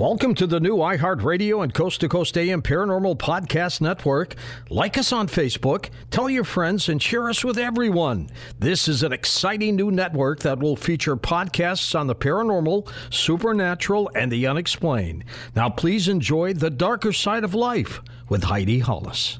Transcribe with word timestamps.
Welcome 0.00 0.34
to 0.36 0.46
the 0.46 0.60
new 0.60 0.78
iHeartRadio 0.78 1.62
and 1.62 1.74
Coast 1.74 2.00
to 2.00 2.08
Coast 2.08 2.38
AM 2.38 2.62
Paranormal 2.62 3.18
Podcast 3.18 3.82
Network. 3.82 4.34
Like 4.70 4.96
us 4.96 5.12
on 5.12 5.28
Facebook, 5.28 5.90
tell 6.10 6.30
your 6.30 6.44
friends, 6.44 6.88
and 6.88 7.02
share 7.02 7.28
us 7.28 7.44
with 7.44 7.58
everyone. 7.58 8.30
This 8.58 8.88
is 8.88 9.02
an 9.02 9.12
exciting 9.12 9.76
new 9.76 9.90
network 9.90 10.40
that 10.40 10.58
will 10.58 10.74
feature 10.74 11.18
podcasts 11.18 11.94
on 11.94 12.06
the 12.06 12.14
paranormal, 12.14 12.90
supernatural, 13.10 14.10
and 14.14 14.32
the 14.32 14.46
unexplained. 14.46 15.22
Now, 15.54 15.68
please 15.68 16.08
enjoy 16.08 16.54
The 16.54 16.70
Darker 16.70 17.12
Side 17.12 17.44
of 17.44 17.52
Life 17.52 18.00
with 18.26 18.44
Heidi 18.44 18.78
Hollis. 18.78 19.38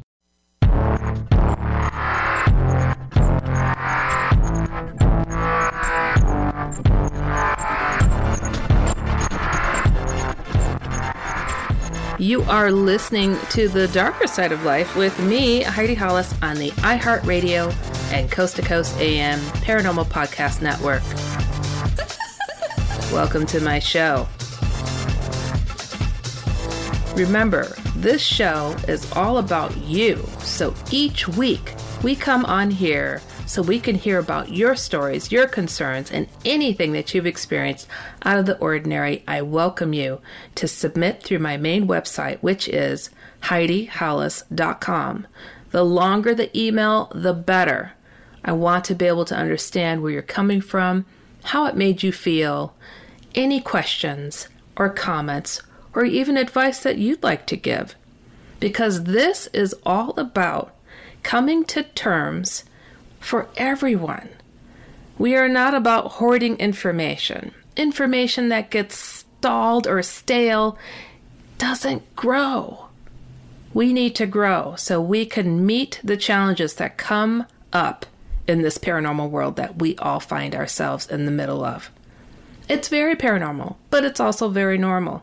You 12.21 12.43
are 12.43 12.71
listening 12.71 13.39
to 13.49 13.67
The 13.67 13.89
Darker 13.89 14.27
Side 14.27 14.53
of 14.53 14.63
Life 14.63 14.95
with 14.95 15.19
me, 15.21 15.63
Heidi 15.63 15.95
Hollis, 15.95 16.35
on 16.43 16.59
the 16.59 16.71
iHeartRadio 16.73 17.73
and 18.13 18.31
Coast 18.31 18.57
to 18.57 18.63
Coast 18.63 18.95
AM 18.99 19.39
Paranormal 19.65 20.05
Podcast 20.05 20.61
Network. 20.61 21.03
Welcome 23.11 23.47
to 23.47 23.61
my 23.63 23.79
show. 23.79 24.29
Remember, 27.17 27.65
this 27.97 28.21
show 28.21 28.77
is 28.87 29.11
all 29.13 29.39
about 29.39 29.75
you, 29.79 30.23
so 30.41 30.75
each 30.91 31.27
week 31.27 31.75
we 32.03 32.15
come 32.15 32.45
on 32.45 32.71
here 32.71 33.23
so 33.51 33.61
we 33.63 33.81
can 33.81 33.97
hear 33.97 34.21
about 34.21 34.53
your 34.53 34.77
stories, 34.77 35.33
your 35.33 35.49
concerns, 35.49 36.09
and 36.13 36.29
anything 36.45 36.93
that 36.93 37.13
you've 37.13 37.27
experienced 37.27 37.89
out 38.23 38.39
of 38.39 38.47
the 38.47 38.57
ordinary. 38.59 39.25
I 39.27 39.43
welcome 39.43 39.93
you 39.93 40.21
to 40.55 40.69
submit 40.69 41.25
through 41.25 41.41
my 41.41 41.57
main 41.57 41.89
website, 41.89 42.39
which 42.43 42.69
is 42.69 43.11
HeidiHollis.com. 43.43 45.27
The 45.73 45.85
longer 45.85 46.33
the 46.33 46.57
email, 46.57 47.11
the 47.13 47.33
better. 47.33 47.95
I 48.45 48.53
want 48.53 48.85
to 48.85 48.95
be 48.95 49.07
able 49.07 49.25
to 49.25 49.37
understand 49.37 50.01
where 50.01 50.13
you're 50.13 50.23
coming 50.23 50.61
from, 50.61 51.05
how 51.43 51.67
it 51.67 51.75
made 51.75 52.05
you 52.05 52.13
feel, 52.13 52.77
any 53.35 53.61
questions 53.61 54.47
or 54.77 54.89
comments, 54.91 55.61
or 55.93 56.05
even 56.05 56.37
advice 56.37 56.85
that 56.85 56.99
you'd 56.99 57.25
like 57.25 57.47
to 57.47 57.57
give. 57.57 57.97
Because 58.61 59.05
this 59.05 59.49
is 59.53 59.75
all 59.85 60.11
about 60.17 60.73
coming 61.25 61.65
to 61.65 61.83
terms 61.83 62.63
for 63.21 63.49
everyone. 63.57 64.29
We 65.19 65.37
are 65.37 65.49
not 65.49 65.75
about 65.75 66.13
hoarding 66.13 66.57
information. 66.57 67.53
Information 67.77 68.49
that 68.49 68.71
gets 68.71 68.97
stalled 68.97 69.87
or 69.87 70.03
stale 70.03 70.77
doesn't 71.59 72.17
grow. 72.17 72.87
We 73.73 73.93
need 73.93 74.17
to 74.17 74.27
grow 74.27 74.75
so 74.77 75.01
we 75.01 75.27
can 75.27 75.65
meet 75.65 76.01
the 76.03 76.17
challenges 76.17 76.75
that 76.75 76.97
come 76.97 77.47
up 77.73 78.07
in 78.49 78.63
this 78.63 78.79
paranormal 78.79 79.31
world 79.31 79.57
that 79.57 79.79
we 79.79 79.97
all 79.99 80.19
find 80.19 80.55
ourselves 80.55 81.07
in 81.07 81.25
the 81.25 81.31
middle 81.31 81.65
of. 81.65 81.91
It's 82.69 82.89
very 82.89 83.15
paranormal, 83.15 83.77
but 83.91 84.05
it's 84.05 84.21
also 84.21 84.49
very 84.49 84.79
normal. 84.79 85.23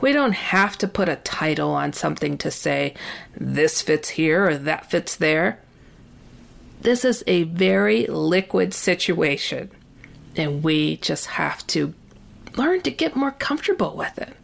We 0.00 0.12
don't 0.12 0.32
have 0.32 0.76
to 0.78 0.88
put 0.88 1.08
a 1.08 1.16
title 1.16 1.70
on 1.70 1.92
something 1.92 2.36
to 2.38 2.50
say 2.50 2.94
this 3.36 3.80
fits 3.80 4.10
here 4.10 4.48
or 4.48 4.56
that 4.56 4.90
fits 4.90 5.16
there. 5.16 5.60
This 6.82 7.04
is 7.04 7.22
a 7.28 7.44
very 7.44 8.06
liquid 8.06 8.74
situation, 8.74 9.70
and 10.34 10.64
we 10.64 10.96
just 10.96 11.26
have 11.26 11.64
to 11.68 11.94
learn 12.56 12.80
to 12.82 12.90
get 12.90 13.14
more 13.14 13.30
comfortable 13.30 13.96
with 13.96 14.18
it. 14.18 14.34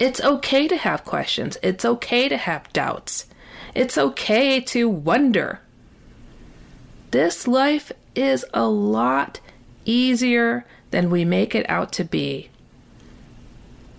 It's 0.00 0.20
okay 0.20 0.66
to 0.66 0.76
have 0.76 1.04
questions, 1.04 1.56
it's 1.62 1.84
okay 1.84 2.28
to 2.28 2.36
have 2.36 2.72
doubts, 2.72 3.26
it's 3.76 3.96
okay 3.96 4.60
to 4.60 4.88
wonder. 4.88 5.60
This 7.12 7.46
life 7.46 7.92
is 8.16 8.44
a 8.52 8.66
lot 8.66 9.38
easier 9.84 10.66
than 10.90 11.10
we 11.10 11.24
make 11.24 11.54
it 11.54 11.70
out 11.70 11.92
to 11.92 12.04
be 12.04 12.50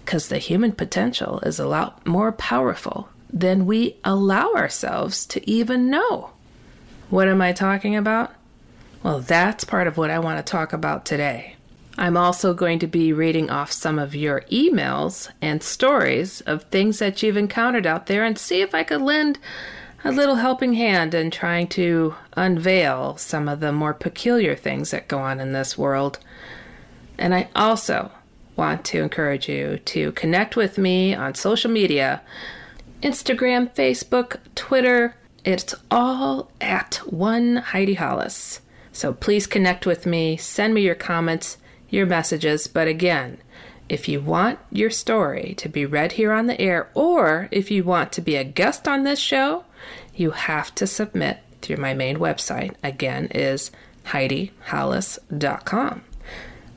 because 0.04 0.28
the 0.28 0.38
human 0.38 0.74
potential 0.74 1.40
is 1.40 1.60
a 1.60 1.68
lot 1.68 2.06
more 2.06 2.34
powerful 2.34 3.08
than 3.32 3.66
we 3.66 3.96
allow 4.04 4.52
ourselves 4.54 5.26
to 5.28 5.50
even 5.50 5.90
know. 5.90 6.32
What 7.14 7.28
am 7.28 7.44
I 7.44 7.54
talking 7.54 7.96
about? 7.96 8.34
Well, 9.04 9.20
that's 9.20 9.64
part 9.66 9.86
of 9.86 9.98
what 9.98 10.10
I 10.10 10.18
want 10.18 10.44
to 10.44 10.52
talk 10.52 10.74
about 10.74 11.06
today. 11.06 11.58
I'm 11.96 12.18
also 12.18 12.56
going 12.56 12.80
to 12.80 12.88
be 12.88 13.14
reading 13.14 13.52
off 13.52 13.72
some 13.72 14.00
of 14.00 14.16
your 14.16 14.42
emails 14.52 15.30
and 15.40 15.62
stories 15.62 16.42
of 16.42 16.64
things 16.64 16.98
that 16.98 17.22
you've 17.22 17.38
encountered 17.38 17.86
out 17.86 18.08
there 18.08 18.26
and 18.26 18.36
see 18.36 18.64
if 18.64 18.74
I 18.74 18.82
could 18.82 19.04
lend 19.04 19.38
a 20.04 20.12
little 20.12 20.38
helping 20.38 20.74
hand 20.74 21.14
in 21.14 21.30
trying 21.30 21.68
to 21.68 22.16
unveil 22.36 23.16
some 23.18 23.48
of 23.48 23.60
the 23.60 23.72
more 23.72 23.94
peculiar 23.94 24.56
things 24.56 24.90
that 24.90 25.08
go 25.08 25.20
on 25.20 25.40
in 25.40 25.54
this 25.54 25.78
world. 25.78 26.18
And 27.20 27.36
I 27.36 27.48
also 27.56 28.10
want 28.56 28.86
to 28.86 29.04
encourage 29.04 29.48
you 29.48 29.78
to 29.78 30.14
connect 30.14 30.56
with 30.56 30.80
me 30.80 31.14
on 31.14 31.36
social 31.36 31.70
media 31.70 32.24
Instagram, 33.04 33.72
Facebook, 33.76 34.38
Twitter, 34.56 35.14
it's 35.44 35.76
all 35.92 36.52
at 36.62 36.96
one 37.06 37.58
Heidi 37.58 37.96
Hollis. 37.96 38.62
So 38.92 39.14
please 39.14 39.48
connect 39.48 39.86
with 39.86 40.06
me, 40.06 40.38
send 40.38 40.74
me 40.74 40.82
your 40.82 40.96
comments, 40.96 41.58
your 41.90 42.06
messages. 42.06 42.68
But 42.68 42.88
again, 42.88 43.40
if 43.90 44.08
you 44.08 44.22
want 44.22 44.60
your 44.72 44.90
story 44.90 45.54
to 45.58 45.68
be 45.68 45.86
read 45.86 46.14
here 46.14 46.32
on 46.32 46.48
the 46.48 46.60
air, 46.60 46.90
or 46.94 47.50
if 47.52 47.70
you 47.70 47.84
want 47.84 48.12
to 48.14 48.22
be 48.22 48.36
a 48.36 48.44
guest 48.44 48.88
on 48.88 49.04
this 49.04 49.20
show, 49.20 49.66
you 50.16 50.32
have 50.32 50.74
to 50.76 50.88
submit 50.88 51.40
through 51.62 51.78
my 51.78 51.94
main 51.94 52.18
website. 52.18 52.76
Again, 52.84 53.28
is 53.28 53.72
HeidiHollis.com. 54.06 56.04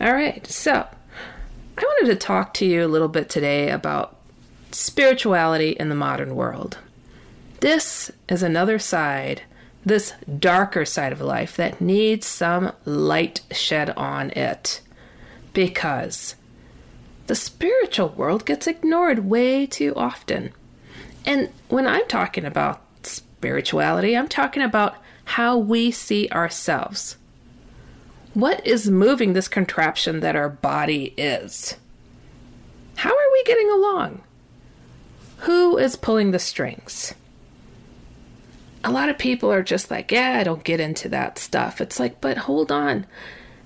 All 0.01 0.13
right, 0.13 0.47
so 0.47 0.87
I 1.79 1.83
wanted 1.83 2.13
to 2.13 2.17
talk 2.17 2.55
to 2.55 2.67
you 2.67 2.85
a 2.85 2.89
little 2.89 3.09
bit 3.09 3.29
today 3.29 3.71
about 3.71 4.17
spirituality 4.73 5.71
in 5.71 5.89
the 5.89 5.95
modern 5.95 6.35
world. 6.35 6.79
This 7.61 8.11
is 8.29 8.43
another 8.43 8.79
side, 8.79 9.43
this 9.85 10.13
darker 10.39 10.85
side 10.85 11.13
of 11.13 11.21
life 11.21 11.57
that 11.57 11.81
needs 11.81 12.27
some 12.27 12.73
light 12.85 13.41
shed 13.51 13.91
on 13.91 14.31
it. 14.31 14.81
Because 15.53 16.35
the 17.27 17.35
spiritual 17.35 18.11
world 18.11 18.45
gets 18.45 18.67
ignored 18.67 19.21
way 19.21 19.67
too 19.67 19.95
often. 19.97 20.53
And 21.25 21.51
when 21.69 21.87
I'm 21.87 22.07
talking 22.09 22.45
about 22.45 22.83
spirituality, 23.03 24.17
I'm 24.17 24.29
talking 24.29 24.63
about 24.63 24.97
how 25.25 25.57
we 25.57 25.91
see 25.91 26.29
ourselves. 26.31 27.17
What 28.35 28.65
is 28.67 28.91
moving 28.91 29.33
this 29.33 29.49
contraption 29.49 30.21
that 30.21 30.37
our 30.37 30.49
body 30.49 31.15
is? 31.17 31.77
How 32.97 33.11
are 33.11 33.33
we 33.33 33.45
getting 33.45 33.71
along? 33.71 34.23
Who 35.39 35.79
is 35.79 35.97
pulling 35.97 36.31
the 36.31 36.39
strings? 36.39 37.15
A 38.87 38.93
lot 38.93 39.09
of 39.09 39.19
people 39.19 39.53
are 39.53 39.65
just 39.65 39.91
like, 39.91 40.13
yeah, 40.13 40.39
I 40.39 40.45
don't 40.45 40.63
get 40.63 40.79
into 40.79 41.09
that 41.09 41.39
stuff. 41.39 41.81
It's 41.81 41.99
like, 41.99 42.21
but 42.21 42.39
hold 42.39 42.71
on. 42.71 43.05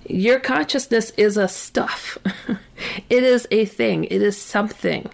Your 0.07 0.41
consciousness 0.41 1.11
is 1.11 1.37
a 1.37 1.47
stuff, 1.47 2.17
it 3.11 3.23
is 3.23 3.47
a 3.51 3.67
thing, 3.67 4.05
it 4.05 4.23
is 4.23 4.41
something. 4.41 5.11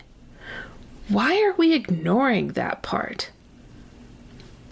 Why 1.09 1.43
are 1.43 1.55
we 1.55 1.75
ignoring 1.75 2.53
that 2.53 2.83
part? 2.83 3.31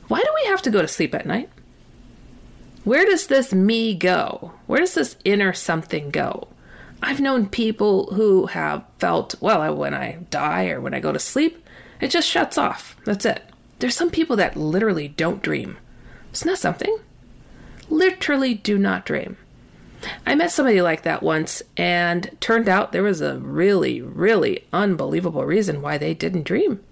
Why 0.06 0.20
do 0.20 0.28
we 0.42 0.50
have 0.50 0.62
to 0.62 0.70
go 0.70 0.80
to 0.80 0.88
sleep 0.88 1.14
at 1.16 1.26
night? 1.26 1.50
Where 2.84 3.04
does 3.04 3.26
this 3.26 3.52
me 3.52 3.94
go? 3.94 4.52
Where 4.66 4.80
does 4.80 4.94
this 4.94 5.16
inner 5.24 5.52
something 5.52 6.10
go? 6.10 6.46
I've 7.02 7.20
known 7.20 7.48
people 7.48 8.06
who 8.14 8.46
have 8.46 8.84
felt, 8.98 9.34
well, 9.40 9.74
when 9.74 9.94
I 9.94 10.18
die 10.30 10.68
or 10.68 10.80
when 10.80 10.94
I 10.94 11.00
go 11.00 11.12
to 11.12 11.18
sleep, 11.18 11.66
it 12.00 12.08
just 12.08 12.28
shuts 12.28 12.56
off. 12.56 12.96
That's 13.04 13.24
it. 13.24 13.42
There's 13.84 13.94
some 13.94 14.08
people 14.08 14.36
that 14.36 14.56
literally 14.56 15.08
don't 15.08 15.42
dream. 15.42 15.76
Isn't 16.32 16.48
that 16.48 16.56
something? 16.56 17.00
Literally 17.90 18.54
do 18.54 18.78
not 18.78 19.04
dream. 19.04 19.36
I 20.24 20.34
met 20.34 20.52
somebody 20.52 20.80
like 20.80 21.02
that 21.02 21.22
once, 21.22 21.62
and 21.76 22.34
turned 22.40 22.66
out 22.66 22.92
there 22.92 23.02
was 23.02 23.20
a 23.20 23.36
really, 23.36 24.00
really 24.00 24.64
unbelievable 24.72 25.44
reason 25.44 25.82
why 25.82 25.98
they 25.98 26.14
didn't 26.14 26.44
dream. 26.44 26.82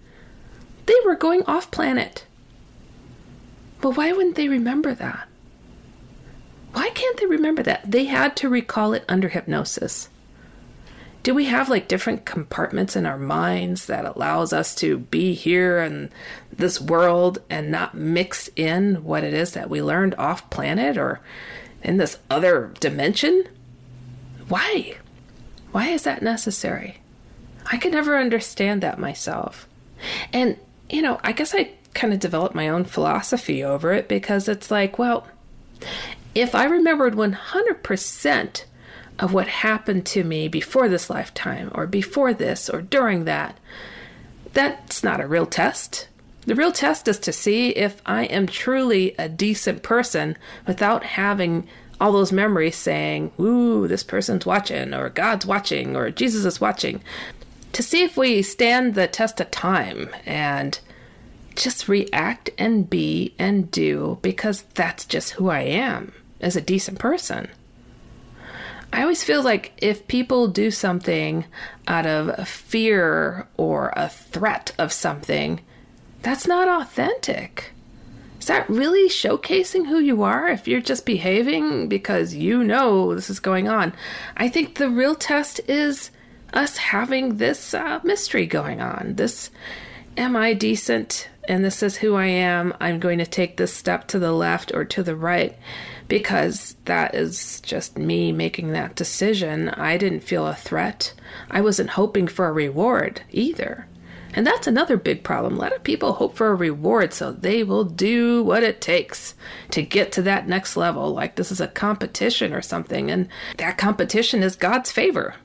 They 0.85 0.93
were 1.03 1.17
going 1.17 1.45
off 1.45 1.71
planet. 1.71 2.27
But 3.81 3.97
why 3.97 4.13
wouldn't 4.13 4.37
they 4.37 4.49
remember 4.49 4.93
that? 4.93 5.29
Why 6.75 6.91
can't 6.91 7.17
they 7.17 7.25
remember 7.25 7.63
that? 7.63 7.91
They 7.91 8.05
had 8.05 8.37
to 8.37 8.51
recall 8.51 8.93
it 8.93 9.07
under 9.09 9.31
hypnosis 9.31 10.11
do 11.23 11.35
we 11.35 11.45
have 11.45 11.69
like 11.69 11.89
different 11.89 12.25
compartments 12.25 12.97
in 12.97 13.07
our 13.07 13.19
minds 13.19 13.87
that 13.87 14.05
allows 14.05 14.53
us 14.53 14.75
to 14.77 14.99
be 14.99 15.35
here 15.35 15.79
in 15.79 16.11
this 16.53 16.81
world 16.81 17.39
and 17.49 17.71
not 17.71 17.95
mix 17.95 18.51
in 18.57 19.05
what 19.05 19.23
it 19.23 19.33
is 19.33 19.53
that 19.53 19.71
we 19.71 19.81
learned 19.81 20.15
off 20.17 20.51
planet 20.51 20.97
or 20.97 21.21
in 21.83 21.97
this 21.97 22.19
other 22.29 22.73
dimension? 22.81 23.45
Why? 24.49 24.97
Why 25.71 25.89
is 25.89 26.03
that 26.03 26.23
necessary? 26.23 26.99
I 27.71 27.77
could 27.77 27.93
never 27.93 28.19
understand 28.19 28.83
that 28.83 28.99
myself. 28.99 29.69
And, 30.33 30.59
you 30.91 31.03
know, 31.03 31.21
I 31.23 31.33
guess 31.33 31.55
I 31.55 31.71
kind 31.95 32.13
of 32.13 32.19
developed 32.19 32.55
my 32.55 32.69
own 32.69 32.85
philosophy 32.85 33.63
over 33.63 33.93
it 33.93 34.09
because 34.09 34.49
it's 34.49 34.71
like, 34.71 34.99
well, 34.99 35.27
if 36.35 36.55
I 36.55 36.65
remembered 36.65 37.15
100% 37.15 38.65
of 39.19 39.33
what 39.33 39.49
happened 39.49 40.07
to 40.07 40.25
me 40.25 40.49
before 40.49 40.89
this 40.89 41.11
lifetime, 41.11 41.71
or 41.75 41.87
before 41.87 42.33
this, 42.33 42.69
or 42.69 42.83
during 42.83 43.25
that, 43.25 43.59
that's 44.53 45.05
not 45.05 45.21
a 45.21 45.27
real 45.27 45.47
test. 45.47 46.09
The 46.45 46.55
real 46.55 46.73
test 46.73 47.07
is 47.07 47.19
to 47.21 47.33
see 47.33 47.71
if 47.71 48.03
I 48.05 48.25
am 48.25 48.47
truly 48.47 49.15
a 49.19 49.29
decent 49.29 49.83
person 49.83 50.37
without 50.67 51.05
having 51.05 51.69
all 52.01 52.13
those 52.13 52.33
memories 52.33 52.75
saying, 52.75 53.31
Ooh, 53.39 53.87
this 53.87 54.03
person's 54.03 54.45
watching, 54.45 54.93
or 54.93 55.09
God's 55.09 55.47
watching, 55.47 55.95
or 55.95 56.11
Jesus 56.11 56.45
is 56.45 56.61
watching. 56.61 57.01
To 57.75 57.83
see 57.83 58.03
if 58.03 58.17
we 58.17 58.43
stand 58.43 58.95
the 58.95 59.07
test 59.07 59.41
of 59.41 59.51
time 59.51 60.11
and 60.27 60.79
just 61.55 61.89
react 61.89 62.51
and 62.59 62.89
be 62.91 63.35
and 63.39 63.71
do 63.71 64.19
because 64.21 64.63
that's 64.75 65.05
just 65.05 65.31
who 65.31 65.49
I 65.49 65.61
am 65.61 66.13
as 66.41 66.57
a 66.57 66.61
decent 66.61 66.99
person. 66.99 67.49
I 68.93 69.03
always 69.03 69.25
feel 69.25 69.43
like 69.43 69.73
if 69.79 70.07
people 70.07 70.49
do 70.49 70.71
something 70.71 71.47
out 71.89 72.07
of 72.07 72.47
fear 72.47 73.49
or 73.57 73.93
a 73.97 74.09
threat 74.09 74.73
of 74.79 74.93
something, 74.93 75.61
that's 76.21 76.47
not 76.47 76.69
authentic. 76.69 77.73
Is 78.39 78.47
that 78.47 78.69
really 78.69 79.09
showcasing 79.09 79.87
who 79.87 79.99
you 79.99 80.23
are 80.23 80.49
if 80.49 80.67
you're 80.67 80.81
just 80.81 81.07
behaving 81.07 81.89
because 81.89 82.35
you 82.35 82.65
know 82.65 83.15
this 83.15 83.31
is 83.31 83.41
going 83.41 83.69
on? 83.69 83.93
I 84.37 84.49
think 84.49 84.75
the 84.75 84.91
real 84.91 85.15
test 85.15 85.61
is 85.69 86.11
us 86.53 86.77
having 86.77 87.37
this 87.37 87.73
uh, 87.73 88.01
mystery 88.03 88.47
going 88.47 88.81
on. 88.81 89.15
This, 89.15 89.51
am 90.17 90.37
I 90.37 90.55
decent? 90.55 91.29
And 91.49 91.65
this 91.65 91.83
is 91.83 91.97
who 91.97 92.15
I 92.17 92.27
am. 92.27 92.75
I'm 92.81 93.01
going 93.01 93.19
to 93.19 93.27
take 93.27 93.57
this 93.57 93.73
step 93.73 94.09
to 94.09 94.19
the 94.19 94.33
left 94.33 94.75
or 94.75 94.85
to 94.87 95.03
the 95.03 95.17
right 95.17 95.57
because 96.13 96.77
that 96.85 97.15
is 97.15 97.59
just 97.63 97.97
me 97.97 98.33
making 98.33 98.73
that 98.73 98.95
decision. 98.95 99.71
I 99.71 99.97
didn't 99.97 100.21
feel 100.21 100.47
a 100.47 100.55
threat. 100.55 101.15
I 101.51 101.63
wasn't 101.63 101.89
hoping 101.89 102.29
for 102.29 102.47
a 102.47 102.53
reward 102.53 103.23
either. 103.31 103.87
And 104.35 104.47
that's 104.47 104.67
another 104.67 104.99
big 104.99 105.25
problem. 105.25 105.55
A 105.55 105.59
lot 105.59 105.75
of 105.75 105.83
people 105.83 106.13
hope 106.13 106.37
for 106.37 106.49
a 106.49 106.55
reward, 106.55 107.15
so 107.15 107.33
they 107.33 107.65
will 107.65 107.85
do 107.85 108.45
what 108.45 108.63
it 108.63 108.83
takes 108.83 109.35
to 109.71 109.81
get 109.81 110.13
to 110.13 110.21
that 110.21 110.47
next 110.47 110.77
level, 110.77 111.15
like 111.15 111.37
this 111.37 111.51
is 111.51 111.63
a 111.63 111.67
competition 111.67 112.53
or 112.53 112.61
something. 112.61 113.11
And 113.11 113.27
that 113.57 113.79
competition 113.79 114.43
is 114.43 114.55
God's 114.55 114.93
favor. 114.93 115.37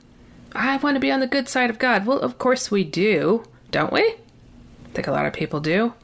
I 0.54 0.76
want 0.76 0.96
to 0.96 1.00
be 1.00 1.10
on 1.10 1.20
the 1.20 1.26
good 1.26 1.48
side 1.48 1.70
of 1.70 1.78
God. 1.78 2.04
Well, 2.04 2.20
of 2.20 2.36
course 2.36 2.70
we 2.70 2.84
do, 2.84 3.42
don't 3.70 3.90
we? 3.90 4.02
I 4.02 4.88
think 4.92 5.06
a 5.06 5.12
lot 5.12 5.24
of 5.24 5.32
people 5.32 5.60
do. 5.60 5.94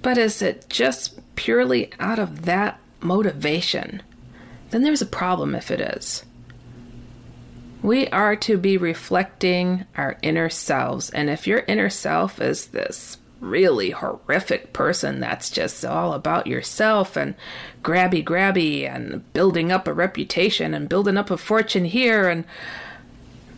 But 0.00 0.16
is 0.16 0.40
it 0.40 0.64
just 0.70 1.20
purely 1.36 1.92
out 2.00 2.18
of 2.18 2.46
that 2.46 2.79
motivation? 3.00 4.02
Then 4.70 4.82
there's 4.82 5.02
a 5.02 5.06
problem 5.06 5.54
if 5.54 5.70
it 5.70 5.80
is. 5.80 6.24
We 7.82 8.08
are 8.08 8.36
to 8.36 8.58
be 8.58 8.76
reflecting 8.76 9.86
our 9.96 10.18
inner 10.22 10.50
selves. 10.50 11.10
And 11.10 11.30
if 11.30 11.46
your 11.46 11.60
inner 11.60 11.90
self 11.90 12.40
is 12.40 12.68
this 12.68 13.16
really 13.40 13.90
horrific 13.90 14.72
person 14.74 15.18
that's 15.18 15.48
just 15.48 15.82
all 15.82 16.12
about 16.12 16.46
yourself 16.46 17.16
and 17.16 17.34
grabby 17.82 18.22
grabby 18.22 18.86
and 18.86 19.32
building 19.32 19.72
up 19.72 19.88
a 19.88 19.94
reputation 19.94 20.74
and 20.74 20.90
building 20.90 21.16
up 21.16 21.30
a 21.30 21.38
fortune 21.38 21.86
here 21.86 22.28
and 22.28 22.44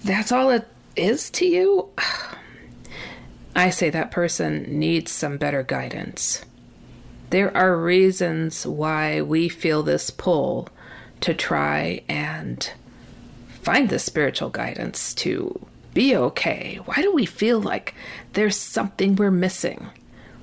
that's 0.05 0.31
all 0.31 0.51
it 0.51 0.69
is 0.97 1.31
to 1.31 1.47
you, 1.47 1.89
I 3.57 3.71
say 3.71 3.91
that 3.91 4.11
person 4.11 4.79
needs 4.79 5.11
some 5.11 5.37
better 5.37 5.63
guidance. 5.63 6.45
There 7.33 7.57
are 7.57 7.79
reasons 7.79 8.67
why 8.67 9.23
we 9.23 9.49
feel 9.49 9.83
this 9.83 10.11
pull 10.11 10.69
to 11.23 11.33
try 11.33 12.03
and 12.07 12.71
find 13.63 13.89
the 13.89 13.99
spiritual 13.99 14.51
guidance 14.51 15.15
to 15.15 15.59
be 15.95 16.15
okay? 16.15 16.79
Why 16.85 16.97
do 16.97 17.11
we 17.11 17.25
feel 17.25 17.59
like 17.59 17.95
there's 18.35 18.59
something 18.59 19.17
we're 19.17 19.31
missing? 19.31 19.89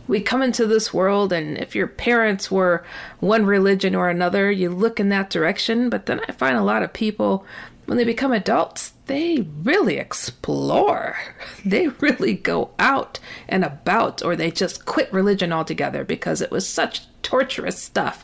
We 0.08 0.20
come 0.20 0.42
into 0.42 0.66
this 0.66 0.92
world, 0.92 1.32
and 1.32 1.60
if 1.60 1.76
your 1.76 1.86
parents 1.86 2.50
were 2.50 2.84
one 3.20 3.46
religion 3.46 3.94
or 3.94 4.10
another, 4.10 4.50
you 4.50 4.72
look 4.72 5.00
in 5.00 5.10
that 5.10 5.30
direction. 5.30 5.92
But 5.92 6.08
then 6.08 6.20
I 6.28 6.32
find 6.32 6.58
a 6.58 6.64
lot 6.64 6.82
of 6.82 6.92
people, 6.92 7.46
when 7.86 8.00
they 8.00 8.04
become 8.04 8.32
adults, 8.32 8.94
they 9.10 9.48
really 9.64 9.98
explore. 9.98 11.18
They 11.66 11.88
really 11.88 12.36
go 12.36 12.70
out 12.78 13.20
and 13.48 13.66
about, 13.66 14.24
or 14.24 14.36
they 14.36 14.52
just 14.52 14.86
quit 14.86 15.12
religion 15.12 15.52
altogether 15.52 16.06
because 16.06 16.42
it 16.42 16.52
was 16.52 16.70
such 16.70 17.02
torturous 17.24 17.82
stuff. 17.82 18.24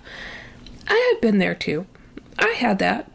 I 0.88 1.12
had 1.12 1.22
been 1.22 1.40
there 1.40 1.56
too. 1.56 1.88
I 2.38 2.50
had 2.50 2.78
that. 2.80 3.12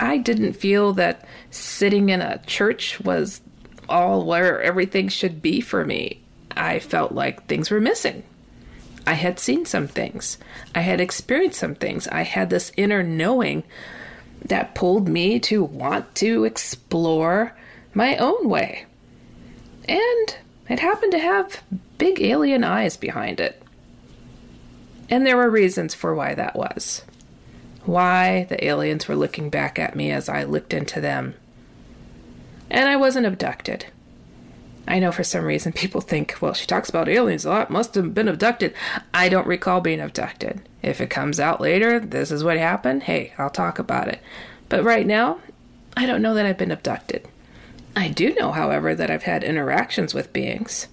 I 0.00 0.16
didn't 0.16 0.54
feel 0.54 0.94
that 0.94 1.28
sitting 1.50 2.08
in 2.08 2.22
a 2.22 2.42
church 2.46 3.00
was 3.00 3.42
all 3.86 4.24
where 4.24 4.62
everything 4.62 5.08
should 5.08 5.42
be 5.42 5.60
for 5.60 5.84
me. 5.84 6.22
I 6.56 6.78
felt 6.78 7.12
like 7.12 7.46
things 7.46 7.70
were 7.70 7.80
missing. 7.80 8.22
I 9.06 9.12
had 9.12 9.38
seen 9.38 9.66
some 9.66 9.88
things. 9.88 10.38
I 10.74 10.80
had 10.80 11.02
experienced 11.02 11.60
some 11.60 11.74
things. 11.74 12.08
I 12.08 12.22
had 12.22 12.48
this 12.48 12.72
inner 12.78 13.02
knowing 13.02 13.64
that 14.44 14.74
pulled 14.74 15.08
me 15.08 15.38
to 15.40 15.64
want 15.64 16.14
to 16.16 16.44
explore 16.44 17.54
my 17.94 18.16
own 18.16 18.48
way. 18.48 18.86
And 19.88 20.36
it 20.68 20.80
happened 20.80 21.12
to 21.12 21.18
have 21.18 21.62
big 21.98 22.20
alien 22.20 22.64
eyes 22.64 22.96
behind 22.96 23.40
it. 23.40 23.62
And 25.10 25.26
there 25.26 25.36
were 25.36 25.50
reasons 25.50 25.94
for 25.94 26.14
why 26.14 26.34
that 26.34 26.54
was 26.54 27.02
why 27.88 28.44
the 28.50 28.62
aliens 28.62 29.08
were 29.08 29.16
looking 29.16 29.48
back 29.48 29.78
at 29.78 29.96
me 29.96 30.10
as 30.10 30.28
I 30.28 30.44
looked 30.44 30.74
into 30.74 31.00
them. 31.00 31.34
And 32.70 32.86
I 32.86 32.96
wasn't 32.96 33.26
abducted. 33.26 33.86
I 34.86 34.98
know 34.98 35.10
for 35.10 35.24
some 35.24 35.44
reason 35.44 35.72
people 35.72 36.02
think, 36.02 36.36
well, 36.40 36.52
she 36.52 36.66
talks 36.66 36.90
about 36.90 37.08
aliens 37.08 37.46
a 37.46 37.50
lot, 37.50 37.70
must 37.70 37.94
have 37.94 38.12
been 38.12 38.28
abducted. 38.28 38.74
I 39.14 39.30
don't 39.30 39.46
recall 39.46 39.80
being 39.80 40.00
abducted. 40.00 40.67
If 40.82 41.00
it 41.00 41.10
comes 41.10 41.40
out 41.40 41.60
later, 41.60 41.98
this 41.98 42.30
is 42.30 42.44
what 42.44 42.56
happened, 42.56 43.04
hey, 43.04 43.32
I'll 43.38 43.50
talk 43.50 43.78
about 43.78 44.08
it. 44.08 44.20
But 44.68 44.84
right 44.84 45.06
now, 45.06 45.40
I 45.96 46.06
don't 46.06 46.22
know 46.22 46.34
that 46.34 46.46
I've 46.46 46.58
been 46.58 46.70
abducted. 46.70 47.26
I 47.96 48.08
do 48.08 48.34
know, 48.34 48.52
however, 48.52 48.94
that 48.94 49.10
I've 49.10 49.24
had 49.24 49.42
interactions 49.42 50.14
with 50.14 50.32
beings. 50.32 50.86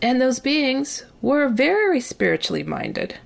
And 0.00 0.20
those 0.20 0.38
beings 0.38 1.04
were 1.20 1.48
very 1.48 2.00
spiritually 2.00 2.62
minded 2.62 3.16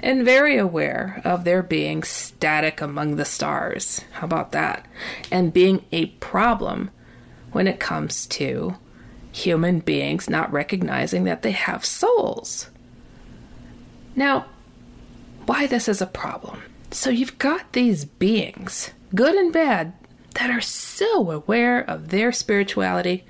and 0.00 0.24
very 0.24 0.56
aware 0.56 1.20
of 1.24 1.44
their 1.44 1.62
being 1.62 2.02
static 2.02 2.80
among 2.80 3.16
the 3.16 3.24
stars. 3.24 4.00
How 4.12 4.24
about 4.24 4.52
that? 4.52 4.86
And 5.30 5.52
being 5.52 5.84
a 5.92 6.06
problem 6.06 6.90
when 7.52 7.66
it 7.66 7.80
comes 7.80 8.26
to 8.28 8.76
human 9.32 9.80
beings 9.80 10.30
not 10.30 10.52
recognizing 10.52 11.24
that 11.24 11.42
they 11.42 11.52
have 11.52 11.84
souls. 11.84 12.70
Now, 14.16 14.46
why 15.48 15.66
this 15.66 15.88
is 15.88 16.02
a 16.02 16.06
problem. 16.06 16.60
So 16.90 17.08
you've 17.08 17.38
got 17.38 17.72
these 17.72 18.04
beings, 18.04 18.90
good 19.14 19.34
and 19.34 19.50
bad, 19.50 19.94
that 20.34 20.50
are 20.50 20.60
so 20.60 21.30
aware 21.30 21.80
of 21.80 22.10
their 22.10 22.32
spirituality. 22.32 23.24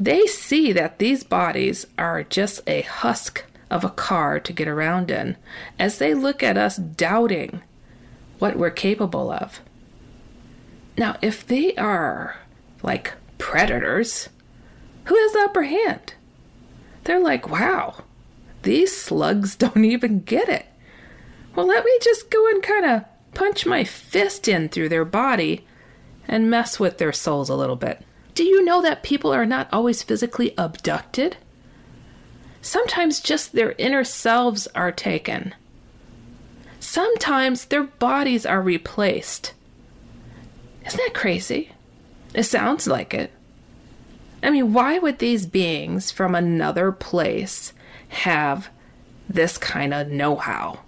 They 0.00 0.26
see 0.26 0.72
that 0.72 0.98
these 0.98 1.24
bodies 1.24 1.86
are 1.98 2.22
just 2.22 2.62
a 2.66 2.80
husk 2.82 3.44
of 3.70 3.84
a 3.84 3.90
car 3.90 4.40
to 4.40 4.52
get 4.52 4.66
around 4.66 5.10
in 5.10 5.36
as 5.78 5.98
they 5.98 6.14
look 6.14 6.42
at 6.42 6.56
us 6.56 6.78
doubting 6.78 7.62
what 8.38 8.56
we're 8.56 8.70
capable 8.70 9.30
of. 9.30 9.60
Now, 10.96 11.16
if 11.20 11.46
they 11.46 11.74
are 11.76 12.36
like 12.82 13.12
predators, 13.36 14.30
who 15.04 15.14
has 15.14 15.32
the 15.32 15.40
upper 15.40 15.64
hand? 15.64 16.14
They're 17.04 17.20
like, 17.20 17.50
wow, 17.50 18.04
these 18.62 18.96
slugs 18.96 19.54
don't 19.56 19.84
even 19.84 20.20
get 20.20 20.48
it. 20.48 20.66
Well, 21.56 21.66
let 21.66 21.86
me 21.86 21.98
just 22.02 22.30
go 22.30 22.46
and 22.50 22.62
kind 22.62 22.84
of 22.84 23.04
punch 23.32 23.64
my 23.64 23.82
fist 23.82 24.46
in 24.46 24.68
through 24.68 24.90
their 24.90 25.06
body 25.06 25.66
and 26.28 26.50
mess 26.50 26.78
with 26.78 26.98
their 26.98 27.14
souls 27.14 27.48
a 27.48 27.56
little 27.56 27.76
bit. 27.76 28.04
Do 28.34 28.44
you 28.44 28.62
know 28.62 28.82
that 28.82 29.02
people 29.02 29.32
are 29.32 29.46
not 29.46 29.68
always 29.72 30.02
physically 30.02 30.52
abducted? 30.58 31.38
Sometimes 32.60 33.20
just 33.20 33.52
their 33.52 33.72
inner 33.78 34.04
selves 34.04 34.68
are 34.74 34.92
taken. 34.92 35.54
Sometimes 36.78 37.64
their 37.64 37.84
bodies 37.84 38.44
are 38.44 38.60
replaced. 38.60 39.54
Isn't 40.86 40.98
that 40.98 41.14
crazy? 41.14 41.72
It 42.34 42.42
sounds 42.42 42.86
like 42.86 43.14
it. 43.14 43.32
I 44.42 44.50
mean, 44.50 44.74
why 44.74 44.98
would 44.98 45.20
these 45.20 45.46
beings 45.46 46.10
from 46.10 46.34
another 46.34 46.92
place 46.92 47.72
have 48.08 48.68
this 49.26 49.56
kind 49.56 49.94
of 49.94 50.08
know 50.08 50.36
how? 50.36 50.80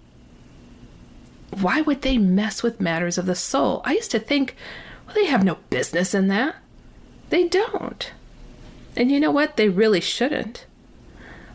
Why 1.50 1.81
would 1.81 2.02
they 2.02 2.19
mess 2.19 2.62
with 2.62 2.81
matters 2.81 3.19
of 3.19 3.26
the 3.26 3.35
soul? 3.35 3.83
I 3.85 3.95
used 3.95 4.11
to 4.12 4.19
think, 4.19 4.55
well, 5.07 5.14
they 5.14 5.26
have 5.26 5.45
no 5.45 5.59
business 5.71 6.14
in 6.14 6.28
that. 6.28 6.57
They 7.31 7.49
don't. 7.49 8.12
And 8.97 9.11
you 9.11 9.21
know 9.21 9.31
what? 9.31 9.57
They 9.57 9.69
really 9.69 10.00
shouldn't. 10.00 10.67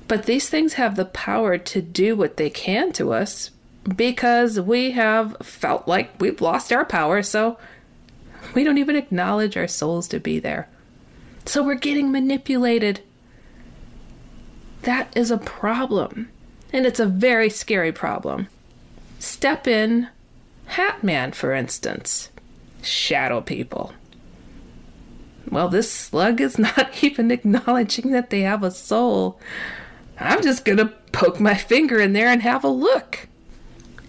But 0.08 0.24
these 0.24 0.50
things 0.50 0.74
have 0.74 0.96
the 0.96 1.06
power 1.06 1.58
to 1.58 1.82
do 1.82 2.16
what 2.16 2.38
they 2.38 2.50
can 2.50 2.92
to 2.94 3.14
us 3.14 3.52
because 3.96 4.60
we 4.60 4.92
have 4.92 5.36
felt 5.42 5.88
like 5.88 6.20
we've 6.20 6.42
lost 6.42 6.72
our 6.72 6.86
power, 6.86 7.22
so 7.22 7.58
we 8.54 8.64
don't 8.64 8.78
even 8.78 8.96
acknowledge 8.96 9.58
our 9.58 9.68
souls 9.68 10.08
to 10.10 10.20
be 10.20 10.40
there. 10.40 10.70
So 11.46 11.64
we're 11.64 11.76
getting 11.76 12.12
manipulated. 12.12 13.02
That 14.84 15.16
is 15.16 15.32
a 15.32 15.38
problem. 15.38 16.30
And 16.72 16.86
it's 16.86 17.00
a 17.00 17.06
very 17.06 17.50
scary 17.50 17.92
problem. 17.92 18.48
Step 19.24 19.68
in, 19.70 20.10
Hat 20.66 21.02
Man, 21.02 21.32
for 21.32 21.54
instance. 21.54 22.30
Shadow 22.82 23.40
people. 23.40 23.94
Well, 25.50 25.70
this 25.70 25.90
slug 25.90 26.42
is 26.42 26.60
not 26.60 26.90
even 27.02 27.32
acknowledging 27.32 28.12
that 28.12 28.32
they 28.32 28.42
have 28.42 28.64
a 28.64 28.70
soul. 28.70 29.40
I'm 30.20 30.44
just 30.44 30.66
going 30.66 30.78
to 30.78 30.94
poke 31.14 31.40
my 31.40 31.56
finger 31.56 32.02
in 32.02 32.12
there 32.12 32.28
and 32.28 32.42
have 32.42 32.66
a 32.66 32.68
look. 32.68 33.30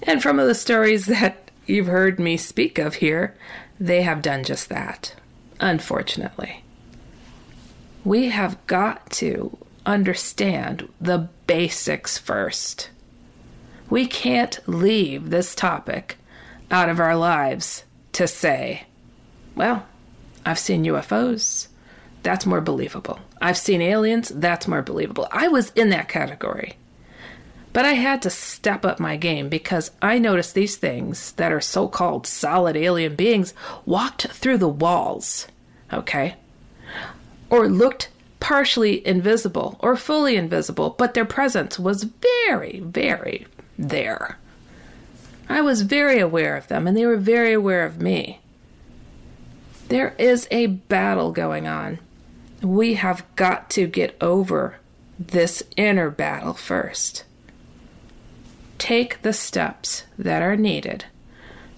And 0.03 0.21
from 0.21 0.39
the 0.39 0.53
stories 0.53 1.07
that 1.07 1.49
you've 1.65 1.87
heard 1.87 2.19
me 2.19 2.37
speak 2.37 2.81
of 2.81 2.97
here, 2.97 3.37
they 3.79 4.03
have 4.03 4.21
done 4.21 4.43
just 4.43 4.69
that, 4.69 5.15
unfortunately. 5.61 6.65
We 8.05 8.31
have 8.31 8.59
got 8.67 9.11
to 9.13 9.57
understand 9.87 10.89
the 11.01 11.29
basics 11.47 12.19
first. 12.19 12.91
We 13.91 14.07
can't 14.07 14.59
leave 14.67 15.31
this 15.31 15.55
topic 15.55 16.17
out 16.71 16.89
of 16.89 17.01
our 17.01 17.17
lives 17.17 17.85
to 18.13 18.27
say, 18.27 18.85
well, 19.55 19.87
I've 20.45 20.59
seen 20.59 20.85
UFOs. 20.85 21.69
That's 22.23 22.47
more 22.47 22.61
believable. 22.61 23.21
I've 23.41 23.59
seen 23.59 23.83
aliens. 23.83 24.31
That's 24.35 24.67
more 24.67 24.83
believable. 24.83 25.29
I 25.31 25.49
was 25.49 25.71
in 25.71 25.91
that 25.91 26.09
category. 26.09 26.75
But 27.75 27.85
I 27.85 27.95
had 27.95 28.23
to 28.23 28.31
step 28.31 28.85
up 28.85 29.01
my 29.01 29.17
game 29.17 29.49
because 29.49 29.91
I 30.01 30.19
noticed 30.19 30.55
these 30.55 30.77
things 30.77 31.33
that 31.33 31.53
are 31.53 31.61
so 31.61 31.89
called 31.89 32.27
solid 32.27 32.77
alien 32.77 33.17
beings 33.17 33.53
walked 33.85 34.29
through 34.29 34.59
the 34.59 34.69
walls, 34.69 35.49
okay? 35.93 36.37
Or 37.51 37.69
looked 37.69 38.11
partially 38.39 39.05
invisible 39.07 39.77
or 39.81 39.97
fully 39.97 40.37
invisible, 40.37 40.91
but 40.91 41.15
their 41.15 41.25
presence 41.25 41.79
was 41.79 42.07
very, 42.47 42.81
very 42.81 43.47
there. 43.79 44.39
I 45.49 45.61
was 45.61 45.83
very 45.83 46.19
aware 46.19 46.57
of 46.57 46.69
them 46.69 46.87
and 46.87 46.97
they 46.97 47.07
were 47.07 47.17
very 47.17 47.53
aware 47.53 47.85
of 47.85 48.01
me. 48.01 48.41
There 49.89 50.15
is 50.19 50.49
a 50.51 50.67
battle 50.67 51.33
going 51.33 51.67
on. 51.67 51.99
We 52.63 52.95
have 52.95 53.25
got 53.37 53.69
to 53.71 53.87
get 53.87 54.17
over 54.21 54.77
this 55.19 55.63
inner 55.77 56.11
battle 56.11 56.55
first. 56.55 57.25
Take 58.79 59.23
the 59.23 59.33
steps 59.33 60.05
that 60.19 60.43
are 60.43 60.57
needed 60.57 61.05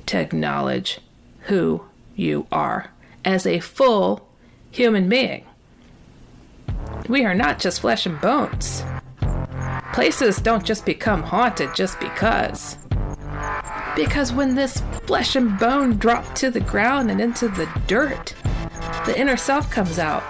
to 0.06 0.18
acknowledge 0.18 1.00
who 1.42 1.84
you 2.14 2.46
are 2.52 2.90
as 3.24 3.46
a 3.46 3.60
full 3.60 4.28
human 4.70 5.08
being. 5.08 5.44
We 7.08 7.24
are 7.24 7.34
not 7.34 7.58
just 7.58 7.80
flesh 7.80 8.06
and 8.06 8.20
bones. 8.20 8.82
Places 9.96 10.36
don't 10.36 10.62
just 10.62 10.84
become 10.84 11.22
haunted 11.22 11.74
just 11.74 11.98
because. 12.00 12.76
Because 13.96 14.30
when 14.30 14.54
this 14.54 14.82
flesh 15.06 15.36
and 15.36 15.58
bone 15.58 15.96
drop 15.96 16.34
to 16.34 16.50
the 16.50 16.60
ground 16.60 17.10
and 17.10 17.18
into 17.18 17.48
the 17.48 17.66
dirt, 17.86 18.34
the 19.06 19.18
inner 19.18 19.38
self 19.38 19.70
comes 19.70 19.98
out. 19.98 20.22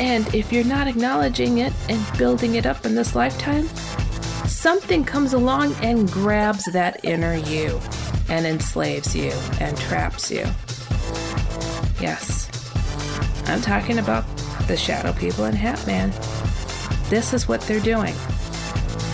And 0.00 0.26
if 0.34 0.52
you're 0.52 0.64
not 0.64 0.88
acknowledging 0.88 1.58
it 1.58 1.72
and 1.88 2.18
building 2.18 2.56
it 2.56 2.66
up 2.66 2.84
in 2.84 2.96
this 2.96 3.14
lifetime, 3.14 3.68
something 4.48 5.04
comes 5.04 5.32
along 5.32 5.72
and 5.74 6.10
grabs 6.10 6.64
that 6.72 7.04
inner 7.04 7.36
you 7.36 7.80
and 8.28 8.46
enslaves 8.46 9.14
you 9.14 9.30
and 9.60 9.76
traps 9.78 10.32
you. 10.32 10.44
Yes, 12.00 12.50
I'm 13.46 13.60
talking 13.60 13.98
about 13.98 14.24
the 14.66 14.76
shadow 14.76 15.12
people 15.12 15.44
in 15.44 15.54
Hat 15.54 15.86
Man. 15.86 16.12
This 17.08 17.34
is 17.34 17.46
what 17.46 17.60
they're 17.62 17.80
doing. 17.80 18.14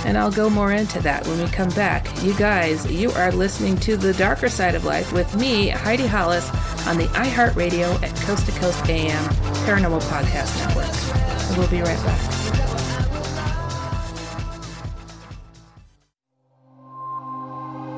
And 0.04 0.16
I'll 0.16 0.30
go 0.30 0.48
more 0.48 0.72
into 0.72 1.00
that 1.00 1.26
when 1.26 1.38
we 1.38 1.46
come 1.48 1.68
back. 1.70 2.06
You 2.22 2.34
guys, 2.34 2.90
you 2.90 3.10
are 3.12 3.32
listening 3.32 3.76
to 3.78 3.96
The 3.96 4.14
Darker 4.14 4.48
Side 4.48 4.74
of 4.74 4.84
Life 4.84 5.12
with 5.12 5.34
me, 5.36 5.68
Heidi 5.68 6.06
Hollis, 6.06 6.48
on 6.86 6.96
the 6.96 7.06
iHeartRadio 7.08 8.02
at 8.02 8.16
Coast 8.22 8.46
to 8.46 8.52
Coast 8.52 8.88
AM 8.88 9.22
Paranormal 9.66 10.00
Podcast 10.02 10.56
Network. 10.66 11.58
We'll 11.58 11.68
be 11.68 11.82
right 11.82 12.02
back. 12.04 12.40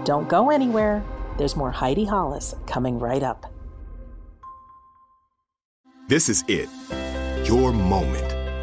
Don't 0.04 0.28
go 0.28 0.50
anywhere. 0.50 1.04
There's 1.38 1.54
more 1.54 1.70
Heidi 1.70 2.04
Hollis 2.04 2.54
coming 2.66 2.98
right 2.98 3.22
up. 3.22 3.46
This 6.08 6.28
is 6.28 6.42
it. 6.48 6.68
Your 7.46 7.72
moment 7.72 8.31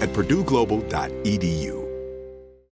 at 0.00 0.12
purdueglobal.edu. 0.12 1.87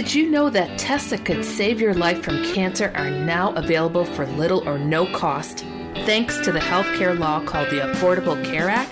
Did 0.00 0.14
you 0.14 0.30
know 0.30 0.48
that 0.48 0.78
tests 0.78 1.10
that 1.10 1.26
could 1.26 1.44
save 1.44 1.78
your 1.78 1.92
life 1.92 2.22
from 2.22 2.42
cancer 2.54 2.90
are 2.94 3.10
now 3.10 3.52
available 3.52 4.06
for 4.06 4.24
little 4.28 4.66
or 4.66 4.78
no 4.78 5.04
cost 5.04 5.58
thanks 6.06 6.38
to 6.38 6.52
the 6.52 6.58
healthcare 6.58 7.18
law 7.18 7.44
called 7.44 7.68
the 7.68 7.80
Affordable 7.80 8.42
Care 8.42 8.70
Act? 8.70 8.90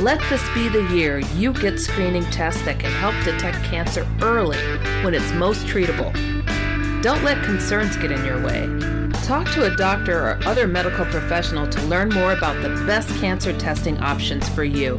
Let 0.00 0.18
this 0.30 0.42
be 0.54 0.70
the 0.70 0.88
year 0.94 1.18
you 1.36 1.52
get 1.52 1.78
screening 1.78 2.24
tests 2.30 2.62
that 2.62 2.80
can 2.80 2.90
help 2.92 3.14
detect 3.26 3.62
cancer 3.64 4.08
early 4.22 4.56
when 5.04 5.12
it's 5.12 5.30
most 5.32 5.66
treatable. 5.66 6.14
Don't 7.02 7.22
let 7.22 7.44
concerns 7.44 7.94
get 7.98 8.10
in 8.10 8.24
your 8.24 8.42
way. 8.42 8.68
Talk 9.24 9.50
to 9.50 9.70
a 9.70 9.76
doctor 9.76 10.30
or 10.30 10.40
other 10.46 10.66
medical 10.66 11.04
professional 11.04 11.68
to 11.68 11.82
learn 11.82 12.08
more 12.08 12.32
about 12.32 12.62
the 12.62 12.70
best 12.86 13.10
cancer 13.20 13.52
testing 13.58 13.98
options 13.98 14.48
for 14.48 14.64
you. 14.64 14.98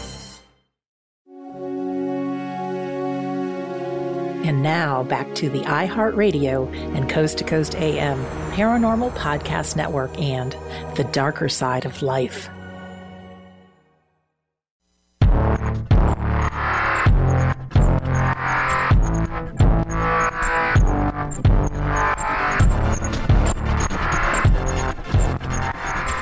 And 4.51 4.61
now 4.61 5.03
back 5.03 5.33
to 5.35 5.49
the 5.49 5.61
iHeartRadio 5.61 6.75
and 6.93 7.09
Coast 7.09 7.37
to 7.37 7.45
Coast 7.45 7.73
AM 7.75 8.21
Paranormal 8.51 9.11
Podcast 9.15 9.77
Network 9.77 10.19
and 10.19 10.51
The 10.97 11.05
Darker 11.13 11.47
Side 11.47 11.85
of 11.85 12.01
Life. 12.01 12.49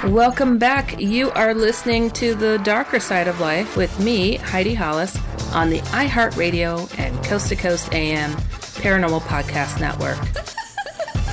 Welcome 0.06 0.60
back. 0.60 1.02
You 1.02 1.32
are 1.32 1.56
listening 1.56 2.12
to 2.12 2.36
The 2.36 2.60
Darker 2.60 3.00
Side 3.00 3.28
of 3.28 3.40
Life 3.40 3.76
with 3.76 4.00
me, 4.00 4.36
Heidi 4.36 4.76
Hollis, 4.76 5.18
on 5.54 5.70
the 5.70 5.80
iHeartRadio 5.80 6.98
and 7.00 7.24
Coast 7.24 7.50
to 7.50 7.56
Coast 7.56 7.94
AM 7.94 8.32
Paranormal 8.82 9.22
Podcast 9.22 9.80
Network. 9.80 10.18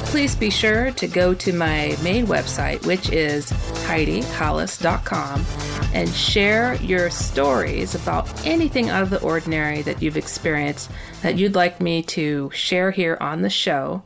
Please 0.06 0.34
be 0.34 0.50
sure 0.50 0.92
to 0.92 1.06
go 1.06 1.34
to 1.34 1.52
my 1.52 1.96
main 2.02 2.26
website, 2.26 2.86
which 2.86 3.10
is 3.10 3.50
HeidiHollis.com, 3.86 5.44
and 5.92 6.08
share 6.08 6.74
your 6.76 7.10
stories 7.10 7.94
about 7.94 8.46
anything 8.46 8.88
out 8.88 9.02
of 9.02 9.10
the 9.10 9.20
ordinary 9.20 9.82
that 9.82 10.00
you've 10.00 10.16
experienced 10.16 10.90
that 11.22 11.36
you'd 11.36 11.54
like 11.54 11.80
me 11.80 12.02
to 12.04 12.50
share 12.54 12.92
here 12.92 13.18
on 13.20 13.42
the 13.42 13.50
show, 13.50 14.02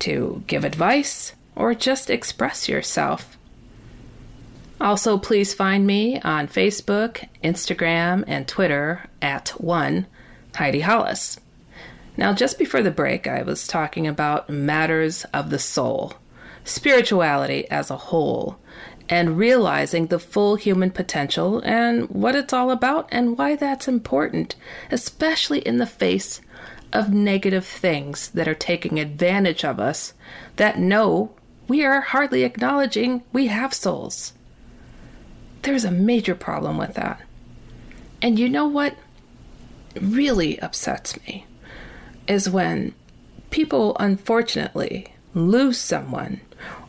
to 0.00 0.42
give 0.46 0.64
advice, 0.64 1.34
or 1.56 1.74
just 1.74 2.10
express 2.10 2.68
yourself. 2.68 3.37
Also, 4.80 5.18
please 5.18 5.54
find 5.54 5.86
me 5.86 6.20
on 6.20 6.46
Facebook, 6.46 7.26
Instagram, 7.42 8.22
and 8.26 8.46
Twitter 8.46 9.04
at 9.20 9.48
one 9.58 10.06
Heidi 10.54 10.80
Hollis. 10.80 11.38
Now, 12.16 12.32
just 12.32 12.58
before 12.58 12.82
the 12.82 12.90
break, 12.90 13.26
I 13.26 13.42
was 13.42 13.66
talking 13.66 14.06
about 14.06 14.50
matters 14.50 15.24
of 15.32 15.50
the 15.50 15.58
soul, 15.58 16.14
spirituality 16.64 17.68
as 17.70 17.90
a 17.90 17.96
whole, 17.96 18.58
and 19.08 19.38
realizing 19.38 20.06
the 20.06 20.18
full 20.18 20.56
human 20.56 20.90
potential 20.90 21.60
and 21.60 22.08
what 22.10 22.34
it's 22.34 22.52
all 22.52 22.70
about 22.70 23.08
and 23.10 23.38
why 23.38 23.56
that's 23.56 23.88
important, 23.88 24.54
especially 24.90 25.60
in 25.60 25.78
the 25.78 25.86
face 25.86 26.40
of 26.92 27.12
negative 27.12 27.66
things 27.66 28.28
that 28.30 28.48
are 28.48 28.54
taking 28.54 28.98
advantage 28.98 29.64
of 29.64 29.78
us 29.78 30.12
that 30.56 30.78
know 30.78 31.32
we 31.68 31.84
are 31.84 32.00
hardly 32.00 32.42
acknowledging 32.44 33.22
we 33.32 33.46
have 33.46 33.74
souls. 33.74 34.32
There's 35.62 35.84
a 35.84 35.90
major 35.90 36.34
problem 36.34 36.78
with 36.78 36.94
that. 36.94 37.20
And 38.22 38.38
you 38.38 38.48
know 38.48 38.66
what 38.66 38.96
really 40.00 40.58
upsets 40.60 41.18
me 41.26 41.46
is 42.26 42.50
when 42.50 42.94
people 43.50 43.96
unfortunately 43.98 45.12
lose 45.34 45.78
someone 45.78 46.40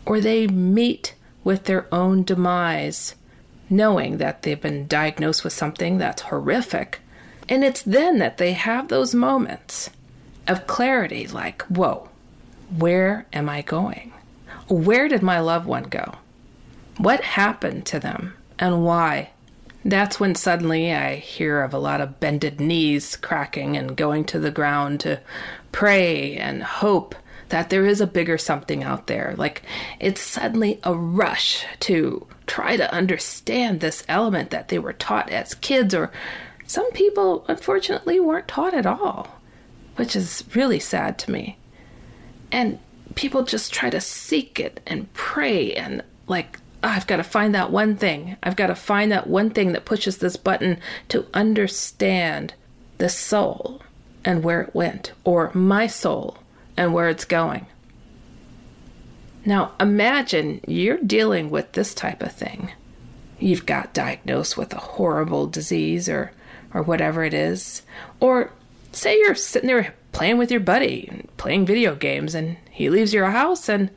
or 0.06 0.20
they 0.20 0.48
meet 0.48 1.16
with 1.44 1.66
their 1.66 1.88
own 1.94 2.24
demise 2.24 3.16
knowing 3.70 4.18
that 4.18 4.42
they've 4.42 4.62
been 4.62 4.88
diagnosed 4.88 5.44
with 5.44 5.54
something 5.54 5.98
that's 5.98 6.24
horrific. 6.24 7.00
And 7.48 7.64
it's 7.64 7.82
then 7.84 8.20
that 8.20 8.38
they 8.38 8.54
have 8.54 8.88
those 8.88 9.14
moments 9.14 9.90
of 10.48 10.68
clarity 10.68 11.28
like, 11.28 11.62
whoa, 11.64 12.10
where 12.76 13.28
am 13.32 13.50
I 13.50 13.62
going? 13.62 14.12
Where 14.68 15.08
did 15.08 15.22
my 15.22 15.40
loved 15.40 15.68
one 15.68 15.84
go? 15.84 16.16
What 16.98 17.22
happened 17.22 17.86
to 17.88 18.00
them? 18.00 18.34
And 18.60 18.84
why. 18.84 19.32
That's 19.86 20.20
when 20.20 20.36
suddenly 20.36 20.94
I 20.94 21.16
hear 21.16 21.62
of 21.62 21.74
a 21.74 21.80
lot 21.80 22.02
of 22.02 22.20
bended 22.20 22.60
knees 22.60 23.16
cracking 23.16 23.78
and 23.78 23.96
going 23.96 24.26
to 24.26 24.40
the 24.40 24.52
ground 24.52 25.00
to 25.02 25.22
pray 25.72 26.36
and 26.36 26.62
hope 26.62 27.16
that 27.48 27.70
there 27.70 27.86
is 27.86 28.02
a 28.02 28.08
bigger 28.08 28.38
something 28.38 28.84
out 28.84 29.08
there. 29.08 29.34
Like 29.38 29.64
it's 30.00 30.22
suddenly 30.22 30.80
a 30.84 30.94
rush 30.94 31.66
to 31.82 32.28
try 32.46 32.76
to 32.78 32.94
understand 32.94 33.80
this 33.80 34.04
element 34.08 34.50
that 34.50 34.68
they 34.68 34.80
were 34.80 34.94
taught 34.94 35.30
as 35.30 35.54
kids, 35.56 35.96
or 35.96 36.12
some 36.68 36.92
people 36.92 37.46
unfortunately 37.48 38.20
weren't 38.20 38.48
taught 38.48 38.74
at 38.74 38.86
all, 38.86 39.40
which 39.96 40.16
is 40.16 40.44
really 40.54 40.80
sad 40.80 41.18
to 41.20 41.32
me. 41.32 41.58
And 42.52 42.80
people 43.16 43.44
just 43.44 43.74
try 43.74 43.90
to 43.90 44.02
seek 44.02 44.60
it 44.60 44.80
and 44.86 45.12
pray 45.14 45.74
and 45.74 46.04
like 46.28 46.60
I've 46.82 47.08
got 47.08 47.18
to 47.18 47.24
find 47.24 47.54
that 47.56 47.72
one 47.72 47.98
thing. 47.98 48.38
I've 48.42 48.56
got 48.56 48.68
to 48.68 48.76
find 48.76 49.12
that 49.12 49.28
one 49.28 49.50
thing 49.50 49.74
that 49.74 49.86
pushes 49.86 50.18
this 50.18 50.38
button 50.38 50.80
to 51.10 51.26
understand 51.34 52.54
the 52.98 53.10
soul 53.10 53.82
and 54.24 54.44
where 54.44 54.62
it 54.62 54.76
went, 54.76 55.14
or 55.24 55.52
my 55.54 55.88
soul 55.88 56.38
and 56.78 56.94
where 56.94 57.10
it's 57.10 57.26
going. 57.26 57.66
Now, 59.46 59.74
imagine 59.80 60.62
you're 60.68 60.98
dealing 60.98 61.50
with 61.50 61.72
this 61.72 61.94
type 61.94 62.22
of 62.22 62.34
thing. 62.34 62.72
You've 63.40 63.66
got 63.66 63.94
diagnosed 63.94 64.58
with 64.58 64.74
a 64.74 64.80
horrible 64.80 65.48
disease 65.48 66.10
or, 66.10 66.32
or 66.74 66.84
whatever 66.84 67.24
it 67.24 67.34
is. 67.34 67.82
Or 68.20 68.52
say 68.92 69.18
you're 69.18 69.36
sitting 69.36 69.68
there 69.68 69.96
playing 70.12 70.38
with 70.38 70.52
your 70.52 70.60
buddy, 70.60 71.26
playing 71.38 71.66
video 71.66 71.96
games, 71.96 72.36
and 72.36 72.58
he 72.70 72.90
leaves 72.90 73.14
your 73.14 73.32
house 73.32 73.70
and 73.70 73.90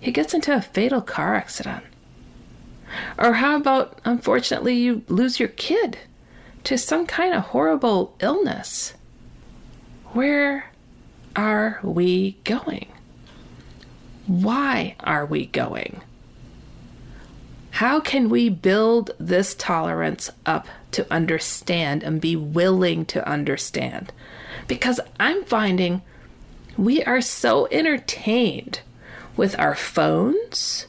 he 0.00 0.12
gets 0.12 0.32
into 0.32 0.54
a 0.54 0.62
fatal 0.62 1.02
car 1.02 1.34
accident. 1.34 1.84
Or 3.18 3.34
how 3.34 3.56
about, 3.56 4.00
unfortunately, 4.04 4.74
you 4.74 5.02
lose 5.08 5.38
your 5.38 5.50
kid 5.50 5.98
to 6.64 6.76
some 6.78 7.06
kind 7.06 7.34
of 7.34 7.42
horrible 7.44 8.14
illness? 8.20 8.94
Where 10.12 10.72
are 11.36 11.80
we 11.82 12.38
going? 12.44 12.88
Why 14.26 14.96
are 15.00 15.24
we 15.24 15.46
going? 15.46 16.02
How 17.78 18.00
can 18.00 18.28
we 18.28 18.48
build 18.48 19.12
this 19.20 19.54
tolerance 19.54 20.30
up 20.44 20.66
to 20.90 21.06
understand 21.12 22.02
and 22.02 22.20
be 22.20 22.34
willing 22.34 23.06
to 23.06 23.26
understand? 23.28 24.12
Because 24.66 24.98
I'm 25.20 25.44
finding 25.44 26.02
we 26.76 27.04
are 27.04 27.20
so 27.20 27.68
entertained 27.70 28.80
with 29.36 29.56
our 29.60 29.76
phones, 29.76 30.87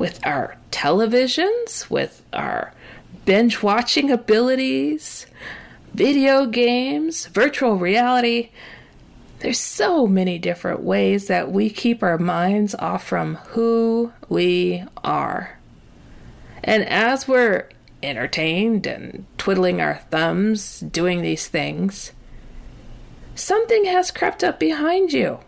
with 0.00 0.18
our 0.26 0.56
televisions, 0.72 1.90
with 1.90 2.22
our 2.32 2.72
binge 3.26 3.62
watching 3.62 4.10
abilities, 4.10 5.26
video 5.92 6.46
games, 6.46 7.26
virtual 7.26 7.76
reality. 7.76 8.48
There's 9.40 9.60
so 9.60 10.06
many 10.06 10.38
different 10.38 10.80
ways 10.82 11.26
that 11.26 11.52
we 11.52 11.68
keep 11.68 12.02
our 12.02 12.16
minds 12.16 12.74
off 12.76 13.06
from 13.06 13.34
who 13.48 14.10
we 14.30 14.84
are. 15.04 15.58
And 16.64 16.82
as 16.88 17.28
we're 17.28 17.68
entertained 18.02 18.86
and 18.86 19.26
twiddling 19.36 19.82
our 19.82 19.96
thumbs 20.10 20.80
doing 20.80 21.20
these 21.20 21.46
things, 21.46 22.12
something 23.34 23.84
has 23.84 24.10
crept 24.10 24.42
up 24.42 24.58
behind 24.58 25.12
you. 25.12 25.40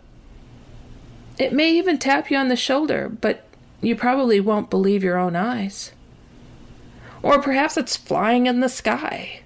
It 1.39 1.53
may 1.53 1.71
even 1.71 1.97
tap 1.97 2.29
you 2.29 2.37
on 2.37 2.49
the 2.49 2.55
shoulder, 2.55 3.09
but 3.09 3.47
you 3.83 3.95
probably 3.95 4.39
won't 4.39 4.69
believe 4.69 5.03
your 5.03 5.17
own 5.17 5.35
eyes. 5.35 5.91
Or 7.21 7.41
perhaps 7.41 7.77
it's 7.77 7.97
flying 7.97 8.47
in 8.47 8.61
the 8.61 8.69
sky. 8.69 9.41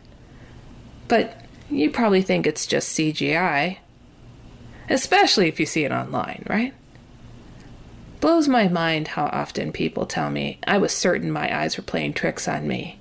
But 1.08 1.42
you 1.70 1.90
probably 1.90 2.22
think 2.22 2.46
it's 2.46 2.66
just 2.66 2.98
CGI. 2.98 3.78
Especially 4.90 5.48
if 5.48 5.60
you 5.60 5.66
see 5.66 5.84
it 5.84 5.92
online, 5.92 6.46
right? 6.48 6.74
Blows 8.20 8.48
my 8.48 8.68
mind 8.68 9.10
how 9.10 9.26
often 9.26 9.72
people 9.72 10.06
tell 10.06 10.30
me 10.30 10.60
I 10.66 10.78
was 10.78 10.94
certain 10.94 11.32
my 11.32 11.56
eyes 11.56 11.76
were 11.76 11.84
playing 11.84 12.14
tricks 12.14 12.48
on 12.48 12.68
me. 12.68 13.00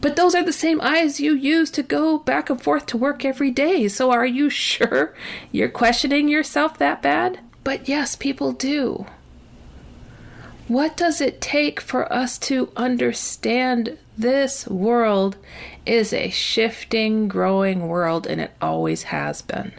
But 0.00 0.16
those 0.16 0.34
are 0.34 0.42
the 0.42 0.52
same 0.52 0.80
eyes 0.80 1.20
you 1.20 1.34
use 1.34 1.70
to 1.72 1.82
go 1.82 2.18
back 2.18 2.48
and 2.48 2.60
forth 2.60 2.86
to 2.86 2.96
work 2.96 3.24
every 3.24 3.50
day, 3.50 3.86
so 3.88 4.10
are 4.10 4.26
you 4.26 4.48
sure 4.48 5.14
you're 5.52 5.68
questioning 5.68 6.28
yourself 6.28 6.78
that 6.78 7.02
bad? 7.02 7.40
But 7.64 7.88
yes, 7.88 8.16
people 8.16 8.52
do. 8.52 9.06
What 10.70 10.96
does 10.96 11.20
it 11.20 11.40
take 11.40 11.80
for 11.80 12.12
us 12.12 12.38
to 12.46 12.70
understand 12.76 13.98
this 14.16 14.68
world 14.68 15.36
is 15.84 16.12
a 16.12 16.30
shifting, 16.30 17.26
growing 17.26 17.88
world, 17.88 18.24
and 18.24 18.40
it 18.40 18.52
always 18.62 19.02
has 19.02 19.42
been? 19.42 19.72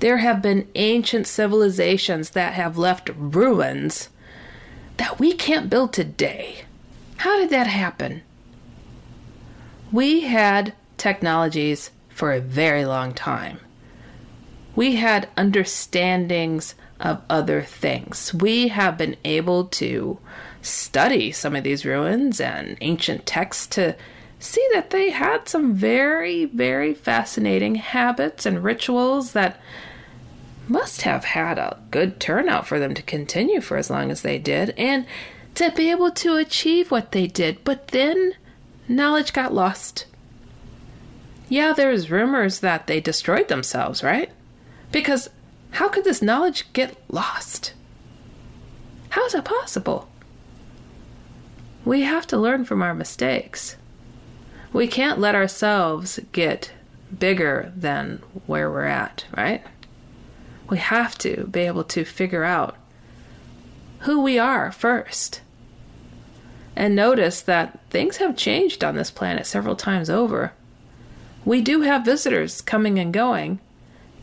There 0.00 0.18
have 0.18 0.42
been 0.42 0.68
ancient 0.74 1.26
civilizations 1.26 2.28
that 2.32 2.52
have 2.52 2.76
left 2.76 3.08
ruins 3.16 4.10
that 4.98 5.18
we 5.18 5.32
can't 5.32 5.70
build 5.70 5.94
today. 5.94 6.64
How 7.16 7.38
did 7.38 7.48
that 7.48 7.66
happen? 7.66 8.20
We 9.90 10.20
had 10.20 10.74
technologies 10.98 11.90
for 12.10 12.32
a 12.32 12.40
very 12.42 12.84
long 12.84 13.14
time. 13.14 13.60
We 14.76 14.96
had 14.96 15.30
understandings 15.38 16.74
of 17.00 17.22
other 17.28 17.62
things. 17.62 18.32
We 18.34 18.68
have 18.68 18.98
been 18.98 19.16
able 19.24 19.64
to 19.64 20.18
study 20.62 21.32
some 21.32 21.56
of 21.56 21.64
these 21.64 21.86
ruins 21.86 22.40
and 22.40 22.76
ancient 22.80 23.26
texts 23.26 23.66
to 23.68 23.96
see 24.38 24.66
that 24.72 24.90
they 24.90 25.10
had 25.10 25.48
some 25.48 25.74
very, 25.74 26.44
very 26.44 26.94
fascinating 26.94 27.76
habits 27.76 28.46
and 28.46 28.62
rituals 28.62 29.32
that 29.32 29.60
must 30.68 31.02
have 31.02 31.24
had 31.24 31.58
a 31.58 31.78
good 31.90 32.20
turnout 32.20 32.66
for 32.66 32.78
them 32.78 32.94
to 32.94 33.02
continue 33.02 33.60
for 33.60 33.76
as 33.76 33.90
long 33.90 34.10
as 34.10 34.22
they 34.22 34.38
did 34.38 34.70
and 34.76 35.04
to 35.54 35.70
be 35.72 35.90
able 35.90 36.10
to 36.10 36.36
achieve 36.36 36.90
what 36.90 37.12
they 37.12 37.26
did. 37.26 37.62
But 37.64 37.88
then 37.88 38.34
knowledge 38.88 39.32
got 39.32 39.52
lost. 39.52 40.06
Yeah, 41.48 41.72
there's 41.72 42.10
rumors 42.10 42.60
that 42.60 42.86
they 42.86 43.00
destroyed 43.00 43.48
themselves, 43.48 44.02
right? 44.02 44.30
Because 44.92 45.28
how 45.72 45.88
could 45.88 46.04
this 46.04 46.22
knowledge 46.22 46.72
get 46.72 46.96
lost? 47.08 47.74
How 49.10 49.24
is 49.26 49.32
that 49.32 49.44
possible? 49.44 50.08
We 51.84 52.02
have 52.02 52.26
to 52.28 52.38
learn 52.38 52.64
from 52.64 52.82
our 52.82 52.94
mistakes. 52.94 53.76
We 54.72 54.86
can't 54.86 55.18
let 55.18 55.34
ourselves 55.34 56.20
get 56.32 56.72
bigger 57.16 57.72
than 57.74 58.22
where 58.46 58.70
we're 58.70 58.84
at, 58.84 59.24
right? 59.36 59.64
we 60.70 60.78
have 60.78 61.18
to 61.18 61.46
be 61.48 61.60
able 61.60 61.84
to 61.84 62.04
figure 62.04 62.44
out 62.44 62.76
who 64.00 64.22
we 64.22 64.38
are 64.38 64.72
first. 64.72 65.42
And 66.76 66.94
notice 66.94 67.42
that 67.42 67.80
things 67.90 68.18
have 68.18 68.36
changed 68.36 68.82
on 68.84 68.94
this 68.94 69.10
planet 69.10 69.46
several 69.46 69.76
times 69.76 70.08
over. 70.08 70.52
We 71.44 71.60
do 71.60 71.82
have 71.82 72.04
visitors 72.04 72.60
coming 72.60 72.98
and 72.98 73.12
going, 73.12 73.58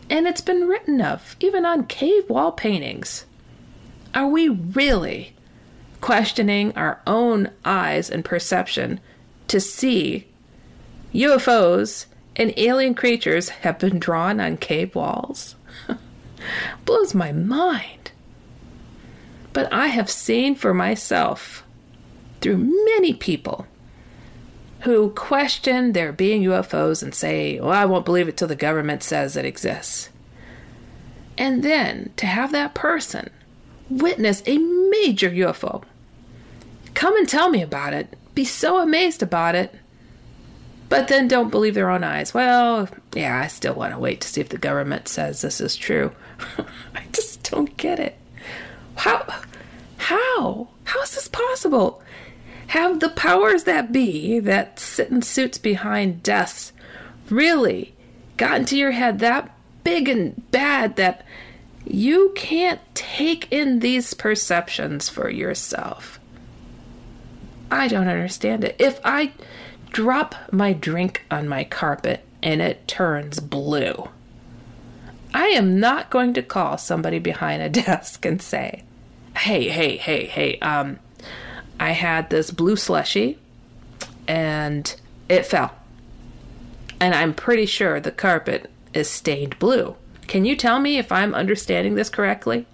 and 0.09 0.27
it's 0.27 0.41
been 0.41 0.67
written 0.67 1.01
of, 1.01 1.35
even 1.39 1.65
on 1.65 1.85
cave 1.85 2.29
wall 2.29 2.51
paintings. 2.51 3.25
Are 4.13 4.27
we 4.27 4.47
really 4.49 5.33
questioning 6.01 6.75
our 6.75 7.01
own 7.05 7.51
eyes 7.65 8.09
and 8.09 8.23
perception 8.23 8.99
to 9.47 9.59
see 9.59 10.27
UFOs 11.13 12.05
and 12.35 12.53
alien 12.57 12.93
creatures 12.93 13.49
have 13.49 13.79
been 13.79 13.99
drawn 13.99 14.39
on 14.39 14.57
cave 14.57 14.95
walls? 14.95 15.55
blows 16.85 17.13
my 17.13 17.31
mind. 17.31 18.11
But 19.53 19.71
I 19.73 19.87
have 19.87 20.09
seen 20.09 20.55
for 20.55 20.73
myself 20.73 21.63
through 22.41 22.57
many 22.57 23.13
people 23.13 23.65
who 24.81 25.09
question 25.11 25.93
there 25.93 26.11
being 26.11 26.43
UFOs 26.43 27.01
and 27.01 27.13
say, 27.13 27.59
well, 27.59 27.71
I 27.71 27.85
won't 27.85 28.05
believe 28.05 28.27
it 28.27 28.37
till 28.37 28.47
the 28.47 28.55
government 28.55 29.03
says 29.03 29.35
it 29.35 29.45
exists. 29.45 30.09
And 31.37 31.63
then 31.63 32.11
to 32.17 32.25
have 32.25 32.51
that 32.51 32.73
person 32.73 33.29
witness 33.89 34.43
a 34.45 34.57
major 34.57 35.29
UFO, 35.29 35.83
come 36.93 37.15
and 37.17 37.27
tell 37.27 37.49
me 37.49 37.61
about 37.61 37.93
it, 37.93 38.17
be 38.35 38.45
so 38.45 38.79
amazed 38.79 39.21
about 39.23 39.55
it, 39.55 39.73
but 40.89 41.07
then 41.07 41.27
don't 41.27 41.51
believe 41.51 41.73
their 41.73 41.89
own 41.89 42.03
eyes. 42.03 42.33
Well, 42.33 42.87
yeah, 43.13 43.39
I 43.39 43.47
still 43.47 43.73
want 43.73 43.93
to 43.93 43.99
wait 43.99 44.21
to 44.21 44.27
see 44.27 44.41
if 44.41 44.49
the 44.49 44.57
government 44.57 45.07
says 45.07 45.41
this 45.41 45.59
is 45.59 45.75
true. 45.75 46.11
I 46.95 47.03
just 47.11 47.49
don't 47.51 47.75
get 47.77 47.99
it. 47.99 48.17
How? 48.95 49.25
How? 49.97 50.69
How 50.85 51.01
is 51.01 51.15
this 51.15 51.27
possible? 51.27 52.01
Have 52.67 52.99
the 52.99 53.09
powers 53.09 53.63
that 53.63 53.91
be 53.91 54.39
that 54.39 54.79
sit 54.79 55.09
in 55.09 55.21
suits 55.21 55.57
behind 55.57 56.21
desks 56.21 56.73
really 57.29 57.93
got 58.35 58.59
into 58.59 58.77
your 58.77 58.91
head 58.91 59.19
that 59.19 59.55
big 59.83 60.09
and 60.09 60.49
bad 60.51 60.97
that 60.97 61.25
you 61.85 62.33
can't 62.35 62.81
take 62.93 63.51
in 63.51 63.79
these 63.79 64.13
perceptions 64.13 65.07
for 65.07 65.29
yourself? 65.29 66.19
I 67.71 67.87
don't 67.87 68.09
understand 68.09 68.65
it. 68.65 68.75
If 68.79 68.99
I 69.03 69.31
drop 69.91 70.35
my 70.51 70.73
drink 70.73 71.25
on 71.31 71.47
my 71.47 71.63
carpet 71.63 72.25
and 72.43 72.61
it 72.61 72.85
turns 72.87 73.39
blue, 73.39 74.09
I 75.33 75.47
am 75.47 75.79
not 75.79 76.09
going 76.09 76.33
to 76.33 76.41
call 76.41 76.77
somebody 76.77 77.19
behind 77.19 77.61
a 77.61 77.69
desk 77.83 78.25
and 78.25 78.41
say, 78.41 78.83
"Hey, 79.37 79.69
hey, 79.69 79.95
hey, 79.95 80.25
hey, 80.25 80.59
um 80.59 80.99
I 81.79 81.91
had 81.91 82.29
this 82.29 82.51
blue 82.51 82.75
slushy 82.75 83.37
and 84.27 84.95
it 85.29 85.45
fell. 85.45 85.73
And 86.99 87.13
I'm 87.13 87.33
pretty 87.33 87.65
sure 87.65 87.99
the 87.99 88.11
carpet 88.11 88.69
is 88.93 89.09
stained 89.09 89.59
blue. 89.59 89.95
Can 90.27 90.45
you 90.45 90.55
tell 90.55 90.79
me 90.79 90.97
if 90.97 91.11
I'm 91.11 91.33
understanding 91.33 91.95
this 91.95 92.09
correctly? 92.09 92.65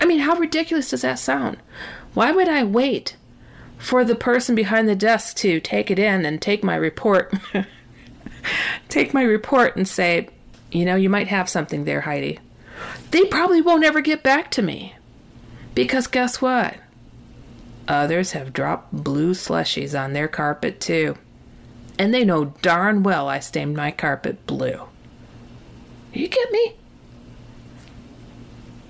I 0.00 0.06
mean, 0.06 0.20
how 0.20 0.36
ridiculous 0.36 0.90
does 0.90 1.02
that 1.02 1.18
sound? 1.18 1.58
Why 2.14 2.32
would 2.32 2.48
I 2.48 2.64
wait 2.64 3.16
for 3.78 4.04
the 4.04 4.14
person 4.14 4.54
behind 4.54 4.88
the 4.88 4.96
desk 4.96 5.36
to 5.36 5.60
take 5.60 5.90
it 5.90 5.98
in 5.98 6.24
and 6.24 6.40
take 6.40 6.64
my 6.64 6.76
report? 6.76 7.32
take 8.88 9.14
my 9.14 9.22
report 9.22 9.76
and 9.76 9.86
say, 9.86 10.28
you 10.72 10.84
know, 10.84 10.96
you 10.96 11.10
might 11.10 11.28
have 11.28 11.48
something 11.48 11.84
there, 11.84 12.02
Heidi. 12.02 12.40
They 13.10 13.24
probably 13.26 13.60
won't 13.60 13.84
ever 13.84 14.00
get 14.00 14.22
back 14.22 14.50
to 14.52 14.62
me. 14.62 14.94
Because 15.74 16.06
guess 16.06 16.40
what? 16.40 16.74
Others 17.86 18.32
have 18.32 18.52
dropped 18.52 18.92
blue 18.92 19.34
slushies 19.34 19.98
on 19.98 20.12
their 20.12 20.28
carpet 20.28 20.80
too. 20.80 21.16
And 21.98 22.12
they 22.12 22.24
know 22.24 22.46
darn 22.62 23.02
well 23.02 23.28
I 23.28 23.40
stained 23.40 23.76
my 23.76 23.90
carpet 23.90 24.46
blue. 24.46 24.80
You 26.12 26.28
get 26.28 26.50
me? 26.50 26.76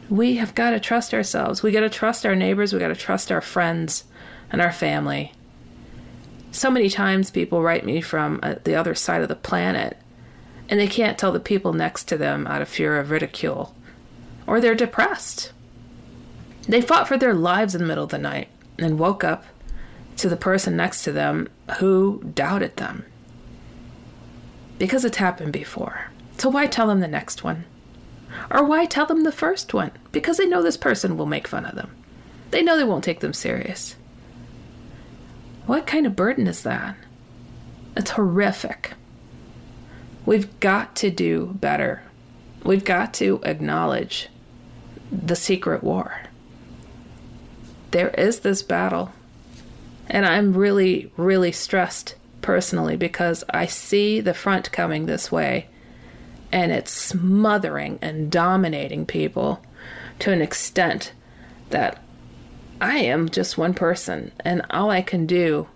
We 0.09 0.37
have 0.37 0.55
got 0.55 0.71
to 0.71 0.81
trust 0.81 1.13
ourselves. 1.13 1.63
We 1.63 1.73
got 1.73 1.81
to 1.81 1.91
trust 1.91 2.25
our 2.25 2.37
neighbors. 2.37 2.73
We 2.73 2.79
got 2.79 2.89
to 2.89 2.95
trust 2.95 3.33
our 3.33 3.41
friends 3.41 4.05
and 4.53 4.61
our 4.61 4.73
family. 4.73 5.33
So 6.53 6.71
many 6.71 6.89
times 6.89 7.31
people 7.31 7.63
write 7.63 7.85
me 7.85 8.01
from 8.01 8.39
uh, 8.43 8.57
the 8.63 8.77
other 8.77 8.95
side 8.95 9.23
of 9.23 9.29
the 9.29 9.35
planet 9.35 9.99
and 10.69 10.79
they 10.79 10.87
can't 10.87 11.19
tell 11.19 11.33
the 11.33 11.41
people 11.41 11.73
next 11.73 12.05
to 12.05 12.17
them 12.17 12.47
out 12.47 12.63
of 12.63 12.69
fear 12.69 12.99
of 12.99 13.11
ridicule. 13.11 13.75
Or 14.47 14.61
they're 14.61 14.75
depressed. 14.75 15.53
They 16.69 16.81
fought 16.81 17.09
for 17.09 17.19
their 17.19 17.35
lives 17.35 17.75
in 17.75 17.81
the 17.81 17.87
middle 17.87 18.05
of 18.05 18.11
the 18.11 18.19
night 18.19 18.49
and 18.79 18.99
woke 18.99 19.25
up 19.25 19.45
to 20.17 20.29
the 20.29 20.37
person 20.37 20.77
next 20.77 21.05
to 21.05 21.13
them 21.13 21.49
who 21.79 22.23
doubted 22.35 22.77
them. 22.77 23.05
Because 24.79 25.05
it's 25.05 25.17
happened 25.19 25.53
before. 25.53 26.11
So 26.39 26.49
why 26.49 26.67
tell 26.67 26.89
them 26.89 27.01
the 27.01 27.09
next 27.09 27.45
one? 27.45 27.65
Or 28.51 28.65
why 28.65 28.87
tell 28.87 29.07
them 29.07 29.23
the 29.23 29.33
first 29.33 29.73
one? 29.73 29.93
Because 30.13 30.37
they 30.37 30.47
know 30.47 30.63
this 30.63 30.77
person 30.77 31.17
will 31.17 31.27
make 31.27 31.47
fun 31.47 31.65
of 31.65 31.75
them. 31.75 31.91
They 32.51 32.63
know 32.63 32.77
they 32.77 32.85
won't 32.85 33.05
take 33.05 33.21
them 33.21 33.33
serious. 33.33 33.97
What 35.67 35.87
kind 35.87 36.07
of 36.07 36.17
burden 36.17 36.47
is 36.47 36.63
that? 36.63 36.97
It's 37.97 38.11
horrific. 38.11 38.95
We've 40.27 40.59
got 40.61 40.97
to 40.97 41.11
do 41.11 41.57
better. 41.61 42.03
We've 42.65 42.85
got 42.85 43.15
to 43.15 43.41
acknowledge 43.45 44.29
the 45.13 45.37
secret 45.37 45.85
war. 45.85 46.23
There 47.95 48.11
is 48.11 48.41
this 48.41 48.61
battle. 48.61 49.13
And 50.09 50.27
I'm 50.27 50.53
really, 50.53 51.13
really 51.17 51.53
stressed 51.53 52.17
personally 52.43 52.97
because 52.97 53.45
I 53.51 53.67
see 53.67 54.21
the 54.21 54.35
front 54.35 54.73
coming 54.73 55.07
this 55.07 55.31
way 55.31 55.69
and 56.51 56.73
it's 56.73 56.91
smothering 56.91 58.01
and 58.03 58.33
dominating 58.33 59.07
people 59.07 59.63
to 60.19 60.33
an 60.33 60.43
extent 60.43 61.13
that 61.71 62.03
I 62.81 62.99
am 62.99 63.29
just 63.29 63.59
one 63.59 63.75
person 63.75 64.33
and 64.41 64.67
all 64.71 64.91
I 64.91 65.01
can 65.01 65.25
do 65.25 65.69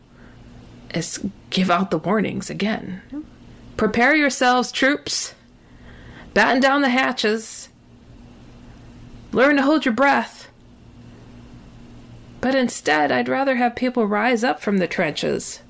is 0.92 1.24
give 1.50 1.70
out 1.70 1.92
the 1.92 1.98
warnings 1.98 2.50
again. 2.50 3.00
Prepare 3.76 4.16
yourselves, 4.16 4.72
troops. 4.72 5.34
Batten 6.34 6.60
down 6.60 6.82
the 6.82 6.88
hatches. 6.88 7.68
Learn 9.30 9.54
to 9.54 9.62
hold 9.62 9.84
your 9.84 9.94
breath. 9.94 10.47
But 12.40 12.54
instead, 12.54 13.10
I'd 13.10 13.28
rather 13.28 13.56
have 13.56 13.74
people 13.74 14.06
rise 14.06 14.44
up 14.44 14.60
from 14.60 14.78
the 14.78 14.86
trenches, 14.86 15.60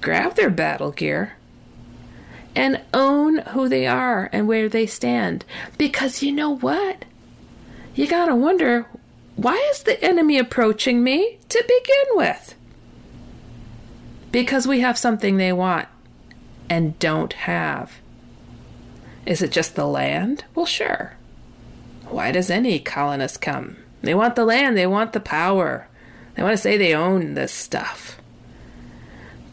grab 0.00 0.34
their 0.34 0.50
battle 0.50 0.90
gear, 0.90 1.36
and 2.54 2.80
own 2.92 3.38
who 3.38 3.68
they 3.68 3.86
are 3.86 4.28
and 4.32 4.48
where 4.48 4.68
they 4.68 4.86
stand. 4.86 5.44
Because 5.78 6.22
you 6.22 6.32
know 6.32 6.50
what? 6.56 7.04
You 7.94 8.06
gotta 8.06 8.34
wonder 8.34 8.86
why 9.36 9.56
is 9.70 9.82
the 9.82 10.02
enemy 10.04 10.38
approaching 10.38 11.02
me 11.02 11.38
to 11.48 11.62
begin 11.62 12.16
with? 12.16 12.54
Because 14.30 14.66
we 14.66 14.80
have 14.80 14.98
something 14.98 15.36
they 15.36 15.52
want 15.52 15.88
and 16.68 16.98
don't 16.98 17.32
have. 17.34 17.92
Is 19.24 19.42
it 19.42 19.52
just 19.52 19.74
the 19.74 19.86
land? 19.86 20.44
Well, 20.54 20.66
sure. 20.66 21.16
Why 22.08 22.32
does 22.32 22.50
any 22.50 22.78
colonist 22.78 23.40
come? 23.40 23.76
They 24.02 24.14
want 24.14 24.36
the 24.36 24.44
land, 24.44 24.76
they 24.76 24.86
want 24.86 25.12
the 25.12 25.20
power. 25.20 25.88
They 26.34 26.42
want 26.42 26.54
to 26.54 26.62
say 26.62 26.76
they 26.76 26.94
own 26.94 27.34
this 27.34 27.52
stuff. 27.52 28.18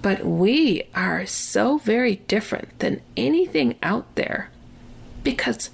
But 0.02 0.26
we 0.26 0.84
are 0.96 1.26
so 1.26 1.78
very 1.78 2.18
different 2.28 2.80
than 2.80 3.02
anything 3.18 3.76
out 3.84 4.16
there 4.16 4.50
because 5.24 5.70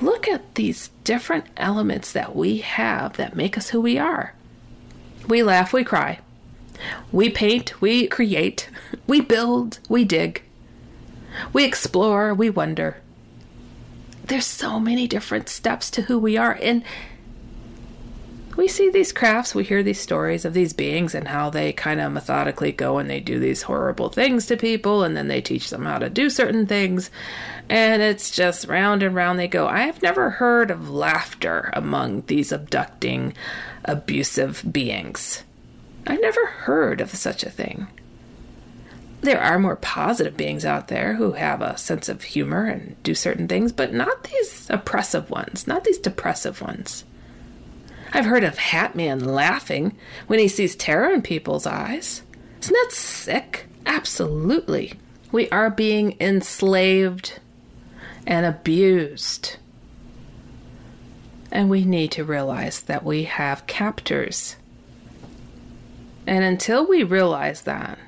look 0.00 0.28
at 0.28 0.54
these 0.54 0.90
different 1.04 1.46
elements 1.56 2.12
that 2.12 2.36
we 2.36 2.58
have 2.58 3.16
that 3.16 3.36
make 3.36 3.58
us 3.58 3.70
who 3.70 3.80
we 3.80 3.98
are. 3.98 4.34
We 5.26 5.42
laugh, 5.42 5.72
we 5.72 5.84
cry, 5.84 6.20
we 7.10 7.30
paint, 7.30 7.80
we 7.80 8.06
create, 8.06 8.68
we 9.06 9.20
build, 9.20 9.80
we 9.88 10.04
dig, 10.04 10.42
we 11.52 11.64
explore, 11.64 12.34
we 12.34 12.50
wonder. 12.50 12.96
There's 14.24 14.46
so 14.46 14.78
many 14.78 15.08
different 15.08 15.48
steps 15.48 15.90
to 15.92 16.02
who 16.02 16.18
we 16.18 16.36
are, 16.36 16.58
and 16.62 16.84
we 18.56 18.68
see 18.68 18.90
these 18.90 19.12
crafts, 19.12 19.54
we 19.54 19.64
hear 19.64 19.82
these 19.82 20.00
stories 20.00 20.44
of 20.44 20.52
these 20.52 20.72
beings 20.72 21.14
and 21.14 21.28
how 21.28 21.50
they 21.50 21.72
kind 21.72 22.00
of 22.00 22.12
methodically 22.12 22.72
go 22.72 22.98
and 22.98 23.08
they 23.08 23.20
do 23.20 23.38
these 23.38 23.62
horrible 23.62 24.08
things 24.08 24.46
to 24.46 24.56
people 24.56 25.04
and 25.04 25.16
then 25.16 25.28
they 25.28 25.40
teach 25.40 25.70
them 25.70 25.84
how 25.84 25.98
to 25.98 26.10
do 26.10 26.28
certain 26.28 26.66
things. 26.66 27.10
And 27.68 28.02
it's 28.02 28.30
just 28.30 28.68
round 28.68 29.02
and 29.02 29.14
round 29.14 29.38
they 29.38 29.48
go. 29.48 29.66
I 29.66 29.82
have 29.82 30.02
never 30.02 30.30
heard 30.30 30.70
of 30.70 30.90
laughter 30.90 31.70
among 31.72 32.22
these 32.26 32.52
abducting, 32.52 33.34
abusive 33.84 34.64
beings. 34.70 35.44
I've 36.06 36.20
never 36.20 36.46
heard 36.46 37.00
of 37.00 37.10
such 37.10 37.44
a 37.44 37.50
thing. 37.50 37.86
There 39.22 39.40
are 39.40 39.58
more 39.58 39.76
positive 39.76 40.36
beings 40.36 40.64
out 40.64 40.88
there 40.88 41.14
who 41.14 41.32
have 41.32 41.62
a 41.62 41.78
sense 41.78 42.08
of 42.08 42.22
humor 42.22 42.66
and 42.66 43.00
do 43.04 43.14
certain 43.14 43.46
things, 43.46 43.70
but 43.70 43.94
not 43.94 44.24
these 44.24 44.68
oppressive 44.68 45.30
ones, 45.30 45.66
not 45.68 45.84
these 45.84 45.98
depressive 45.98 46.60
ones. 46.60 47.04
I've 48.12 48.26
heard 48.26 48.44
of 48.44 48.56
Hatman 48.56 49.24
laughing 49.24 49.96
when 50.26 50.38
he 50.38 50.48
sees 50.48 50.76
terror 50.76 51.10
in 51.10 51.22
people's 51.22 51.66
eyes. 51.66 52.22
Isn't 52.60 52.72
that 52.74 52.92
sick? 52.92 53.66
Absolutely. 53.86 54.94
We 55.32 55.48
are 55.48 55.70
being 55.70 56.16
enslaved 56.20 57.40
and 58.26 58.44
abused. 58.44 59.56
And 61.50 61.70
we 61.70 61.84
need 61.84 62.12
to 62.12 62.24
realize 62.24 62.80
that 62.82 63.04
we 63.04 63.24
have 63.24 63.66
captors. 63.66 64.56
And 66.26 66.44
until 66.44 66.86
we 66.86 67.02
realize 67.02 67.62
that, 67.62 67.98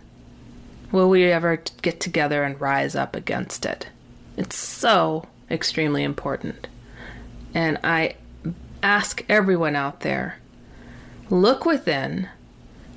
will 0.92 1.08
we 1.08 1.24
ever 1.24 1.62
get 1.82 1.98
together 1.98 2.44
and 2.44 2.60
rise 2.60 2.94
up 2.94 3.16
against 3.16 3.66
it? 3.66 3.88
It's 4.36 4.56
so 4.56 5.26
extremely 5.50 6.04
important. 6.04 6.68
And 7.54 7.78
I 7.82 8.16
ask 8.84 9.24
everyone 9.30 9.74
out 9.74 10.00
there 10.00 10.36
look 11.30 11.64
within, 11.64 12.28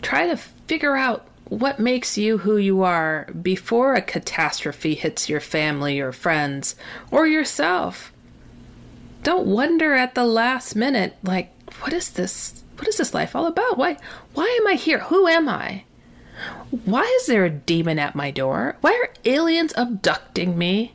try 0.01 0.27
to 0.27 0.35
figure 0.35 0.97
out 0.97 1.25
what 1.45 1.79
makes 1.79 2.17
you 2.17 2.39
who 2.39 2.57
you 2.57 2.83
are 2.83 3.25
before 3.41 3.93
a 3.93 4.01
catastrophe 4.01 4.95
hits 4.95 5.29
your 5.29 5.39
family 5.39 5.97
or 5.99 6.11
friends 6.11 6.75
or 7.09 7.25
yourself. 7.25 8.11
Don't 9.23 9.47
wonder 9.47 9.93
at 9.93 10.13
the 10.13 10.25
last 10.25 10.75
minute 10.75 11.15
like 11.23 11.53
what 11.79 11.93
is 11.93 12.09
this 12.11 12.63
what 12.75 12.87
is 12.87 12.97
this 12.97 13.13
life 13.13 13.35
all 13.35 13.45
about? 13.45 13.77
Why 13.77 13.97
why 14.33 14.57
am 14.61 14.67
I 14.67 14.73
here? 14.73 14.99
Who 14.99 15.25
am 15.27 15.47
I? 15.47 15.83
Why 16.83 17.03
is 17.21 17.27
there 17.27 17.45
a 17.45 17.49
demon 17.49 17.97
at 17.97 18.13
my 18.13 18.29
door? 18.29 18.75
Why 18.81 18.91
are 18.91 19.13
aliens 19.23 19.73
abducting 19.77 20.57
me? 20.57 20.93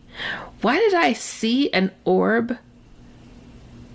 Why 0.60 0.76
did 0.76 0.94
I 0.94 1.14
see 1.14 1.72
an 1.72 1.92
orb 2.04 2.58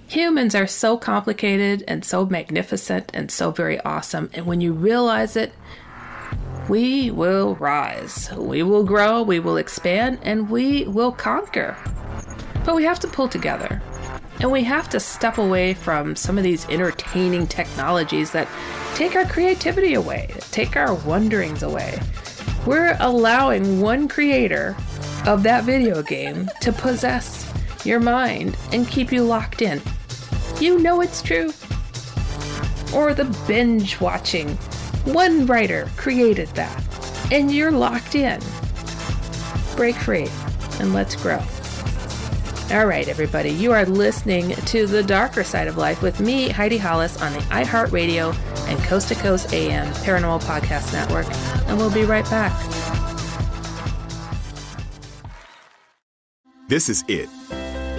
Humans 0.10 0.56
are 0.56 0.68
so 0.68 0.96
complicated 0.96 1.84
and 1.86 2.06
so 2.06 2.26
magnificent 2.26 3.12
and 3.14 3.30
so 3.30 3.52
very 3.52 3.78
awesome. 3.82 4.30
And 4.34 4.46
when 4.46 4.62
you 4.62 4.72
realize 4.72 5.36
it, 5.36 5.52
we 6.70 7.12
will 7.12 7.56
rise. 7.56 8.32
We 8.32 8.64
will 8.64 8.86
grow, 8.86 9.22
we 9.22 9.40
will 9.40 9.58
expand, 9.58 10.20
and 10.22 10.50
we 10.50 10.86
will 10.86 11.12
conquer. 11.12 11.76
But 12.64 12.76
we 12.76 12.86
have 12.86 13.02
to 13.02 13.08
pull 13.10 13.28
together. 13.28 13.82
And 14.40 14.50
we 14.50 14.64
have 14.64 14.88
to 14.90 15.00
step 15.02 15.40
away 15.40 15.74
from 15.74 16.16
some 16.16 16.38
of 16.38 16.46
these 16.46 16.70
entertaining 16.70 17.48
technologies 17.48 18.32
that 18.32 18.48
take 18.96 19.14
our 19.18 19.26
creativity 19.26 19.96
away, 19.96 20.34
take 20.52 20.78
our 20.78 20.94
wonderings 20.94 21.64
away. 21.64 22.00
We're 22.66 22.96
allowing 23.02 23.82
one 23.82 24.08
creator 24.08 24.78
of 25.26 25.44
that 25.44 25.66
video 25.66 26.02
game 26.02 26.50
to 26.62 26.72
possess 26.72 27.47
your 27.86 28.00
mind 28.00 28.58
and 28.72 28.88
keep 28.88 29.12
you 29.12 29.24
locked 29.24 29.62
in. 29.62 29.82
You 30.60 30.80
know 30.80 31.02
it's 31.02 31.22
true. 31.22 31.52
Or 32.94 33.14
the 33.14 33.26
binge 33.48 34.00
watching. 34.00 34.56
One 35.06 35.46
writer 35.46 35.90
created 35.98 36.50
that, 36.50 36.84
and 37.32 37.52
you're 37.52 37.72
locked 37.72 38.16
in. 38.16 38.42
Break 39.76 39.96
free 39.96 40.28
and 40.80 40.94
let's 40.94 41.16
grow. 41.16 41.42
All 42.70 42.86
right, 42.86 43.08
everybody, 43.08 43.52
you 43.52 43.72
are 43.72 43.86
listening 43.86 44.50
to 44.50 44.88
The 44.88 45.02
Darker 45.02 45.46
Side 45.46 45.70
of 45.70 45.78
Life 45.78 46.02
with 46.02 46.20
me, 46.20 46.50
Heidi 46.50 46.78
Hollis, 46.78 47.22
on 47.22 47.32
the 47.32 47.40
iHeartRadio 47.40 48.36
and 48.68 48.78
Coast 48.80 49.08
to 49.08 49.16
Coast 49.16 49.54
AM 49.54 49.88
Paranormal 50.04 50.44
Podcast 50.44 50.92
Network, 50.92 51.28
and 51.70 51.78
we'll 51.78 51.94
be 51.94 52.04
right 52.04 52.30
back. 52.30 52.52
This 56.68 56.90
is 56.90 57.06
it. 57.08 57.30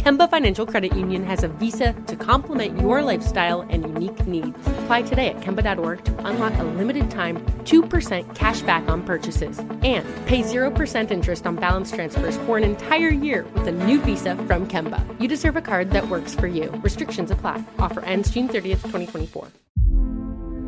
Kemba 0.00 0.30
Financial 0.30 0.64
Credit 0.64 0.96
Union 0.96 1.22
has 1.24 1.44
a 1.44 1.48
visa 1.48 1.92
to 2.06 2.16
complement 2.16 2.80
your 2.80 3.02
lifestyle 3.02 3.66
and 3.68 3.82
unique 3.82 4.26
needs. 4.26 4.56
Apply 4.78 5.02
today 5.02 5.28
at 5.28 5.40
Kemba.org 5.42 6.02
to 6.06 6.26
unlock 6.26 6.58
a 6.58 6.64
limited 6.64 7.10
time 7.10 7.36
2% 7.64 8.34
cash 8.34 8.62
back 8.62 8.88
on 8.88 9.02
purchases 9.02 9.58
and 9.58 10.06
pay 10.24 10.40
0% 10.40 11.10
interest 11.10 11.46
on 11.46 11.56
balance 11.56 11.92
transfers 11.92 12.38
for 12.38 12.56
an 12.56 12.64
entire 12.64 13.10
year 13.10 13.44
with 13.54 13.68
a 13.68 13.72
new 13.72 14.00
visa 14.00 14.36
from 14.46 14.66
Kemba. 14.66 15.04
You 15.20 15.28
deserve 15.28 15.56
a 15.56 15.60
card 15.60 15.90
that 15.90 16.08
works 16.08 16.34
for 16.34 16.46
you. 16.46 16.70
Restrictions 16.82 17.30
apply. 17.30 17.62
Offer 17.78 18.00
ends 18.00 18.30
June 18.30 18.48
30th, 18.48 18.82
2024. 18.88 19.48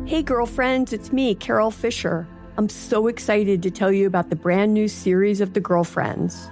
Hey, 0.05 0.21
girlfriends, 0.21 0.93
it's 0.93 1.11
me, 1.11 1.33
Carol 1.33 1.71
Fisher. 1.71 2.27
I'm 2.55 2.69
so 2.69 3.07
excited 3.07 3.63
to 3.63 3.71
tell 3.71 3.91
you 3.91 4.05
about 4.05 4.29
the 4.29 4.35
brand 4.35 4.75
new 4.75 4.87
series 4.87 5.41
of 5.41 5.55
The 5.55 5.59
Girlfriends. 5.59 6.51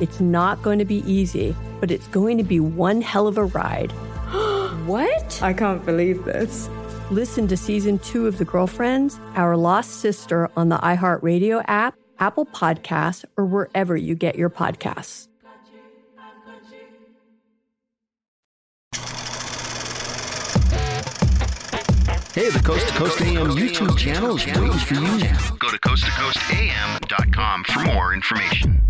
It's 0.00 0.20
not 0.20 0.62
going 0.62 0.78
to 0.78 0.84
be 0.84 1.02
easy, 1.10 1.54
but 1.80 1.90
it's 1.90 2.06
going 2.08 2.38
to 2.38 2.44
be 2.44 2.60
one 2.60 3.00
hell 3.00 3.26
of 3.26 3.38
a 3.38 3.44
ride. 3.44 3.92
what? 4.86 5.42
I 5.42 5.52
can't 5.52 5.84
believe 5.84 6.24
this. 6.24 6.68
Listen 7.10 7.46
to 7.48 7.56
season 7.56 7.98
two 7.98 8.26
of 8.26 8.38
The 8.38 8.44
Girlfriends, 8.44 9.20
Our 9.34 9.56
Lost 9.56 10.00
Sister 10.00 10.50
on 10.56 10.68
the 10.68 10.78
iHeartRadio 10.78 11.64
app, 11.68 11.96
Apple 12.18 12.46
Podcasts, 12.46 13.24
or 13.36 13.44
wherever 13.44 13.96
you 13.96 14.14
get 14.14 14.36
your 14.36 14.50
podcasts. 14.50 15.28
Hey, 22.34 22.50
the 22.50 22.60
Coast 22.64 22.88
to 22.88 22.94
Coast 22.94 23.20
AM 23.20 23.50
YouTube 23.50 23.96
channel 23.96 24.34
is 24.36 24.44
waiting 24.44 24.72
for 24.72 24.94
you 24.94 25.18
now. 25.18 25.38
Go 25.60 25.70
to 25.70 25.78
coasttocoastam.com 25.78 27.64
for 27.64 27.80
more 27.84 28.12
information. 28.12 28.82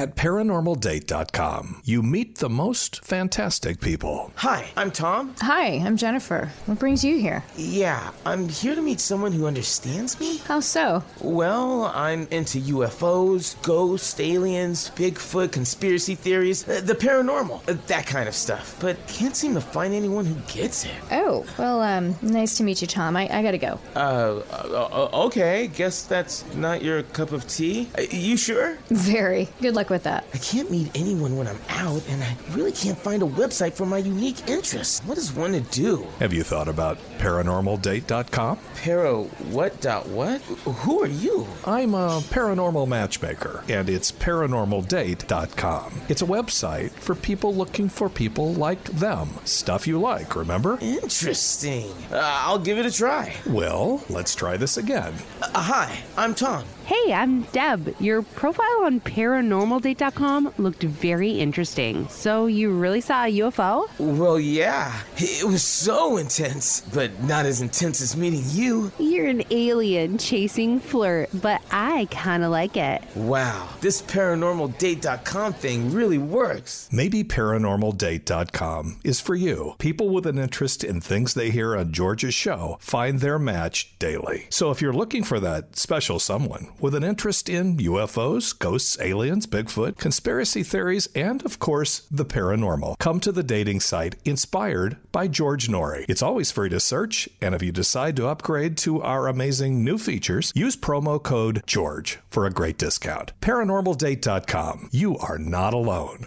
At 0.00 0.16
paranormaldate.com, 0.16 1.82
you 1.84 2.02
meet 2.02 2.36
the 2.36 2.48
most 2.48 3.04
fantastic 3.04 3.82
people. 3.82 4.32
Hi, 4.36 4.70
I'm 4.74 4.90
Tom. 4.90 5.34
Hi, 5.42 5.72
I'm 5.72 5.98
Jennifer. 5.98 6.48
What 6.64 6.78
brings 6.78 7.04
you 7.04 7.18
here? 7.18 7.44
Yeah, 7.54 8.10
I'm 8.24 8.48
here 8.48 8.74
to 8.74 8.80
meet 8.80 8.98
someone 8.98 9.30
who 9.30 9.46
understands 9.46 10.18
me. 10.18 10.38
How 10.38 10.60
so? 10.60 11.04
Well, 11.20 11.92
I'm 11.94 12.26
into 12.30 12.60
UFOs, 12.60 13.60
ghosts, 13.60 14.18
aliens, 14.18 14.90
Bigfoot, 14.96 15.52
conspiracy 15.52 16.14
theories, 16.14 16.66
uh, 16.66 16.80
the 16.82 16.94
paranormal, 16.94 17.68
uh, 17.68 17.76
that 17.88 18.06
kind 18.06 18.26
of 18.26 18.34
stuff. 18.34 18.78
But 18.80 19.06
can't 19.06 19.36
seem 19.36 19.52
to 19.52 19.60
find 19.60 19.92
anyone 19.92 20.24
who 20.24 20.36
gets 20.50 20.86
it. 20.86 20.94
Oh, 21.12 21.44
well, 21.58 21.82
um, 21.82 22.16
nice 22.22 22.56
to 22.56 22.62
meet 22.62 22.80
you, 22.80 22.86
Tom. 22.86 23.18
I, 23.18 23.28
I 23.30 23.42
gotta 23.42 23.58
go. 23.58 23.78
Uh, 23.94 24.40
uh, 24.50 25.24
okay. 25.26 25.66
Guess 25.66 26.04
that's 26.04 26.46
not 26.54 26.82
your 26.82 27.02
cup 27.02 27.32
of 27.32 27.46
tea. 27.46 27.90
Uh, 27.98 28.04
you 28.10 28.38
sure? 28.38 28.78
Very. 28.88 29.46
Good 29.60 29.74
luck 29.74 29.89
with 29.90 30.04
that. 30.04 30.24
I 30.32 30.38
can't 30.38 30.70
meet 30.70 30.90
anyone 30.94 31.36
when 31.36 31.46
I'm 31.46 31.58
out, 31.68 32.02
and 32.08 32.22
I 32.22 32.36
really 32.52 32.72
can't 32.72 32.96
find 32.98 33.22
a 33.22 33.26
website 33.26 33.72
for 33.74 33.84
my 33.84 33.98
unique 33.98 34.48
interests. 34.48 35.00
What 35.04 35.16
does 35.16 35.32
one 35.32 35.52
to 35.52 35.60
do? 35.60 36.06
Have 36.18 36.32
you 36.32 36.42
thought 36.42 36.68
about 36.68 36.98
paranormaldate.com? 37.18 38.58
Para 38.76 39.22
what 39.22 39.80
dot 39.80 40.08
what? 40.08 40.40
Who 40.42 41.02
are 41.02 41.06
you? 41.06 41.46
I'm 41.64 41.94
a 41.94 42.20
paranormal 42.30 42.88
matchmaker, 42.88 43.64
and 43.68 43.88
it's 43.90 44.12
paranormaldate.com. 44.12 46.00
It's 46.08 46.22
a 46.22 46.26
website 46.26 46.90
for 46.92 47.14
people 47.14 47.54
looking 47.54 47.88
for 47.88 48.08
people 48.08 48.54
like 48.54 48.82
them. 48.84 49.28
Stuff 49.44 49.86
you 49.86 50.00
like, 50.00 50.36
remember? 50.36 50.78
Interesting. 50.80 51.90
Uh, 52.12 52.20
I'll 52.22 52.58
give 52.58 52.78
it 52.78 52.86
a 52.86 52.90
try. 52.90 53.34
Well, 53.46 54.02
let's 54.08 54.34
try 54.34 54.56
this 54.56 54.76
again. 54.76 55.14
Uh, 55.42 55.60
hi, 55.60 55.98
I'm 56.16 56.34
Tom. 56.34 56.64
Hey, 56.90 57.12
I'm 57.12 57.42
Deb. 57.42 57.94
Your 58.00 58.22
profile 58.22 58.82
on 58.82 58.98
paranormaldate.com 58.98 60.54
looked 60.58 60.82
very 60.82 61.30
interesting. 61.38 62.08
So, 62.08 62.46
you 62.46 62.72
really 62.72 63.00
saw 63.00 63.26
a 63.26 63.32
UFO? 63.32 63.88
Well, 64.00 64.40
yeah. 64.40 65.00
It 65.16 65.44
was 65.44 65.62
so 65.62 66.16
intense, 66.16 66.80
but 66.92 67.22
not 67.22 67.46
as 67.46 67.60
intense 67.60 68.00
as 68.00 68.16
meeting 68.16 68.42
you. 68.46 68.90
You're 68.98 69.28
an 69.28 69.44
alien 69.52 70.18
chasing 70.18 70.80
flirt, 70.80 71.30
but 71.32 71.62
I 71.70 72.08
kind 72.10 72.42
of 72.42 72.50
like 72.50 72.76
it. 72.76 73.04
Wow, 73.14 73.68
this 73.80 74.02
paranormaldate.com 74.02 75.52
thing 75.52 75.92
really 75.92 76.18
works. 76.18 76.88
Maybe 76.90 77.22
paranormaldate.com 77.22 78.98
is 79.04 79.20
for 79.20 79.36
you. 79.36 79.76
People 79.78 80.08
with 80.08 80.26
an 80.26 80.38
interest 80.40 80.82
in 80.82 81.00
things 81.00 81.34
they 81.34 81.50
hear 81.50 81.76
on 81.76 81.92
George's 81.92 82.34
show 82.34 82.78
find 82.80 83.20
their 83.20 83.38
match 83.38 83.96
daily. 84.00 84.48
So, 84.50 84.72
if 84.72 84.82
you're 84.82 84.92
looking 84.92 85.22
for 85.22 85.38
that 85.38 85.76
special 85.76 86.18
someone, 86.18 86.66
with 86.80 86.94
an 86.94 87.04
interest 87.04 87.48
in 87.48 87.76
UFOs, 87.76 88.58
ghosts, 88.58 88.98
aliens, 89.00 89.46
Bigfoot, 89.46 89.98
conspiracy 89.98 90.62
theories, 90.62 91.08
and 91.14 91.44
of 91.44 91.58
course, 91.58 92.00
the 92.10 92.24
paranormal. 92.24 92.98
Come 92.98 93.20
to 93.20 93.32
the 93.32 93.42
dating 93.42 93.80
site 93.80 94.16
inspired 94.24 94.96
by 95.12 95.28
George 95.28 95.68
Noory. 95.68 96.04
It's 96.08 96.22
always 96.22 96.50
free 96.50 96.68
to 96.70 96.80
search, 96.80 97.28
and 97.40 97.54
if 97.54 97.62
you 97.62 97.72
decide 97.72 98.16
to 98.16 98.28
upgrade 98.28 98.76
to 98.78 99.02
our 99.02 99.28
amazing 99.28 99.84
new 99.84 99.98
features, 99.98 100.52
use 100.54 100.76
promo 100.76 101.22
code 101.22 101.62
GEORGE 101.66 102.18
for 102.30 102.46
a 102.46 102.50
great 102.50 102.78
discount. 102.78 103.32
ParanormalDate.com. 103.40 104.88
You 104.92 105.18
are 105.18 105.38
not 105.38 105.74
alone. 105.74 106.26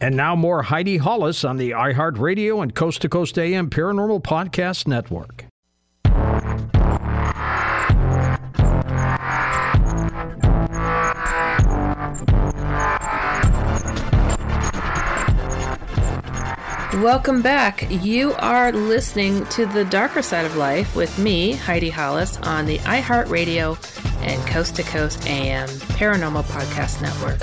And 0.00 0.16
now 0.16 0.36
more 0.36 0.62
Heidi 0.62 0.96
Hollis 0.96 1.44
on 1.44 1.56
the 1.56 1.72
iHeartRadio 1.72 2.62
and 2.62 2.72
Coast 2.74 3.02
to 3.02 3.08
Coast 3.08 3.38
AM 3.38 3.68
Paranormal 3.68 4.22
Podcast 4.22 4.86
Network. 4.86 5.44
Welcome 17.02 17.42
back. 17.42 17.86
You 17.90 18.34
are 18.34 18.72
listening 18.72 19.44
to 19.46 19.66
The 19.66 19.84
Darker 19.84 20.22
Side 20.22 20.46
of 20.46 20.56
Life 20.56 20.96
with 20.96 21.18
me, 21.18 21.52
Heidi 21.52 21.90
Hollis, 21.90 22.36
on 22.38 22.66
the 22.66 22.78
iHeartRadio 22.78 24.07
and 24.22 24.46
Coast 24.46 24.76
to 24.76 24.82
Coast 24.82 25.26
AM 25.26 25.68
Paranormal 25.68 26.44
Podcast 26.44 27.00
Network. 27.02 27.40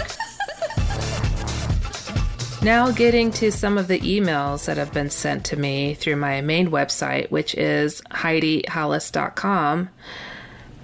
now, 2.64 2.92
getting 2.92 3.32
to 3.32 3.52
some 3.52 3.78
of 3.78 3.88
the 3.88 4.00
emails 4.00 4.66
that 4.66 4.78
have 4.78 4.94
been 4.94 5.10
sent 5.10 5.46
to 5.46 5.56
me 5.56 5.94
through 5.94 6.16
my 6.16 6.42
main 6.42 6.70
website, 6.70 7.32
which 7.32 7.56
is 7.56 8.02
HeidiHollis.com. 8.12 9.90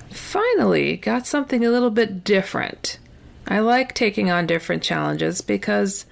Finally, 0.09 0.97
got 0.97 1.27
something 1.27 1.65
a 1.65 1.69
little 1.69 1.89
bit 1.89 2.23
different. 2.23 2.99
I 3.47 3.59
like 3.59 3.93
taking 3.93 4.29
on 4.29 4.47
different 4.47 4.83
challenges 4.83 5.41
because 5.41 6.05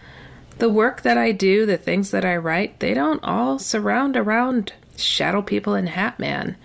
the 0.57 0.69
work 0.69 1.03
that 1.03 1.17
I 1.17 1.31
do, 1.31 1.65
the 1.65 1.77
things 1.77 2.11
that 2.11 2.25
I 2.25 2.35
write, 2.35 2.79
they 2.79 2.93
don't 2.93 3.23
all 3.23 3.59
surround 3.59 4.17
around 4.17 4.73
Shadow 4.97 5.41
People 5.41 5.73
and 5.73 5.87
Hat 5.87 6.19
Man. 6.19 6.57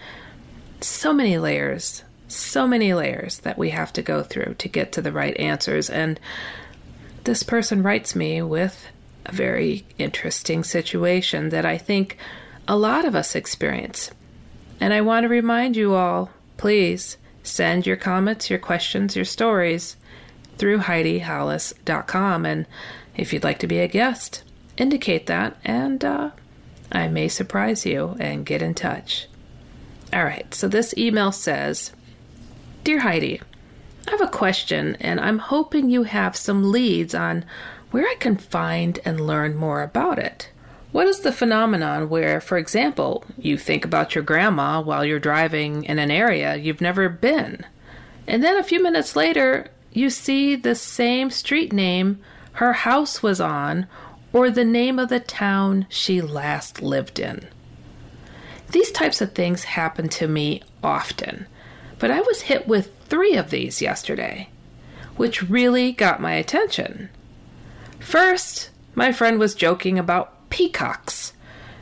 So 0.81 1.13
many 1.13 1.39
layers, 1.39 2.03
so 2.35 2.67
many 2.67 2.95
layers 2.95 3.39
that 3.41 3.59
we 3.59 3.71
have 3.71 3.93
to 3.95 4.03
go 4.03 4.23
through 4.23 4.55
to 4.59 4.69
get 4.69 4.93
to 4.93 5.03
the 5.03 5.13
right 5.13 5.37
answers. 5.37 5.91
And 5.91 6.19
this 7.25 7.43
person 7.43 7.83
writes 7.83 8.15
me 8.15 8.43
with 8.43 8.87
a 9.27 9.33
very 9.33 9.85
interesting 9.99 10.65
situation 10.65 11.49
that 11.51 11.65
I 11.65 11.79
think 11.79 12.19
a 12.69 12.77
lot 12.77 13.05
of 13.05 13.15
us 13.15 13.35
experience. 13.35 14.11
And 14.81 14.93
I 14.93 15.01
want 15.01 15.25
to 15.25 15.29
remind 15.29 15.77
you 15.77 15.95
all 15.95 16.31
please 16.57 17.17
send 17.43 17.87
your 17.87 17.97
comments, 17.97 18.49
your 18.49 18.59
questions, 18.59 19.17
your 19.17 19.25
stories 19.25 19.97
through 20.57 20.79
HeidiHollis.com. 20.79 22.47
And 22.47 22.67
if 23.17 23.33
you'd 23.33 23.45
like 23.45 23.59
to 23.61 23.67
be 23.67 23.81
a 23.81 23.89
guest, 23.89 24.43
indicate 24.77 25.27
that, 25.27 25.57
and 25.65 26.05
uh, 26.05 26.31
I 26.91 27.09
may 27.09 27.29
surprise 27.29 27.85
you 27.85 28.17
and 28.19 28.47
get 28.47 28.63
in 28.63 28.75
touch. 28.75 29.29
All 30.13 30.25
right, 30.25 30.53
so 30.55 30.69
this 30.69 30.95
email 30.97 31.33
says 31.33 31.93
Dear 32.85 32.99
Heidi, 32.99 33.41
I 34.07 34.11
have 34.11 34.21
a 34.21 34.29
question, 34.29 34.99
and 35.01 35.19
I'm 35.19 35.39
hoping 35.39 35.89
you 35.89 36.03
have 36.03 36.37
some 36.37 36.71
leads 36.71 37.15
on 37.15 37.47
where 37.91 38.05
I 38.05 38.15
can 38.21 38.37
find 38.37 38.99
and 39.07 39.27
learn 39.27 39.57
more 39.57 39.83
about 39.83 40.19
it. 40.19 40.51
What 40.93 41.07
is 41.07 41.21
the 41.21 41.33
phenomenon 41.33 42.11
where, 42.11 42.43
for 42.43 42.59
example, 42.59 43.25
you 43.39 43.57
think 43.57 43.87
about 43.87 44.15
your 44.15 44.23
grandma 44.23 44.83
while 44.83 45.03
you're 45.03 45.19
driving 45.19 45.85
in 45.85 45.99
an 45.99 46.11
area 46.11 46.57
you've 46.57 46.83
never 46.83 47.09
been, 47.09 47.65
and 48.27 48.45
then 48.45 48.59
a 48.59 48.63
few 48.63 48.83
minutes 48.83 49.17
later, 49.17 49.69
you 49.91 50.11
see 50.11 50.55
the 50.55 50.75
same 50.75 51.31
street 51.31 51.73
name 51.73 52.19
her 52.53 52.75
house 52.75 53.23
was 53.23 53.41
on 53.41 53.87
or 54.31 54.51
the 54.51 54.63
name 54.63 54.99
of 54.99 55.09
the 55.09 55.21
town 55.21 55.87
she 55.89 56.21
last 56.21 56.83
lived 56.83 57.19
in. 57.19 57.49
These 58.73 58.93
types 58.93 59.23
of 59.23 59.33
things 59.33 59.65
happen 59.65 60.11
to 60.11 60.29
me 60.29 60.63
often, 60.83 61.47
but 62.05 62.11
I 62.11 62.21
was 62.21 62.43
hit 62.43 62.69
with 62.69 62.93
three 63.07 63.35
of 63.35 63.49
these 63.49 63.81
yesterday, 63.81 64.51
which 65.17 65.49
really 65.49 65.91
got 65.91 66.21
my 66.21 66.35
attention. 66.35 67.09
First, 67.99 68.69
my 68.95 69.11
friend 69.11 69.39
was 69.39 69.55
joking 69.55 69.99
about 69.99 70.51
peacocks, 70.51 71.33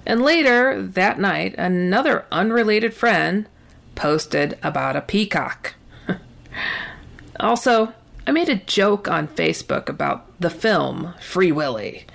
and 0.06 0.22
later 0.22 0.80
that 0.80 1.18
night, 1.18 1.56
another 1.58 2.24
unrelated 2.30 2.94
friend 2.94 3.48
posted 3.96 4.56
about 4.62 4.94
a 4.94 5.00
peacock. 5.00 5.74
also, 7.40 7.92
I 8.24 8.30
made 8.30 8.48
a 8.48 8.54
joke 8.54 9.08
on 9.08 9.26
Facebook 9.26 9.88
about 9.88 10.38
the 10.38 10.50
film 10.50 11.14
Free 11.20 11.50
Willy, 11.50 12.06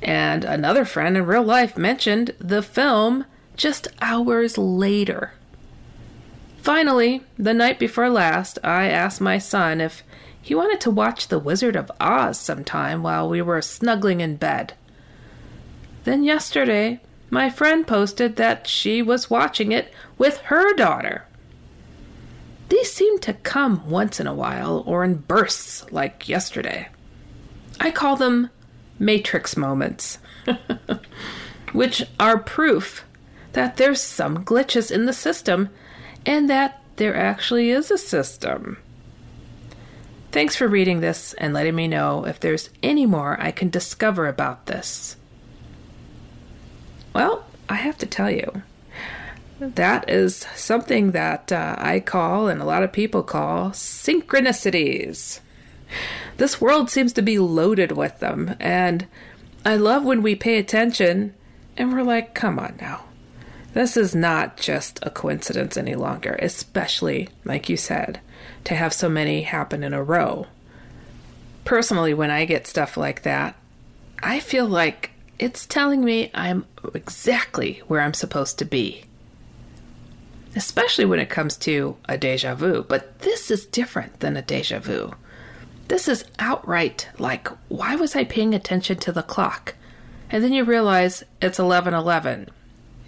and 0.00 0.44
another 0.44 0.84
friend 0.84 1.16
in 1.16 1.26
real 1.26 1.42
life 1.42 1.76
mentioned 1.76 2.36
the 2.38 2.62
film 2.62 3.24
just 3.56 3.88
hours 4.00 4.56
later. 4.56 5.32
Finally, 6.58 7.22
the 7.38 7.54
night 7.54 7.78
before 7.78 8.10
last, 8.10 8.58
I 8.62 8.88
asked 8.88 9.20
my 9.20 9.38
son 9.38 9.80
if 9.80 10.02
he 10.40 10.54
wanted 10.54 10.80
to 10.82 10.90
watch 10.90 11.28
The 11.28 11.38
Wizard 11.38 11.76
of 11.76 11.90
Oz 12.00 12.38
sometime 12.38 13.02
while 13.02 13.28
we 13.28 13.42
were 13.42 13.62
snuggling 13.62 14.20
in 14.20 14.36
bed. 14.36 14.74
Then 16.04 16.24
yesterday, 16.24 17.00
my 17.30 17.50
friend 17.50 17.86
posted 17.86 18.36
that 18.36 18.66
she 18.66 19.02
was 19.02 19.30
watching 19.30 19.72
it 19.72 19.92
with 20.16 20.38
her 20.42 20.74
daughter. 20.74 21.24
These 22.68 22.92
seem 22.92 23.18
to 23.20 23.34
come 23.34 23.88
once 23.88 24.20
in 24.20 24.26
a 24.26 24.34
while 24.34 24.82
or 24.86 25.04
in 25.04 25.16
bursts 25.16 25.90
like 25.90 26.28
yesterday. 26.28 26.88
I 27.80 27.90
call 27.90 28.16
them 28.16 28.50
matrix 28.98 29.56
moments, 29.56 30.18
which 31.72 32.04
are 32.18 32.38
proof 32.38 33.04
that 33.52 33.76
there's 33.76 34.00
some 34.00 34.44
glitches 34.44 34.90
in 34.90 35.06
the 35.06 35.12
system 35.12 35.70
and 36.28 36.50
that 36.50 36.82
there 36.96 37.16
actually 37.16 37.70
is 37.70 37.90
a 37.90 37.96
system. 37.96 38.76
Thanks 40.30 40.54
for 40.54 40.68
reading 40.68 41.00
this 41.00 41.32
and 41.32 41.54
letting 41.54 41.74
me 41.74 41.88
know 41.88 42.26
if 42.26 42.38
there's 42.38 42.68
any 42.82 43.06
more 43.06 43.40
I 43.40 43.50
can 43.50 43.70
discover 43.70 44.28
about 44.28 44.66
this. 44.66 45.16
Well, 47.14 47.46
I 47.66 47.76
have 47.76 47.96
to 47.98 48.06
tell 48.06 48.30
you, 48.30 48.62
that 49.58 50.10
is 50.10 50.46
something 50.54 51.12
that 51.12 51.50
uh, 51.50 51.76
I 51.78 51.98
call, 51.98 52.48
and 52.48 52.60
a 52.60 52.66
lot 52.66 52.82
of 52.82 52.92
people 52.92 53.22
call, 53.22 53.70
synchronicities. 53.70 55.40
This 56.36 56.60
world 56.60 56.90
seems 56.90 57.14
to 57.14 57.22
be 57.22 57.38
loaded 57.38 57.92
with 57.92 58.20
them, 58.20 58.54
and 58.60 59.06
I 59.64 59.76
love 59.76 60.04
when 60.04 60.22
we 60.22 60.34
pay 60.34 60.58
attention 60.58 61.32
and 61.78 61.90
we're 61.90 62.02
like, 62.02 62.34
come 62.34 62.58
on 62.58 62.76
now. 62.78 63.07
This 63.74 63.96
is 63.96 64.14
not 64.14 64.56
just 64.56 64.98
a 65.02 65.10
coincidence 65.10 65.76
any 65.76 65.94
longer, 65.94 66.38
especially, 66.40 67.28
like 67.44 67.68
you 67.68 67.76
said, 67.76 68.20
to 68.64 68.74
have 68.74 68.92
so 68.92 69.08
many 69.08 69.42
happen 69.42 69.82
in 69.82 69.92
a 69.92 70.02
row. 70.02 70.46
Personally, 71.64 72.14
when 72.14 72.30
I 72.30 72.44
get 72.44 72.66
stuff 72.66 72.96
like 72.96 73.22
that, 73.22 73.54
I 74.22 74.40
feel 74.40 74.66
like 74.66 75.10
it's 75.38 75.66
telling 75.66 76.04
me 76.04 76.30
I'm 76.34 76.66
exactly 76.94 77.82
where 77.86 78.00
I'm 78.00 78.14
supposed 78.14 78.58
to 78.58 78.64
be 78.64 79.04
especially 80.58 81.04
when 81.04 81.20
it 81.20 81.30
comes 81.30 81.56
to 81.56 81.96
a 82.08 82.18
deja 82.18 82.54
vu. 82.54 82.84
But 82.88 83.20
this 83.20 83.50
is 83.50 83.66
different 83.66 84.20
than 84.20 84.36
a 84.36 84.42
deja 84.42 84.80
vu. 84.80 85.14
This 85.86 86.08
is 86.08 86.24
outright 86.38 87.08
like, 87.18 87.48
why 87.68 87.96
was 87.96 88.14
I 88.14 88.24
paying 88.24 88.54
attention 88.54 88.98
to 88.98 89.12
the 89.12 89.22
clock? 89.22 89.74
And 90.30 90.44
then 90.44 90.52
you 90.52 90.64
realize 90.64 91.24
it's 91.40 91.58
11:11. 91.58 92.48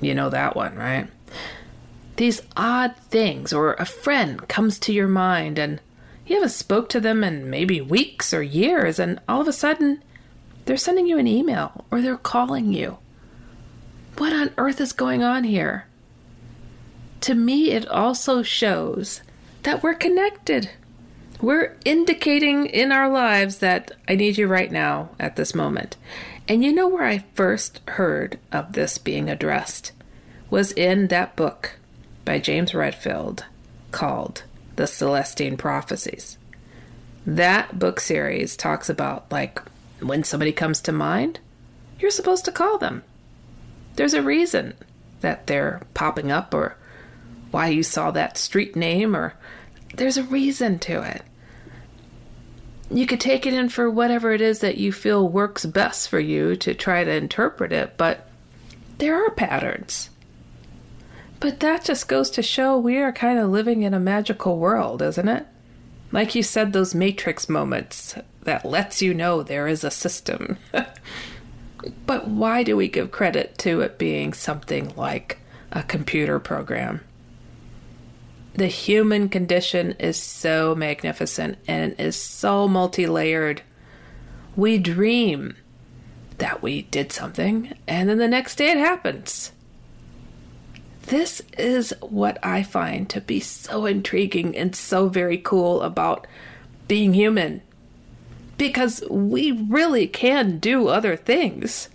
You 0.01 0.15
know 0.15 0.31
that 0.31 0.57
one, 0.57 0.77
right? 0.77 1.09
These 2.17 2.43
odd 2.57 2.97
things 2.97 3.53
or 3.53 3.75
a 3.75 3.85
friend 3.85 4.47
comes 4.49 4.79
to 4.81 4.93
your 4.93 5.09
mind 5.09 5.59
and 5.59 5.81
you 6.27 6.37
haven't 6.37 6.51
spoke 6.51 6.89
to 6.91 7.01
them 7.01 7.25
in 7.25 7.51
maybe 7.51 7.81
weeks 7.81 8.33
or 8.33 8.43
years 8.43 8.99
and 8.99 9.21
all 9.29 9.41
of 9.41 9.49
a 9.49 9.53
sudden 9.53 10.03
they're 10.65 10.77
sending 10.77 11.07
you 11.07 11.19
an 11.19 11.27
email 11.27 11.85
or 11.91 12.01
they're 12.01 12.17
calling 12.17 12.73
you. 12.73 12.99
What 14.19 14.33
on 14.33 14.53
earth 14.59 14.81
is 14.81 14.93
going 14.93 15.23
on 15.23 15.45
here? 15.45 15.87
to 17.23 17.35
me, 17.35 17.71
it 17.71 17.87
also 17.89 18.43
shows 18.43 19.23
that 19.63 19.83
we're 19.83 19.95
connected. 19.95 20.71
We're 21.41 21.77
indicating 21.85 22.67
in 22.67 22.93
our 22.93 23.09
lives 23.09 23.59
that 23.59 23.93
I 24.09 24.15
need 24.15 24.39
you 24.39 24.47
right 24.47 24.71
now 24.71 25.11
at 25.19 25.37
this 25.37 25.55
moment. 25.55 25.97
And 26.51 26.65
you 26.65 26.73
know 26.73 26.89
where 26.89 27.05
I 27.05 27.23
first 27.35 27.81
heard 27.91 28.41
of 28.51 28.73
this 28.73 28.99
being 28.99 29.31
addressed 29.31 29.93
was 30.51 30.73
in 30.73 31.07
that 31.07 31.37
book 31.37 31.77
by 32.25 32.41
James 32.41 32.75
Redfield 32.75 33.45
called 33.93 34.43
The 34.75 34.89
Celestine 34.89 35.57
Prophecies. 35.57 36.39
That 37.25 37.79
book 37.79 38.01
series 38.01 38.57
talks 38.57 38.89
about 38.89 39.31
like 39.31 39.63
when 40.01 40.25
somebody 40.25 40.51
comes 40.51 40.81
to 40.81 40.91
mind, 40.91 41.39
you're 42.01 42.11
supposed 42.11 42.45
to 42.47 42.53
call 42.53 42.79
them. 42.79 43.05
There's 43.95 44.15
a 44.15 44.21
reason 44.21 44.75
that 45.21 45.47
they're 45.47 45.83
popping 45.95 46.33
up 46.33 46.53
or 46.53 46.75
why 47.53 47.69
you 47.69 47.85
saw 47.85 48.11
that 48.11 48.37
street 48.37 48.75
name, 48.75 49.15
or 49.15 49.35
there's 49.95 50.17
a 50.17 50.25
reason 50.25 50.81
to 50.81 51.01
it. 51.01 51.23
You 52.91 53.07
could 53.07 53.21
take 53.21 53.47
it 53.47 53.55
in 53.55 53.69
for 53.69 53.89
whatever 53.89 54.33
it 54.33 54.41
is 54.41 54.61
that 54.61 54.79
you 54.79 54.93
feel 54.93 55.29
works 55.29 55.65
best 55.65 56.09
for 56.09 56.19
you 56.19 56.57
to 56.57 56.75
try 56.75 57.05
to 57.05 57.11
interpret 57.11 57.73
it, 57.73 57.97
but 57.97 58.29
there 58.99 59.25
are 59.25 59.31
patterns. 59.31 60.11
But 61.39 61.61
that 61.61 61.85
just 61.85 62.09
goes 62.09 62.31
to 62.31 62.43
show 62.43 62.77
we 62.77 62.99
are 62.99 63.13
kind 63.13 63.39
of 63.39 63.51
living 63.51 63.83
in 63.83 63.95
a 63.95 64.01
magical 64.01 64.59
world, 64.59 65.01
isn't 65.03 65.29
it? 65.29 65.47
Like 66.13 66.35
you 66.35 66.43
said, 66.43 66.73
those 66.73 66.95
matrix 66.95 67.49
moments 67.49 68.17
that 68.43 68.65
lets 68.65 69.01
you 69.01 69.15
know 69.15 69.43
there 69.43 69.69
is 69.69 69.85
a 69.85 69.91
system. 69.91 70.59
but 72.07 72.29
why 72.29 72.63
do 72.63 72.77
we 72.77 72.89
give 72.89 73.11
credit 73.11 73.57
to 73.59 73.81
it 73.81 73.99
being 73.99 74.33
something 74.33 74.93
like 74.97 75.39
a 75.71 75.83
computer 75.83 76.41
program? 76.41 77.01
The 78.55 78.67
human 78.67 79.29
condition 79.29 79.93
is 79.93 80.17
so 80.17 80.75
magnificent 80.75 81.59
and 81.67 81.99
is 81.99 82.17
so 82.17 82.67
multi 82.67 83.07
layered. 83.07 83.63
We 84.57 84.79
dream, 84.79 85.57
that 86.41 86.63
we 86.63 86.83
did 86.83 87.13
something, 87.13 87.73
and 87.87 88.09
then 88.09 88.19
the 88.19 88.27
next 88.27 88.57
day 88.57 88.71
it 88.71 88.79
happens. 88.79 89.53
This 91.03 91.43
is 91.57 91.95
what 92.01 92.39
I 92.43 92.63
find 92.63 93.09
to 93.11 93.21
be 93.21 93.41
so 93.41 93.87
intriguing 93.87 94.57
and 94.57 94.75
so 94.75 95.09
very 95.09 95.39
cool 95.39 95.83
about 95.83 96.27
being 96.89 97.15
human. 97.15 97.63
Because 98.59 99.03
we 99.11 99.53
really 99.53 100.07
can 100.07 100.59
do 100.59 100.89
other 100.89 101.17
things. 101.17 101.89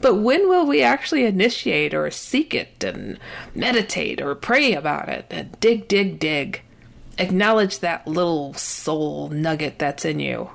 But 0.00 0.16
when 0.16 0.48
will 0.48 0.66
we 0.66 0.82
actually 0.82 1.24
initiate 1.24 1.94
or 1.94 2.10
seek 2.10 2.54
it 2.54 2.84
and 2.84 3.18
meditate 3.54 4.20
or 4.20 4.34
pray 4.34 4.74
about 4.74 5.08
it 5.08 5.26
and 5.30 5.58
dig, 5.60 5.88
dig, 5.88 6.18
dig? 6.18 6.62
Acknowledge 7.18 7.78
that 7.80 8.06
little 8.06 8.52
soul 8.54 9.28
nugget 9.30 9.78
that's 9.78 10.04
in 10.04 10.20
you. 10.20 10.50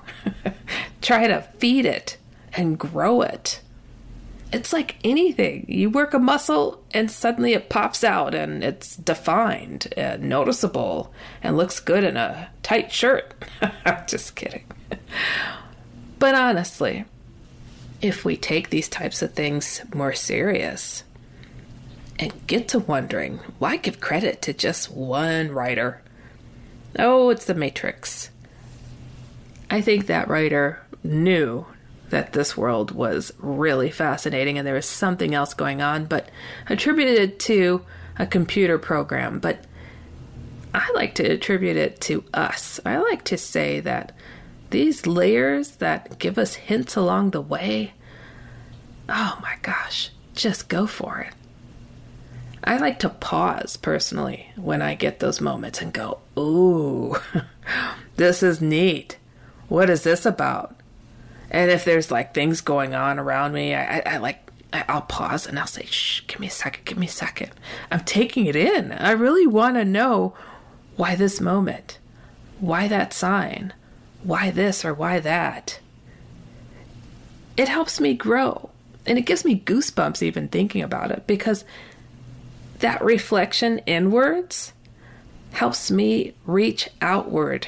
Try 1.02 1.28
to 1.28 1.42
feed 1.58 1.86
it 1.86 2.18
and 2.54 2.78
grow 2.78 3.22
it. 3.22 3.62
It's 4.54 4.74
like 4.74 4.98
anything. 5.04 5.66
You 5.68 5.90
work 5.90 6.14
a 6.14 6.20
muscle 6.20 6.84
and 6.94 7.10
suddenly 7.10 7.54
it 7.54 7.70
pops 7.70 8.04
out 8.04 8.36
and 8.36 8.64
it's 8.64 8.96
defined 8.98 9.94
and 9.96 10.24
noticeable 10.24 11.14
and 11.42 11.58
looks 11.58 11.80
good 11.80 12.04
in 12.04 12.18
a 12.18 12.50
tight 12.62 12.92
shirt. 12.92 13.34
I'm 13.86 14.06
just 14.08 14.36
kidding. 14.36 14.66
But 16.20 16.36
honestly, 16.36 17.06
if 18.02 18.26
we 18.26 18.36
take 18.36 18.70
these 18.70 18.90
types 18.90 19.22
of 19.22 19.34
things 19.34 19.82
more 19.94 20.14
serious 20.14 21.04
and 22.20 22.34
get 22.48 22.68
to 22.70 22.80
wondering 22.80 23.40
why 23.60 23.78
give 23.78 24.00
credit 24.00 24.42
to 24.44 24.54
just 24.54 24.92
one 24.92 25.52
writer? 25.52 26.02
Oh, 26.98 27.30
it's 27.30 27.46
the 27.46 27.54
Matrix. 27.56 28.30
I 29.70 29.82
think 29.82 30.08
that 30.08 30.28
writer 30.28 30.82
knew 31.04 31.66
that 32.10 32.34
this 32.34 32.58
world 32.58 32.92
was 32.92 33.32
really 33.40 33.90
fascinating 33.90 34.58
and 34.58 34.68
there 34.68 34.74
was 34.76 34.86
something 34.86 35.34
else 35.34 35.54
going 35.54 35.82
on, 35.82 36.06
but 36.06 36.30
attributed 36.70 37.18
it 37.18 37.40
to 37.40 37.82
a 38.20 38.28
computer 38.28 38.78
program. 38.78 39.40
But 39.40 39.64
I 40.74 40.92
like 40.94 41.16
to 41.16 41.24
attribute 41.24 41.78
it 41.78 42.02
to 42.02 42.24
us. 42.34 42.80
I 42.86 42.98
like 42.98 43.24
to 43.26 43.38
say 43.38 43.80
that 43.80 44.14
these 44.72 45.06
layers 45.06 45.72
that 45.78 46.18
give 46.18 46.38
us 46.38 46.56
hints 46.56 46.96
along 46.96 47.32
the 47.32 47.42
way, 47.42 47.94
oh 49.08 49.38
my 49.42 49.56
gosh, 49.62 50.10
just 50.34 50.70
go 50.70 50.88
for 50.88 51.20
it. 51.20 51.34
I 52.64 52.78
like 52.78 53.00
to 53.00 53.10
pause 53.10 53.76
personally 53.78 54.52
when 54.56 54.82
I 54.82 54.96
get 54.96 55.20
those 55.20 55.42
moments 55.42 55.82
and 55.82 55.94
go, 55.94 56.20
ooh, 56.38 57.16
this 58.16 58.44
is 58.44 58.62
neat. 58.62 59.18
What 59.68 59.90
is 59.90 60.04
this 60.04 60.26
about? 60.26 60.76
And 61.50 61.70
if 61.72 61.86
there's 61.86 62.12
like 62.12 62.34
things 62.34 62.62
going 62.62 62.94
on 62.94 63.20
around 63.20 63.54
me, 63.54 63.74
I, 63.76 63.98
I, 63.98 64.04
I 64.06 64.18
like 64.18 64.52
I'll 64.74 65.02
pause 65.02 65.48
and 65.48 65.60
I'll 65.60 65.68
say, 65.68 65.86
shh, 65.86 66.22
give 66.28 66.40
me 66.40 66.48
a 66.48 66.52
second, 66.52 66.86
give 66.86 66.98
me 66.98 67.08
a 67.08 67.10
second. 67.10 67.52
I'm 67.92 68.02
taking 68.02 68.46
it 68.46 68.56
in. 68.56 68.94
I 68.94 69.12
really 69.12 69.46
want 69.46 69.76
to 69.76 69.84
know 69.84 70.34
why 70.96 71.16
this 71.16 71.42
moment, 71.42 72.00
why 72.60 72.88
that 72.88 73.12
sign, 73.12 73.74
why 74.24 74.52
this 74.52 74.86
or 74.86 74.94
why 74.94 75.20
that. 75.20 75.80
It 77.58 77.68
helps 77.68 78.00
me 78.00 78.14
grow 78.14 78.70
and 79.06 79.18
it 79.18 79.26
gives 79.26 79.46
me 79.46 79.60
goosebumps 79.60 80.22
even 80.22 80.48
thinking 80.48 80.82
about 80.82 81.12
it 81.12 81.26
because 81.28 81.66
that 82.80 83.04
reflection 83.04 83.80
inwards 83.80 84.74
helps 85.52 85.92
me 85.92 86.34
reach 86.46 86.90
outward. 87.02 87.68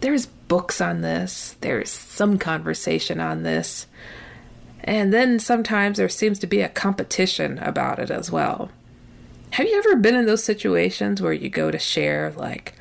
There's 0.00 0.26
books 0.26 0.80
on 0.80 1.00
this, 1.00 1.56
there's 1.60 1.90
some 1.90 2.38
conversation 2.38 3.20
on 3.20 3.42
this, 3.42 3.86
and 4.84 5.12
then 5.12 5.38
sometimes 5.38 5.96
there 5.96 6.08
seems 6.08 6.38
to 6.40 6.46
be 6.46 6.60
a 6.60 6.68
competition 6.68 7.58
about 7.58 7.98
it 7.98 8.10
as 8.10 8.30
well. 8.30 8.70
Have 9.52 9.66
you 9.66 9.78
ever 9.78 9.96
been 9.96 10.16
in 10.16 10.26
those 10.26 10.44
situations 10.44 11.22
where 11.22 11.32
you 11.32 11.48
go 11.48 11.70
to 11.70 11.78
share, 11.78 12.32
like, 12.36 12.74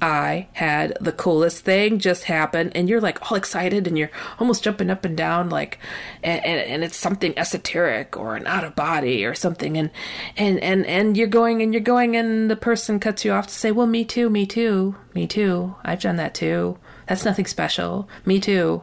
I 0.00 0.48
had 0.52 0.96
the 1.00 1.12
coolest 1.12 1.64
thing 1.64 1.98
just 1.98 2.24
happen, 2.24 2.70
and 2.72 2.88
you're 2.88 3.00
like 3.00 3.30
all 3.30 3.36
excited 3.36 3.86
and 3.86 3.96
you're 3.96 4.10
almost 4.38 4.62
jumping 4.62 4.90
up 4.90 5.04
and 5.04 5.16
down, 5.16 5.48
like, 5.48 5.78
and, 6.22 6.44
and, 6.44 6.60
and, 6.60 6.84
it's 6.84 6.96
something 6.96 7.38
esoteric 7.38 8.16
or 8.16 8.36
an 8.36 8.46
out 8.46 8.64
of 8.64 8.76
body 8.76 9.24
or 9.24 9.34
something, 9.34 9.78
and, 9.78 9.90
and, 10.36 10.60
and, 10.60 10.84
and 10.86 11.16
you're 11.16 11.26
going 11.26 11.62
and 11.62 11.72
you're 11.72 11.80
going, 11.80 12.14
and 12.14 12.50
the 12.50 12.56
person 12.56 13.00
cuts 13.00 13.24
you 13.24 13.32
off 13.32 13.46
to 13.46 13.54
say, 13.54 13.72
Well, 13.72 13.86
me 13.86 14.04
too, 14.04 14.28
me 14.28 14.44
too, 14.44 14.96
me 15.14 15.26
too, 15.26 15.74
I've 15.82 16.00
done 16.00 16.16
that 16.16 16.34
too. 16.34 16.78
That's 17.06 17.24
nothing 17.24 17.46
special. 17.46 18.08
Me 18.24 18.40
too. 18.40 18.82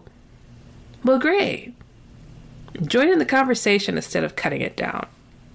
Well, 1.03 1.20
great. 1.20 1.76
Join 2.82 3.09
in 3.09 3.20
the 3.20 3.26
conversation 3.26 3.97
instead 3.97 4.24
of 4.24 4.36
cutting 4.36 4.61
it 4.61 4.78
down 4.78 5.07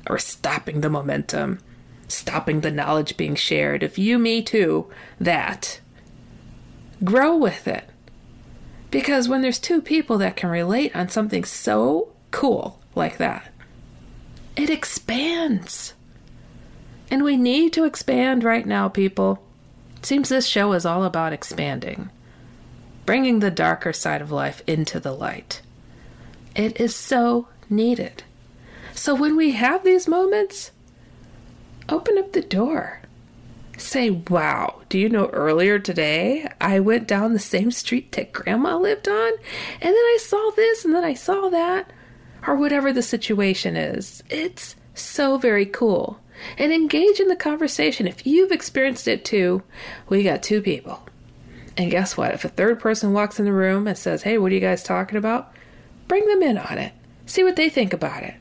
or 0.08 0.18
stopping 0.18 0.80
the 0.80 0.90
momentum, 0.90 1.58
stopping 2.08 2.60
the 2.60 2.70
knowledge 2.70 3.16
being 3.16 3.34
shared. 3.34 3.82
If 3.82 3.98
you, 3.98 4.18
me 4.18 4.42
too, 4.42 4.90
that, 5.20 5.80
grow 7.04 7.36
with 7.36 7.68
it. 7.68 7.88
Because 8.90 9.28
when 9.28 9.42
there's 9.42 9.58
two 9.58 9.82
people 9.82 10.18
that 10.18 10.36
can 10.36 10.50
relate 10.50 10.96
on 10.96 11.08
something 11.08 11.44
so 11.44 12.08
cool 12.30 12.80
like 12.94 13.18
that, 13.18 13.52
it 14.56 14.70
expands. 14.70 15.94
And 17.10 17.22
we 17.22 17.36
need 17.36 17.72
to 17.74 17.84
expand 17.84 18.42
right 18.42 18.66
now, 18.66 18.88
people. 18.88 19.42
It 19.98 20.06
seems 20.06 20.28
this 20.28 20.46
show 20.46 20.72
is 20.72 20.86
all 20.86 21.04
about 21.04 21.32
expanding 21.32 22.10
bringing 23.08 23.38
the 23.38 23.50
darker 23.50 23.90
side 23.90 24.20
of 24.20 24.30
life 24.30 24.62
into 24.66 25.00
the 25.00 25.12
light. 25.14 25.62
It 26.54 26.78
is 26.78 26.94
so 26.94 27.48
needed. 27.70 28.22
So 28.92 29.14
when 29.14 29.34
we 29.34 29.52
have 29.52 29.82
these 29.82 30.06
moments, 30.06 30.72
open 31.88 32.18
up 32.18 32.32
the 32.32 32.42
door. 32.42 33.00
Say, 33.76 34.10
wow, 34.10 34.82
do 34.88 34.98
you 34.98 35.08
know 35.08 35.28
earlier 35.28 35.78
today 35.78 36.50
I 36.60 36.80
went 36.80 37.06
down 37.06 37.32
the 37.32 37.38
same 37.38 37.70
street 37.70 38.12
that 38.12 38.32
grandma 38.32 38.76
lived 38.76 39.08
on? 39.08 39.32
And 39.80 39.80
then 39.80 39.94
I 39.94 40.18
saw 40.20 40.50
this 40.56 40.84
and 40.84 40.94
then 40.94 41.04
I 41.04 41.14
saw 41.14 41.48
that. 41.48 41.92
Or 42.46 42.56
whatever 42.56 42.92
the 42.92 43.02
situation 43.02 43.76
is. 43.76 44.22
It's 44.30 44.76
so 44.94 45.38
very 45.38 45.66
cool. 45.66 46.18
And 46.56 46.72
engage 46.72 47.20
in 47.20 47.28
the 47.28 47.36
conversation. 47.36 48.06
If 48.06 48.26
you've 48.26 48.52
experienced 48.52 49.08
it 49.08 49.24
too, 49.24 49.62
we 50.08 50.22
got 50.22 50.42
two 50.42 50.60
people 50.60 51.08
and 51.78 51.92
guess 51.92 52.16
what? 52.16 52.34
If 52.34 52.44
a 52.44 52.48
third 52.48 52.80
person 52.80 53.12
walks 53.12 53.38
in 53.38 53.44
the 53.44 53.52
room 53.52 53.86
and 53.86 53.96
says, 53.96 54.24
Hey, 54.24 54.36
what 54.36 54.50
are 54.50 54.54
you 54.54 54.60
guys 54.60 54.82
talking 54.82 55.16
about? 55.16 55.52
Bring 56.08 56.26
them 56.26 56.42
in 56.42 56.58
on 56.58 56.76
it. 56.76 56.92
See 57.24 57.44
what 57.44 57.54
they 57.54 57.68
think 57.68 57.92
about 57.92 58.24
it. 58.24 58.34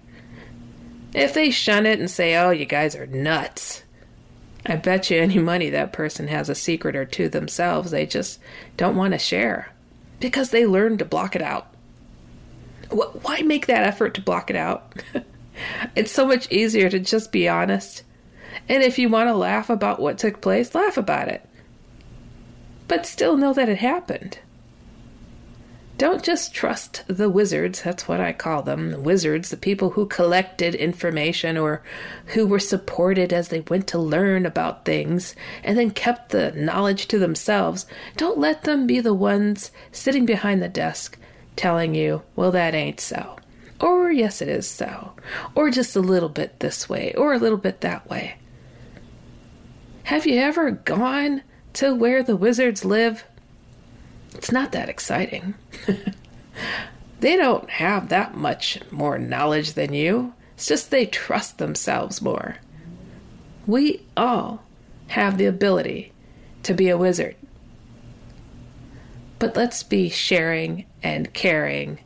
If 1.18 1.34
they 1.34 1.51
shun 1.51 1.86
it 1.86 1.99
and 1.99 2.09
say, 2.09 2.36
Oh, 2.36 2.51
you 2.51 2.65
guys 2.65 2.95
are 2.95 3.07
nuts, 3.07 3.84
I 4.65 4.76
bet 4.76 5.09
you 5.09 5.20
any 5.20 5.39
money 5.39 5.70
that 5.70 5.93
person 5.93 6.28
has 6.28 6.49
a 6.49 6.55
secret 6.55 6.95
or 6.95 7.05
two 7.05 7.30
themselves 7.30 7.91
they 7.91 8.05
just 8.05 8.39
don't 8.76 8.95
want 8.95 9.13
to 9.13 9.20
share 9.20 9.72
because 10.20 10.49
they 10.49 10.65
learned 10.65 10.99
to 10.99 11.05
block 11.05 11.36
it 11.36 11.41
out. 11.41 11.74
Why 12.89 13.41
make 13.41 13.68
that 13.68 13.84
effort 13.84 14.13
to 14.15 14.22
block 14.22 14.49
it 14.49 14.55
out? 14.55 14.93
it's 15.95 16.11
so 16.11 16.26
much 16.26 16.51
easier 16.51 16.89
to 16.89 16.99
just 16.99 17.32
be 17.32 17.47
honest. 17.47 18.03
And 18.70 18.84
if 18.84 18.97
you 18.97 19.09
want 19.09 19.28
to 19.28 19.34
laugh 19.34 19.70
about 19.70 19.99
what 19.99 20.18
took 20.18 20.41
place, 20.41 20.76
laugh 20.76 20.97
about 20.97 21.28
it 21.28 21.47
but 22.88 23.05
still 23.05 23.38
know 23.38 23.53
that 23.53 23.70
it 23.70 23.78
happened. 23.78 24.39
Don't 25.97 26.23
just 26.23 26.53
trust 26.53 27.03
the 27.07 27.27
wizards, 27.27 27.81
that's 27.81 28.07
what 28.07 28.21
I 28.21 28.31
call 28.31 28.61
them 28.61 28.91
the 28.91 28.99
wizards, 28.99 29.49
the 29.49 29.57
people 29.57 29.91
who 29.91 30.05
collected 30.05 30.75
information 30.75 31.57
or 31.57 31.81
who 32.27 32.45
were 32.45 32.59
supported 32.59 33.33
as 33.33 33.47
they 33.47 33.61
went 33.61 33.87
to 33.87 33.97
learn 33.97 34.45
about 34.45 34.85
things 34.85 35.35
and 35.63 35.75
then 35.75 35.89
kept 35.89 36.29
the 36.29 36.51
knowledge 36.51 37.07
to 37.07 37.17
themselves. 37.17 37.87
Don't 38.15 38.37
let 38.37 38.63
them 38.63 38.85
be 38.85 38.99
the 38.99 39.13
ones 39.13 39.71
sitting 39.91 40.25
behind 40.25 40.61
the 40.61 40.69
desk 40.69 41.17
telling 41.55 41.95
you, 41.95 42.21
well, 42.35 42.51
that 42.51 42.75
ain't 42.75 42.99
so. 42.99 43.37
Or, 43.81 44.11
yes, 44.11 44.39
it 44.39 44.49
is 44.49 44.67
so. 44.67 45.13
Or 45.55 45.71
just 45.71 45.95
a 45.95 45.99
little 45.99 46.29
bit 46.29 46.59
this 46.59 46.87
way, 46.87 47.13
or 47.15 47.33
a 47.33 47.39
little 47.39 47.57
bit 47.57 47.81
that 47.81 48.07
way. 48.07 48.37
Have 50.03 50.27
you 50.27 50.39
ever 50.39 50.69
gone 50.71 51.41
to 51.73 51.93
where 51.93 52.21
the 52.21 52.37
wizards 52.37 52.85
live, 52.85 53.23
it's 54.34 54.51
not 54.51 54.71
that 54.71 54.89
exciting. 54.89 55.55
they 57.19 57.36
don't 57.36 57.69
have 57.69 58.09
that 58.09 58.36
much 58.36 58.80
more 58.91 59.17
knowledge 59.17 59.73
than 59.73 59.93
you. 59.93 60.34
It's 60.55 60.67
just 60.67 60.91
they 60.91 61.05
trust 61.05 61.57
themselves 61.57 62.21
more. 62.21 62.57
We 63.65 64.01
all 64.15 64.63
have 65.07 65.38
the 65.38 65.45
ability 65.45 66.11
to 66.63 66.73
be 66.73 66.89
a 66.89 66.97
wizard. 66.97 67.36
But 69.39 69.55
let's 69.55 69.84
be 69.84 70.09
sharing 70.09 70.86
and 71.03 71.34
caring 71.34 71.99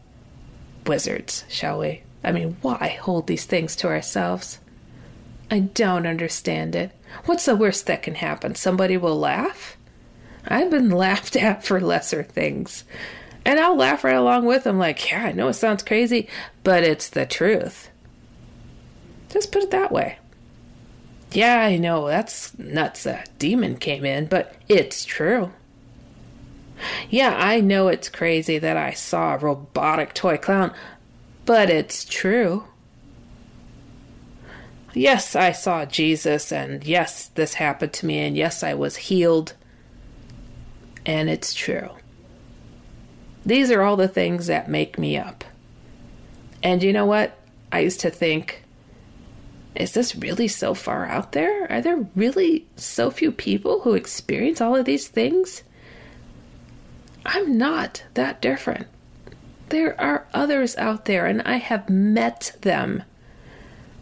wizards, 0.86 1.46
shall 1.48 1.80
we? 1.80 2.04
I 2.24 2.32
mean, 2.32 2.58
why 2.62 2.98
hold 3.02 3.28
these 3.28 3.46
things 3.46 3.76
to 3.78 3.88
ourselves? 3.88 4.60
I 5.50 5.60
don't 5.60 6.06
understand 6.06 6.76
it. 6.76 6.92
What's 7.26 7.46
the 7.46 7.56
worst 7.56 7.88
that 7.88 8.04
can 8.04 8.16
happen? 8.16 8.56
Somebody 8.56 8.98
will 8.98 9.18
laugh? 9.18 9.78
I've 10.48 10.70
been 10.70 10.90
laughed 10.92 11.36
at 11.36 11.64
for 11.64 11.80
lesser 11.80 12.24
things. 12.24 12.84
And 13.44 13.60
I'll 13.60 13.76
laugh 13.76 14.04
right 14.04 14.16
along 14.16 14.46
with 14.46 14.66
them, 14.66 14.78
like, 14.78 15.12
yeah, 15.12 15.26
I 15.26 15.32
know 15.32 15.48
it 15.48 15.54
sounds 15.54 15.82
crazy, 15.82 16.28
but 16.64 16.84
it's 16.84 17.10
the 17.10 17.26
truth. 17.26 17.90
Just 19.30 19.52
put 19.52 19.64
it 19.64 19.72
that 19.72 19.92
way. 19.92 20.20
Yeah, 21.32 21.60
I 21.62 21.78
know, 21.78 22.08
that's 22.08 22.58
nuts. 22.60 23.06
A 23.06 23.24
demon 23.40 23.78
came 23.78 24.06
in, 24.06 24.26
but 24.26 24.56
it's 24.68 25.06
true. 25.06 25.52
Yeah, 27.10 27.36
I 27.38 27.62
know 27.62 27.88
it's 27.88 28.10
crazy 28.10 28.58
that 28.60 28.78
I 28.78 28.92
saw 28.92 29.36
a 29.36 29.38
robotic 29.38 30.14
toy 30.14 30.38
clown, 30.38 30.74
but 31.46 31.70
it's 31.70 32.06
true. 32.06 32.66
Yes, 34.94 35.36
I 35.36 35.52
saw 35.52 35.86
Jesus, 35.86 36.52
and 36.52 36.84
yes, 36.84 37.28
this 37.28 37.56
happened 37.56 37.94
to 37.94 38.06
me, 38.06 38.20
and 38.20 38.36
yes, 38.36 38.62
I 38.62 38.74
was 38.74 38.98
healed, 38.98 39.54
and 41.06 41.30
it's 41.30 41.54
true. 41.54 41.90
These 43.46 43.72
are 43.72 43.82
all 43.82 43.98
the 43.98 44.08
things 44.08 44.48
that 44.48 44.70
make 44.70 45.00
me 45.00 45.18
up. 45.18 45.44
And 46.64 46.84
you 46.84 46.94
know 46.94 47.06
what? 47.06 47.38
I 47.72 47.80
used 47.80 48.02
to 48.02 48.12
think, 48.12 48.64
is 49.76 49.94
this 49.94 50.16
really 50.16 50.48
so 50.48 50.74
far 50.74 51.06
out 51.06 51.32
there? 51.32 51.72
Are 51.72 51.82
there 51.82 52.06
really 52.16 52.68
so 52.76 53.10
few 53.10 53.32
people 53.32 53.82
who 53.82 53.94
experience 53.94 54.62
all 54.62 54.76
of 54.76 54.86
these 54.86 55.08
things? 55.08 55.64
I'm 57.26 57.58
not 57.58 58.04
that 58.14 58.42
different. 58.42 58.88
There 59.70 60.00
are 60.00 60.28
others 60.34 60.76
out 60.76 61.06
there, 61.06 61.26
and 61.26 61.42
I 61.44 61.56
have 61.56 61.90
met 61.90 62.56
them. 62.62 63.04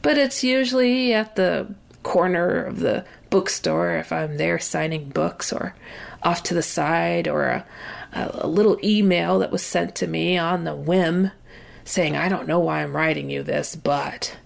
But 0.01 0.17
it's 0.17 0.43
usually 0.43 1.13
at 1.13 1.35
the 1.35 1.75
corner 2.01 2.63
of 2.63 2.79
the 2.79 3.05
bookstore 3.29 3.95
if 3.95 4.11
I'm 4.11 4.37
there 4.37 4.59
signing 4.59 5.09
books, 5.09 5.51
or 5.53 5.75
off 6.23 6.43
to 6.43 6.53
the 6.53 6.63
side, 6.63 7.27
or 7.27 7.45
a, 7.47 7.65
a, 8.13 8.47
little 8.47 8.79
email 8.83 9.39
that 9.39 9.51
was 9.51 9.63
sent 9.63 9.95
to 9.95 10.07
me 10.07 10.37
on 10.37 10.63
the 10.63 10.75
whim 10.75 11.31
saying, 11.85 12.15
I 12.15 12.29
don't 12.29 12.47
know 12.47 12.59
why 12.59 12.83
I'm 12.83 12.95
writing 12.95 13.29
you 13.29 13.43
this, 13.43 13.75
but. 13.75 14.37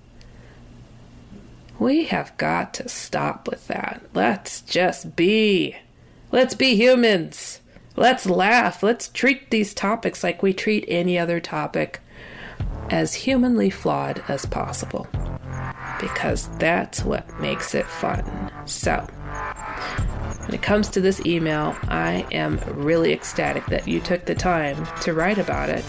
We 1.79 2.05
have 2.05 2.38
got 2.38 2.73
to 2.75 2.88
stop 2.88 3.47
with 3.49 3.67
that. 3.67 4.03
Let's 4.13 4.61
just 4.61 5.15
be. 5.15 5.75
Let's 6.31 6.55
be 6.55 6.75
humans. 6.75 7.61
Let's 7.95 8.25
laugh. 8.25 8.84
Let's 8.84 9.09
treat 9.09 9.49
these 9.49 9.73
topics 9.73 10.23
like 10.23 10.41
we 10.41 10.53
treat 10.53 10.86
any 10.88 11.17
other 11.17 11.39
topic 11.39 11.99
as 12.89 13.13
humanly 13.13 13.69
flawed 13.69 14.24
as 14.28 14.45
possible. 14.45 15.07
Because 15.99 16.49
that's 16.57 17.03
what 17.03 17.39
makes 17.39 17.76
it 17.76 17.86
fun. 17.86 18.51
So, 18.65 19.05
when 20.41 20.53
it 20.53 20.61
comes 20.61 20.89
to 20.89 21.01
this 21.01 21.26
email, 21.26 21.76
I 21.84 22.26
am 22.32 22.59
really 22.74 23.13
ecstatic 23.13 23.65
that 23.67 23.88
you 23.88 23.99
took 24.01 24.26
the 24.26 24.36
time 24.36 24.86
to 25.01 25.13
write 25.13 25.38
about 25.38 25.69
it 25.69 25.86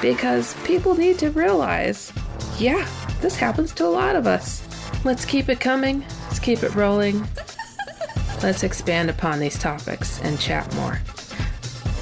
because 0.00 0.54
people 0.64 0.94
need 0.94 1.18
to 1.18 1.30
realize 1.30 2.12
yeah, 2.58 2.88
this 3.20 3.36
happens 3.36 3.72
to 3.74 3.86
a 3.86 3.88
lot 3.88 4.16
of 4.16 4.26
us. 4.26 4.62
Let's 5.04 5.24
keep 5.24 5.48
it 5.48 5.60
coming, 5.60 6.04
let's 6.24 6.38
keep 6.38 6.62
it 6.62 6.74
rolling. 6.74 7.26
Let's 8.42 8.62
expand 8.62 9.10
upon 9.10 9.40
these 9.40 9.58
topics 9.58 10.20
and 10.20 10.38
chat 10.38 10.72
more. 10.74 11.00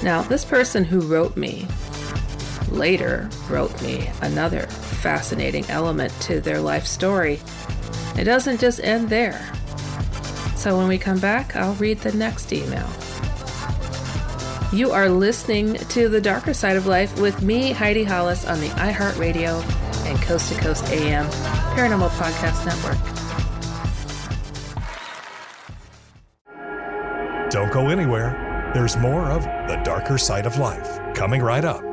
Now, 0.03 0.21
this 0.21 0.43
person 0.43 0.83
who 0.83 0.99
wrote 0.99 1.37
me 1.37 1.65
later 2.73 3.29
wrote 3.49 3.81
me 3.81 4.09
another 4.21 4.61
fascinating 4.67 5.65
element 5.69 6.11
to 6.21 6.41
their 6.41 6.59
life 6.59 6.85
story. 6.85 7.39
It 8.17 8.25
doesn't 8.25 8.59
just 8.59 8.79
end 8.83 9.09
there. 9.09 9.39
So 10.55 10.77
when 10.77 10.87
we 10.87 10.97
come 10.97 11.19
back, 11.19 11.55
I'll 11.55 11.75
read 11.75 11.99
the 11.99 12.13
next 12.13 12.51
email. 12.53 12.87
You 14.71 14.91
are 14.91 15.07
listening 15.07 15.75
to 15.75 16.09
The 16.09 16.19
Darker 16.19 16.53
Side 16.53 16.77
of 16.77 16.87
Life 16.87 17.19
with 17.19 17.41
me, 17.43 17.71
Heidi 17.71 18.03
Hollis, 18.03 18.45
on 18.45 18.59
the 18.59 18.69
iHeartRadio 18.69 19.63
and 20.05 20.19
Coast 20.21 20.51
to 20.51 20.59
Coast 20.59 20.85
AM 20.89 21.27
Paranormal 21.75 22.09
Podcast 22.09 22.65
Network. 22.65 22.97
Don't 27.51 27.71
go 27.71 27.89
anywhere. 27.89 28.71
There's 28.73 28.97
more 28.97 29.29
of 29.29 29.43
The 29.43 29.79
Darker 29.83 30.17
Side 30.17 30.47
of 30.47 30.57
Life 30.57 30.99
coming 31.13 31.41
right 31.41 31.63
up. 31.63 31.92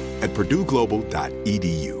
at 0.21 0.29
purdueglobal.edu. 0.33 2.00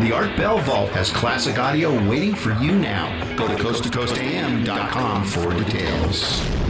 The 0.00 0.12
Art 0.12 0.34
Bell 0.34 0.58
Vault 0.60 0.88
has 0.92 1.10
classic 1.10 1.58
audio 1.58 1.92
waiting 2.08 2.34
for 2.34 2.52
you 2.52 2.72
now. 2.72 3.36
Go 3.36 3.46
to 3.46 3.54
coasttocoastam.com 3.54 5.24
for 5.24 5.52
details. 5.52 6.69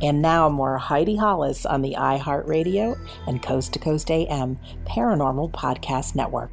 And 0.00 0.22
now 0.22 0.48
more 0.48 0.78
Heidi 0.78 1.16
Hollis 1.16 1.66
on 1.66 1.82
the 1.82 1.96
iHeartRadio 1.98 2.98
and 3.26 3.42
Coast 3.42 3.72
to 3.72 3.78
Coast 3.78 4.10
AM 4.10 4.58
Paranormal 4.86 5.50
Podcast 5.50 6.14
Network. 6.14 6.50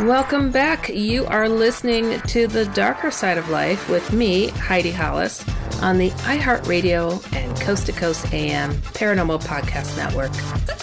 Welcome 0.00 0.50
back. 0.50 0.88
You 0.88 1.26
are 1.26 1.48
listening 1.48 2.20
to 2.22 2.46
The 2.46 2.64
Darker 2.66 3.10
Side 3.10 3.38
of 3.38 3.48
Life 3.50 3.88
with 3.88 4.12
me, 4.12 4.48
Heidi 4.48 4.90
Hollis, 4.90 5.44
on 5.82 5.98
the 5.98 6.10
iHeartRadio 6.10 7.24
and 7.34 7.60
Coast 7.60 7.86
to 7.86 7.92
Coast 7.92 8.32
AM 8.32 8.72
Paranormal 8.74 9.42
Podcast 9.42 9.96
Network. 9.96 10.32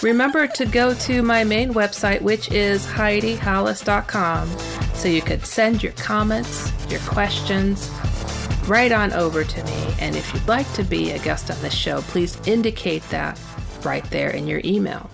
Remember 0.02 0.46
to 0.46 0.66
go 0.66 0.94
to 0.94 1.22
my 1.22 1.44
main 1.44 1.72
website, 1.72 2.20
which 2.20 2.50
is 2.50 2.84
HeidiHollis.com, 2.86 4.48
so 4.94 5.08
you 5.08 5.22
could 5.22 5.46
send 5.46 5.82
your 5.82 5.92
comments, 5.92 6.72
your 6.90 7.00
questions, 7.00 7.90
right 8.66 8.92
on 8.92 9.12
over 9.12 9.44
to 9.44 9.64
me. 9.64 9.94
And 10.00 10.16
if 10.16 10.32
you'd 10.34 10.48
like 10.48 10.70
to 10.74 10.82
be 10.82 11.12
a 11.12 11.18
guest 11.18 11.50
on 11.50 11.60
the 11.62 11.70
show, 11.70 12.02
please 12.02 12.38
indicate 12.46 13.02
that 13.10 13.40
right 13.84 14.04
there 14.10 14.30
in 14.30 14.46
your 14.46 14.60
email. 14.64 15.10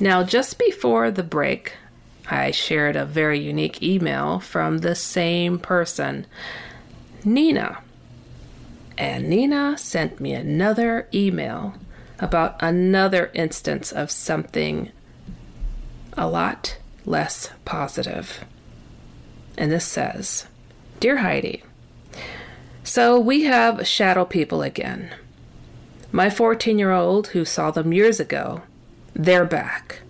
Now, 0.00 0.22
just 0.22 0.58
before 0.58 1.10
the 1.10 1.22
break, 1.22 1.74
I 2.28 2.50
shared 2.50 2.96
a 2.96 3.04
very 3.04 3.38
unique 3.38 3.82
email 3.82 4.40
from 4.40 4.78
the 4.78 4.94
same 4.94 5.58
person, 5.58 6.26
Nina. 7.24 7.78
And 8.98 9.28
Nina 9.28 9.76
sent 9.78 10.20
me 10.20 10.32
another 10.32 11.08
email 11.12 11.74
about 12.18 12.56
another 12.62 13.30
instance 13.34 13.90
of 13.92 14.10
something 14.10 14.90
a 16.14 16.28
lot 16.28 16.78
less 17.04 17.50
positive. 17.64 18.44
And 19.56 19.70
this 19.70 19.86
says 19.86 20.46
Dear 21.00 21.18
Heidi, 21.18 21.62
so 22.84 23.18
we 23.18 23.44
have 23.44 23.86
shadow 23.86 24.24
people 24.24 24.62
again. 24.62 25.10
My 26.10 26.30
14 26.30 26.78
year 26.78 26.92
old 26.92 27.28
who 27.28 27.44
saw 27.44 27.70
them 27.70 27.92
years 27.92 28.20
ago, 28.20 28.62
they're 29.14 29.44
back 29.44 30.02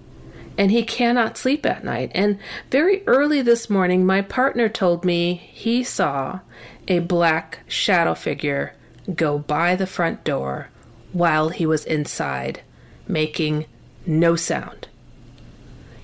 and 0.58 0.70
he 0.70 0.82
cannot 0.82 1.38
sleep 1.38 1.64
at 1.64 1.84
night. 1.84 2.10
And 2.14 2.38
very 2.70 3.06
early 3.06 3.42
this 3.42 3.70
morning, 3.70 4.04
my 4.04 4.22
partner 4.22 4.68
told 4.68 5.04
me 5.04 5.34
he 5.34 5.82
saw 5.82 6.40
a 6.88 6.98
black 7.00 7.60
shadow 7.66 8.14
figure 8.14 8.74
go 9.14 9.38
by 9.38 9.74
the 9.74 9.86
front 9.86 10.24
door 10.24 10.68
while 11.12 11.50
he 11.50 11.66
was 11.66 11.84
inside, 11.84 12.62
making 13.06 13.66
no 14.06 14.36
sound. 14.36 14.88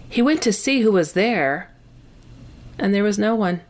He 0.08 0.22
went 0.22 0.42
to 0.42 0.52
see 0.52 0.80
who 0.80 0.92
was 0.92 1.12
there, 1.12 1.70
and 2.78 2.94
there 2.94 3.02
was 3.02 3.18
no 3.18 3.34
one. 3.34 3.60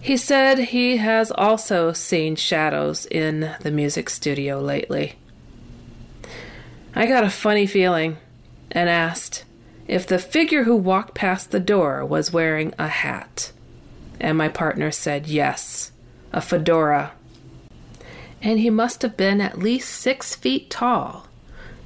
He 0.00 0.16
said 0.16 0.58
he 0.58 0.98
has 0.98 1.30
also 1.30 1.92
seen 1.92 2.36
shadows 2.36 3.06
in 3.06 3.54
the 3.60 3.70
music 3.70 4.10
studio 4.10 4.60
lately. 4.60 5.14
I 6.94 7.06
got 7.06 7.24
a 7.24 7.30
funny 7.30 7.66
feeling 7.66 8.18
and 8.70 8.88
asked 8.88 9.44
if 9.86 10.06
the 10.06 10.18
figure 10.18 10.64
who 10.64 10.76
walked 10.76 11.14
past 11.14 11.50
the 11.50 11.60
door 11.60 12.04
was 12.04 12.32
wearing 12.32 12.74
a 12.78 12.88
hat. 12.88 13.52
And 14.24 14.38
my 14.38 14.48
partner 14.48 14.90
said 14.90 15.26
yes, 15.26 15.92
a 16.32 16.40
fedora. 16.40 17.12
And 18.40 18.58
he 18.58 18.70
must 18.70 19.02
have 19.02 19.18
been 19.18 19.42
at 19.42 19.58
least 19.58 19.90
six 19.90 20.34
feet 20.34 20.70
tall, 20.70 21.28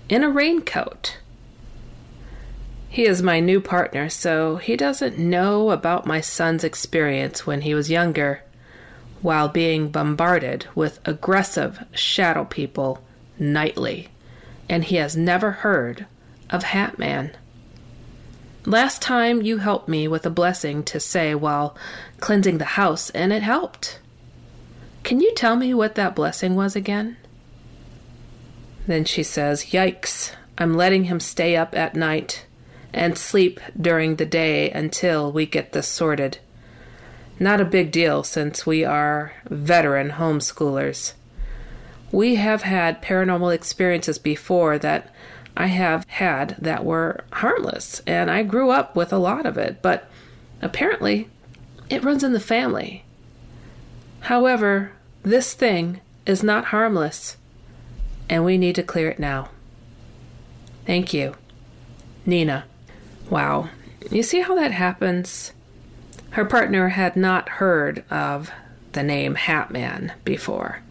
in 0.08 0.22
a 0.22 0.30
raincoat. 0.30 1.18
He 2.88 3.06
is 3.06 3.24
my 3.24 3.40
new 3.40 3.60
partner, 3.60 4.08
so 4.08 4.58
he 4.58 4.76
doesn't 4.76 5.18
know 5.18 5.72
about 5.72 6.06
my 6.06 6.20
son's 6.20 6.62
experience 6.62 7.44
when 7.44 7.62
he 7.62 7.74
was 7.74 7.90
younger, 7.90 8.44
while 9.20 9.48
being 9.48 9.88
bombarded 9.88 10.64
with 10.76 11.00
aggressive 11.04 11.84
shadow 11.92 12.44
people 12.44 13.02
nightly, 13.36 14.10
and 14.68 14.84
he 14.84 14.94
has 14.94 15.16
never 15.16 15.50
heard 15.50 16.06
of 16.50 16.62
Hat 16.62 17.00
Man. 17.00 17.36
Last 18.68 19.00
time 19.00 19.40
you 19.40 19.56
helped 19.56 19.88
me 19.88 20.06
with 20.08 20.26
a 20.26 20.30
blessing 20.30 20.82
to 20.84 21.00
say 21.00 21.34
while 21.34 21.74
cleansing 22.20 22.58
the 22.58 22.66
house, 22.76 23.08
and 23.08 23.32
it 23.32 23.42
helped. 23.42 23.98
Can 25.04 25.22
you 25.22 25.34
tell 25.34 25.56
me 25.56 25.72
what 25.72 25.94
that 25.94 26.14
blessing 26.14 26.54
was 26.54 26.76
again? 26.76 27.16
Then 28.86 29.06
she 29.06 29.22
says, 29.22 29.70
Yikes, 29.70 30.34
I'm 30.58 30.74
letting 30.76 31.04
him 31.04 31.18
stay 31.18 31.56
up 31.56 31.74
at 31.74 31.94
night 31.94 32.44
and 32.92 33.16
sleep 33.16 33.58
during 33.74 34.16
the 34.16 34.26
day 34.26 34.70
until 34.70 35.32
we 35.32 35.46
get 35.46 35.72
this 35.72 35.88
sorted. 35.88 36.36
Not 37.40 37.62
a 37.62 37.64
big 37.64 37.90
deal 37.90 38.22
since 38.22 38.66
we 38.66 38.84
are 38.84 39.32
veteran 39.48 40.10
homeschoolers. 40.10 41.14
We 42.12 42.34
have 42.34 42.64
had 42.64 43.00
paranormal 43.00 43.54
experiences 43.54 44.18
before 44.18 44.78
that 44.80 45.10
I 45.60 45.66
have 45.66 46.04
had 46.06 46.54
that 46.60 46.84
were 46.84 47.24
harmless, 47.32 48.00
and 48.06 48.30
I 48.30 48.44
grew 48.44 48.70
up 48.70 48.94
with 48.94 49.12
a 49.12 49.18
lot 49.18 49.44
of 49.44 49.58
it, 49.58 49.82
but 49.82 50.08
apparently 50.62 51.28
it 51.90 52.04
runs 52.04 52.22
in 52.22 52.32
the 52.32 52.38
family. 52.38 53.02
However, 54.20 54.92
this 55.24 55.54
thing 55.54 56.00
is 56.26 56.44
not 56.44 56.66
harmless, 56.66 57.36
and 58.30 58.44
we 58.44 58.56
need 58.56 58.76
to 58.76 58.84
clear 58.84 59.08
it 59.08 59.18
now. 59.18 59.48
Thank 60.86 61.12
you. 61.12 61.34
Nina. 62.24 62.64
Wow. 63.28 63.70
You 64.12 64.22
see 64.22 64.42
how 64.42 64.54
that 64.54 64.70
happens? 64.70 65.52
Her 66.30 66.44
partner 66.44 66.90
had 66.90 67.16
not 67.16 67.48
heard 67.48 68.04
of 68.10 68.52
the 68.92 69.02
name 69.02 69.34
Hatman 69.34 70.12
before, 70.24 70.82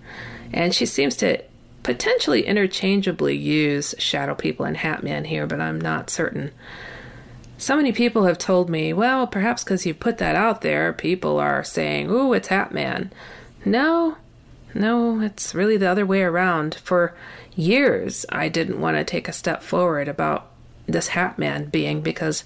and 0.51 0.75
she 0.75 0.85
seems 0.85 1.15
to 1.17 1.41
potentially 1.87 2.45
interchangeably 2.45 3.33
use 3.33 3.95
Shadow 3.97 4.35
People 4.35 4.65
and 4.65 4.75
hat 4.75 5.03
Hatman 5.03 5.25
here, 5.25 5.47
but 5.47 5.61
I'm 5.61 5.79
not 5.79 6.09
certain. 6.09 6.51
So 7.57 7.77
many 7.77 7.93
people 7.93 8.25
have 8.25 8.37
told 8.37 8.69
me, 8.69 8.91
well, 8.91 9.25
perhaps 9.25 9.63
because 9.63 9.85
you've 9.85 10.01
put 10.01 10.17
that 10.17 10.35
out 10.35 10.59
there, 10.59 10.91
people 10.91 11.39
are 11.39 11.63
saying, 11.63 12.11
ooh, 12.11 12.33
it's 12.33 12.49
Hatman. 12.49 13.09
No, 13.63 14.17
no, 14.73 15.21
it's 15.21 15.55
really 15.55 15.77
the 15.77 15.89
other 15.89 16.05
way 16.05 16.23
around. 16.23 16.75
For 16.75 17.15
years, 17.55 18.25
I 18.27 18.49
didn't 18.49 18.81
want 18.81 18.97
to 18.97 19.05
take 19.05 19.29
a 19.29 19.31
step 19.31 19.63
forward 19.63 20.09
about 20.09 20.51
this 20.87 21.11
Hatman 21.11 21.71
being 21.71 22.01
because 22.01 22.43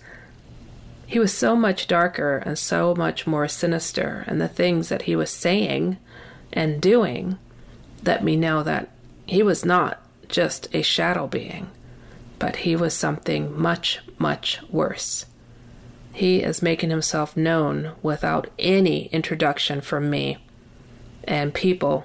he 1.08 1.18
was 1.18 1.34
so 1.34 1.56
much 1.56 1.88
darker 1.88 2.38
and 2.46 2.60
so 2.60 2.94
much 2.94 3.26
more 3.26 3.48
sinister, 3.48 4.24
and 4.28 4.40
the 4.40 4.48
things 4.48 4.90
that 4.90 5.04
he 5.04 5.16
was 5.16 5.32
saying 5.32 5.98
and 6.54 6.80
doing 6.80 7.40
let 8.06 8.24
me 8.24 8.36
know 8.36 8.62
that 8.62 8.90
he 9.32 9.42
was 9.42 9.64
not 9.64 9.98
just 10.28 10.68
a 10.76 10.82
shadow 10.82 11.26
being, 11.26 11.70
but 12.38 12.58
he 12.58 12.76
was 12.76 12.94
something 12.94 13.58
much, 13.58 14.02
much 14.18 14.60
worse. 14.70 15.26
He 16.12 16.44
is 16.44 16.62
making 16.62 16.90
himself 16.90 17.38
known 17.38 17.94
without 18.02 18.50
any 18.60 19.06
introduction 19.06 19.80
from 19.80 20.10
me, 20.10 20.40
and 21.24 21.54
people 21.54 22.04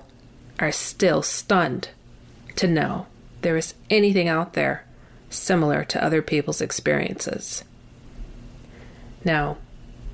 are 0.61 0.71
still 0.71 1.21
stunned 1.21 1.89
to 2.55 2.69
know 2.69 3.07
there 3.43 3.57
is 3.57 3.75
anything 3.91 4.29
out 4.29 4.53
there 4.53 4.85
similar 5.29 5.83
to 5.83 6.05
other 6.05 6.23
people's 6.23 6.61
experiences. 6.61 7.65
Now, 9.25 9.57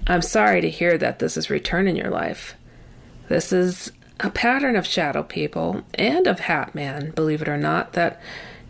I'm 0.07 0.23
sorry 0.23 0.63
to 0.63 0.71
hear 0.71 0.97
that 0.97 1.19
this 1.19 1.37
is 1.37 1.51
return 1.51 1.87
in 1.87 1.95
your 1.95 2.09
life. 2.09 2.55
This 3.29 3.53
is 3.53 3.93
a 4.23 4.31
pattern 4.31 4.77
of 4.77 4.87
shadow 4.87 5.23
people 5.23 5.83
and 5.95 6.27
of 6.27 6.41
Hat 6.41 6.75
Man, 6.75 7.11
believe 7.11 7.43
it 7.43 7.49
or 7.49 7.57
not, 7.57 7.93
that 7.95 8.21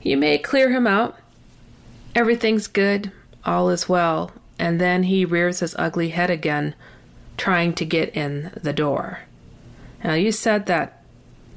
you 0.01 0.17
may 0.17 0.39
clear 0.39 0.71
him 0.71 0.87
out. 0.87 1.17
Everything's 2.15 2.67
good, 2.67 3.13
all 3.45 3.69
is 3.69 3.89
well, 3.89 4.33
and 4.59 4.81
then 4.81 5.05
he 5.05 5.25
rears 5.25 5.61
his 5.61 5.77
ugly 5.79 6.11
head 6.11 6.31
again, 6.31 6.75
trying 7.37 7.75
to 7.75 7.85
get 7.85 8.17
in 8.17 8.51
the 8.61 8.73
door. 8.73 9.21
Now, 10.03 10.15
you 10.15 10.33
said 10.33 10.67
that 10.67 11.03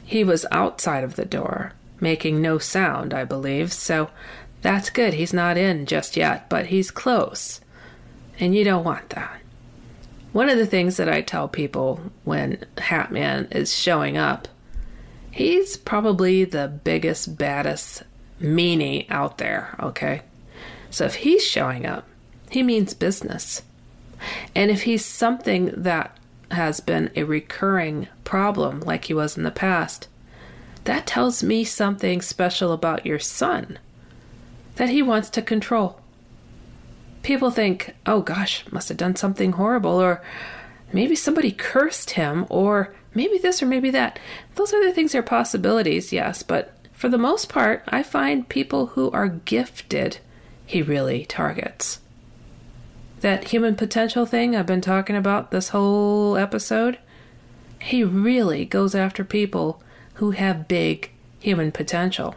he 0.03 0.23
was 0.23 0.45
outside 0.51 1.03
of 1.03 1.15
the 1.15 1.25
door, 1.25 1.73
making 1.99 2.41
no 2.41 2.57
sound, 2.57 3.13
I 3.13 3.23
believe, 3.23 3.73
so 3.73 4.09
that's 4.61 4.89
good. 4.89 5.13
He's 5.13 5.33
not 5.33 5.57
in 5.57 5.85
just 5.85 6.17
yet, 6.17 6.49
but 6.49 6.67
he's 6.67 6.91
close. 6.91 7.61
And 8.39 8.55
you 8.55 8.63
don't 8.63 8.83
want 8.83 9.09
that. 9.09 9.39
One 10.35 10.49
of 10.49 10.57
the 10.57 10.65
things 10.65 10.97
that 10.97 11.07
I 11.07 11.21
tell 11.21 11.47
people 11.47 12.01
when 12.25 12.57
Hatman 12.75 13.55
is 13.55 13.73
showing 13.73 14.17
up, 14.17 14.49
he's 15.31 15.77
probably 15.77 16.43
the 16.43 16.67
biggest, 16.67 17.37
baddest 17.37 18.03
meanie 18.41 19.09
out 19.09 19.37
there, 19.37 19.77
okay? 19.79 20.23
So 20.89 21.05
if 21.05 21.15
he's 21.15 21.41
showing 21.41 21.85
up, 21.85 22.05
he 22.49 22.63
means 22.63 22.93
business. 22.93 23.61
And 24.53 24.69
if 24.69 24.81
he's 24.83 25.05
something 25.05 25.71
that 25.73 26.17
has 26.51 26.81
been 26.81 27.11
a 27.15 27.23
recurring 27.23 28.09
problem 28.25 28.81
like 28.81 29.05
he 29.05 29.13
was 29.13 29.37
in 29.37 29.43
the 29.43 29.51
past, 29.51 30.09
that 30.83 31.07
tells 31.07 31.43
me 31.43 31.63
something 31.63 32.21
special 32.21 32.73
about 32.73 33.05
your 33.05 33.19
son 33.19 33.79
that 34.75 34.89
he 34.89 35.01
wants 35.01 35.29
to 35.29 35.41
control. 35.41 36.01
People 37.25 37.49
think, 37.49 37.95
oh 38.05 38.21
gosh, 38.21 38.63
must 38.71 38.87
have 38.89 38.99
done 38.99 39.15
something 39.15 39.53
horrible, 39.53 39.99
or 39.99 40.21
maybe 40.93 41.15
somebody 41.15 41.51
cursed 41.51 42.11
him, 42.11 42.45
or 42.49 42.93
maybe 43.15 43.39
this 43.39 43.63
or 43.63 43.65
maybe 43.65 43.89
that. 43.89 44.19
Those 44.53 44.71
other 44.71 44.91
things 44.91 45.15
are 45.15 45.23
possibilities, 45.23 46.13
yes, 46.13 46.43
but 46.43 46.77
for 46.93 47.09
the 47.09 47.17
most 47.17 47.49
part, 47.49 47.83
I 47.87 48.03
find 48.03 48.47
people 48.47 48.85
who 48.85 49.09
are 49.09 49.27
gifted 49.27 50.19
he 50.67 50.83
really 50.83 51.25
targets. 51.25 51.99
That 53.21 53.45
human 53.45 53.75
potential 53.75 54.27
thing 54.27 54.55
I've 54.55 54.67
been 54.67 54.79
talking 54.79 55.15
about 55.15 55.49
this 55.49 55.69
whole 55.69 56.37
episode, 56.37 56.99
he 57.81 58.03
really 58.03 58.65
goes 58.65 58.93
after 58.93 59.23
people 59.23 59.81
who 60.15 60.29
have 60.31 60.67
big 60.67 61.09
human 61.39 61.71
potential. 61.71 62.35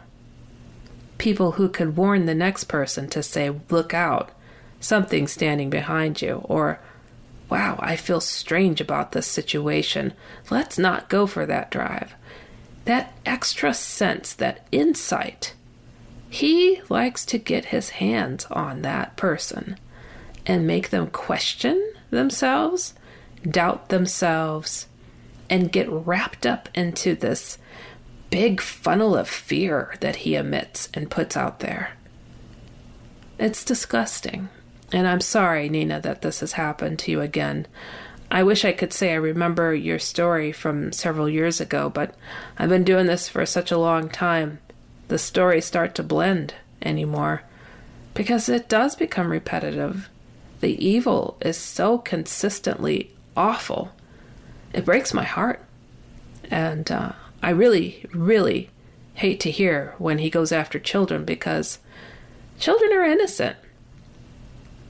People 1.19 1.51
who 1.53 1.69
could 1.69 1.95
warn 1.95 2.25
the 2.25 2.33
next 2.33 2.63
person 2.63 3.07
to 3.09 3.21
say, 3.21 3.51
look 3.69 3.93
out, 3.93 4.31
something's 4.79 5.31
standing 5.31 5.69
behind 5.69 6.21
you, 6.21 6.41
or, 6.45 6.79
wow, 7.49 7.77
I 7.79 7.95
feel 7.95 8.21
strange 8.21 8.79
about 8.81 9.11
this 9.11 9.27
situation. 9.27 10.13
Let's 10.49 10.77
not 10.77 11.09
go 11.09 11.25
for 11.27 11.45
that 11.45 11.71
drive. 11.71 12.15
That 12.85 13.13
extra 13.25 13.73
sense, 13.73 14.33
that 14.33 14.65
insight. 14.71 15.53
He 16.29 16.81
likes 16.89 17.25
to 17.25 17.37
get 17.37 17.65
his 17.65 17.89
hands 17.89 18.45
on 18.45 18.81
that 18.83 19.17
person 19.17 19.77
and 20.45 20.65
make 20.65 20.89
them 20.89 21.07
question 21.07 21.93
themselves, 22.09 22.93
doubt 23.43 23.89
themselves, 23.89 24.87
and 25.49 25.71
get 25.71 25.89
wrapped 25.89 26.45
up 26.45 26.69
into 26.75 27.15
this 27.15 27.57
big 28.29 28.61
funnel 28.61 29.15
of 29.15 29.27
fear 29.27 29.95
that 30.01 30.17
he 30.17 30.35
emits 30.35 30.89
and 30.93 31.09
puts 31.09 31.35
out 31.35 31.59
there. 31.59 31.91
It's 33.39 33.63
disgusting. 33.63 34.49
And 34.91 35.07
I'm 35.07 35.21
sorry, 35.21 35.69
Nina, 35.69 36.01
that 36.01 36.21
this 36.21 36.39
has 36.39 36.53
happened 36.53 36.99
to 36.99 37.11
you 37.11 37.21
again. 37.21 37.67
I 38.31 38.43
wish 38.43 38.63
I 38.63 38.73
could 38.73 38.93
say 38.93 39.11
I 39.11 39.15
remember 39.15 39.73
your 39.73 39.99
story 39.99 40.51
from 40.51 40.91
several 40.91 41.27
years 41.27 41.59
ago, 41.59 41.89
but 41.89 42.13
I've 42.57 42.69
been 42.69 42.83
doing 42.83 43.07
this 43.07 43.27
for 43.27 43.45
such 43.45 43.71
a 43.71 43.77
long 43.77 44.09
time. 44.09 44.59
The 45.07 45.17
stories 45.17 45.65
start 45.65 45.95
to 45.95 46.03
blend 46.03 46.53
anymore 46.81 47.43
because 48.13 48.49
it 48.49 48.69
does 48.69 48.95
become 48.95 49.31
repetitive. 49.31 50.09
The 50.59 50.83
evil 50.85 51.37
is 51.41 51.57
so 51.57 51.97
consistently 51.97 53.11
awful. 53.35 53.91
It 54.73 54.85
breaks 54.85 55.13
my 55.13 55.23
heart. 55.23 55.63
And 56.51 56.91
uh, 56.91 57.13
I 57.41 57.51
really, 57.51 58.05
really 58.13 58.69
hate 59.15 59.39
to 59.41 59.51
hear 59.51 59.95
when 59.97 60.19
he 60.19 60.29
goes 60.29 60.51
after 60.51 60.79
children 60.79 61.25
because 61.25 61.79
children 62.59 62.93
are 62.93 63.03
innocent. 63.03 63.57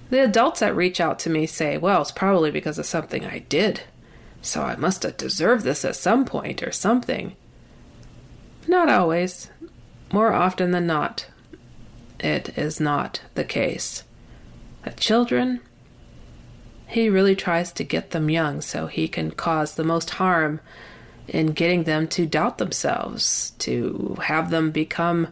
The 0.09 0.23
adults 0.23 0.59
that 0.61 0.75
reach 0.75 0.99
out 0.99 1.19
to 1.19 1.29
me 1.29 1.45
say, 1.45 1.77
well, 1.77 2.01
it's 2.01 2.11
probably 2.11 2.49
because 2.51 2.79
of 2.79 2.85
something 2.85 3.25
I 3.25 3.39
did, 3.39 3.81
so 4.41 4.61
I 4.63 4.75
must 4.75 5.03
have 5.03 5.17
deserved 5.17 5.63
this 5.63 5.85
at 5.85 5.95
some 5.95 6.25
point 6.25 6.63
or 6.63 6.71
something. 6.71 7.35
Not 8.67 8.89
always. 8.89 9.49
More 10.11 10.33
often 10.33 10.71
than 10.71 10.87
not, 10.87 11.27
it 12.19 12.57
is 12.57 12.79
not 12.79 13.21
the 13.35 13.43
case. 13.43 14.03
The 14.83 14.91
children, 14.91 15.61
he 16.87 17.09
really 17.09 17.35
tries 17.35 17.71
to 17.73 17.83
get 17.83 18.11
them 18.11 18.29
young 18.29 18.61
so 18.61 18.87
he 18.87 19.07
can 19.07 19.31
cause 19.31 19.75
the 19.75 19.83
most 19.83 20.11
harm 20.11 20.59
in 21.27 21.51
getting 21.51 21.83
them 21.83 22.07
to 22.07 22.25
doubt 22.25 22.57
themselves, 22.57 23.51
to 23.59 24.17
have 24.23 24.49
them 24.49 24.71
become 24.71 25.27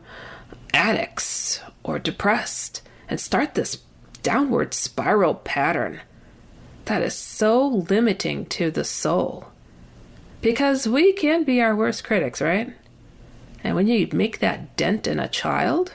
addicts 0.73 1.59
or 1.83 1.97
depressed, 1.97 2.83
and 3.09 3.19
start 3.19 3.55
this 3.55 3.77
downward 4.27 4.73
spiral 4.73 5.35
pattern 5.35 6.01
that 6.83 7.01
is 7.01 7.15
so 7.15 7.65
limiting 7.65 8.45
to 8.45 8.69
the 8.69 8.83
soul. 8.83 9.45
Because 10.41 10.85
we 10.85 11.13
can 11.13 11.45
be 11.45 11.61
our 11.61 11.73
worst 11.73 12.03
critics, 12.03 12.41
right? 12.41 12.73
And 13.63 13.73
when 13.73 13.87
you 13.87 14.09
make 14.11 14.39
that 14.39 14.75
dent 14.75 15.07
in 15.07 15.17
a 15.17 15.29
child, 15.29 15.93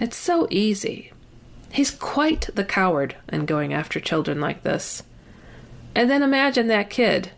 it's 0.00 0.16
so 0.16 0.48
easy. 0.50 1.12
He's 1.70 1.92
quite 1.92 2.50
the 2.52 2.64
coward 2.64 3.14
in 3.28 3.46
going 3.46 3.72
after 3.72 4.00
children 4.00 4.40
like 4.40 4.64
this. 4.64 5.04
And 5.94 6.10
then 6.10 6.24
imagine 6.24 6.66
that 6.66 6.90
kid 6.90 7.30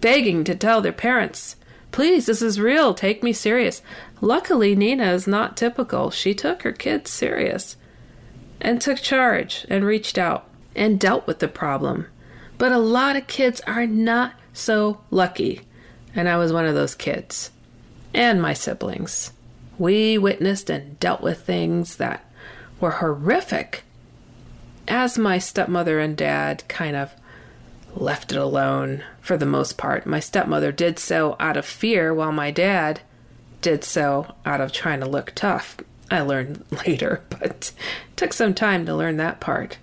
begging 0.00 0.44
to 0.44 0.54
tell 0.54 0.80
their 0.80 0.92
parents, 0.92 1.56
Please, 1.90 2.26
this 2.26 2.40
is 2.40 2.60
real, 2.60 2.94
take 2.94 3.20
me 3.20 3.32
serious. 3.32 3.82
Luckily, 4.20 4.76
Nina 4.76 5.10
is 5.10 5.26
not 5.26 5.56
typical. 5.56 6.12
She 6.12 6.34
took 6.34 6.62
her 6.62 6.70
kids 6.70 7.10
serious 7.10 7.76
and 8.62 8.80
took 8.80 9.00
charge 9.00 9.66
and 9.68 9.84
reached 9.84 10.16
out 10.16 10.48
and 10.74 10.98
dealt 10.98 11.26
with 11.26 11.40
the 11.40 11.48
problem. 11.48 12.06
But 12.56 12.72
a 12.72 12.78
lot 12.78 13.16
of 13.16 13.26
kids 13.26 13.60
are 13.66 13.86
not 13.86 14.34
so 14.54 15.00
lucky. 15.10 15.62
And 16.14 16.28
I 16.28 16.36
was 16.36 16.52
one 16.52 16.64
of 16.64 16.74
those 16.74 16.94
kids. 16.94 17.50
And 18.14 18.40
my 18.40 18.54
siblings. 18.54 19.32
We 19.78 20.16
witnessed 20.16 20.70
and 20.70 20.98
dealt 21.00 21.22
with 21.22 21.42
things 21.42 21.96
that 21.96 22.24
were 22.80 22.92
horrific. 22.92 23.82
As 24.86 25.18
my 25.18 25.38
stepmother 25.38 25.98
and 25.98 26.16
dad 26.16 26.64
kind 26.68 26.96
of 26.96 27.14
left 27.94 28.32
it 28.32 28.38
alone 28.38 29.02
for 29.20 29.36
the 29.36 29.46
most 29.46 29.76
part. 29.76 30.06
My 30.06 30.20
stepmother 30.20 30.72
did 30.72 30.98
so 30.98 31.36
out 31.40 31.56
of 31.56 31.66
fear, 31.66 32.14
while 32.14 32.32
my 32.32 32.50
dad 32.50 33.00
did 33.60 33.84
so 33.84 34.34
out 34.44 34.60
of 34.60 34.72
trying 34.72 35.00
to 35.00 35.08
look 35.08 35.32
tough. 35.34 35.76
I 36.12 36.20
learned 36.20 36.64
later, 36.86 37.22
but 37.30 37.72
took 38.16 38.32
some 38.32 38.54
time 38.54 38.84
to 38.86 38.94
learn 38.94 39.16
that 39.16 39.40
part. 39.40 39.78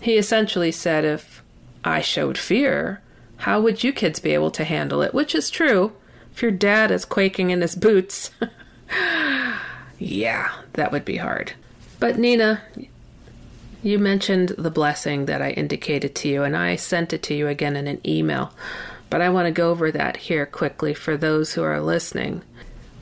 He 0.00 0.16
essentially 0.16 0.72
said 0.72 1.04
if 1.04 1.42
I 1.84 2.00
showed 2.00 2.38
fear, 2.38 3.02
how 3.38 3.60
would 3.60 3.84
you 3.84 3.92
kids 3.92 4.20
be 4.20 4.32
able 4.32 4.50
to 4.52 4.64
handle 4.64 5.02
it? 5.02 5.14
Which 5.14 5.34
is 5.34 5.50
true. 5.50 5.92
If 6.32 6.42
your 6.42 6.50
dad 6.50 6.90
is 6.90 7.04
quaking 7.04 7.50
in 7.50 7.60
his 7.60 7.76
boots, 7.76 8.30
yeah, 9.98 10.50
that 10.72 10.90
would 10.90 11.04
be 11.04 11.18
hard. 11.18 11.52
But 12.00 12.18
Nina, 12.18 12.62
you 13.82 13.98
mentioned 13.98 14.50
the 14.50 14.70
blessing 14.70 15.26
that 15.26 15.42
I 15.42 15.50
indicated 15.50 16.14
to 16.16 16.28
you, 16.28 16.42
and 16.42 16.56
I 16.56 16.76
sent 16.76 17.12
it 17.12 17.22
to 17.24 17.34
you 17.34 17.48
again 17.48 17.76
in 17.76 17.86
an 17.86 18.00
email, 18.06 18.54
but 19.10 19.20
I 19.20 19.28
want 19.28 19.46
to 19.46 19.52
go 19.52 19.70
over 19.70 19.92
that 19.92 20.16
here 20.16 20.46
quickly 20.46 20.94
for 20.94 21.16
those 21.16 21.52
who 21.52 21.62
are 21.62 21.80
listening. 21.80 22.42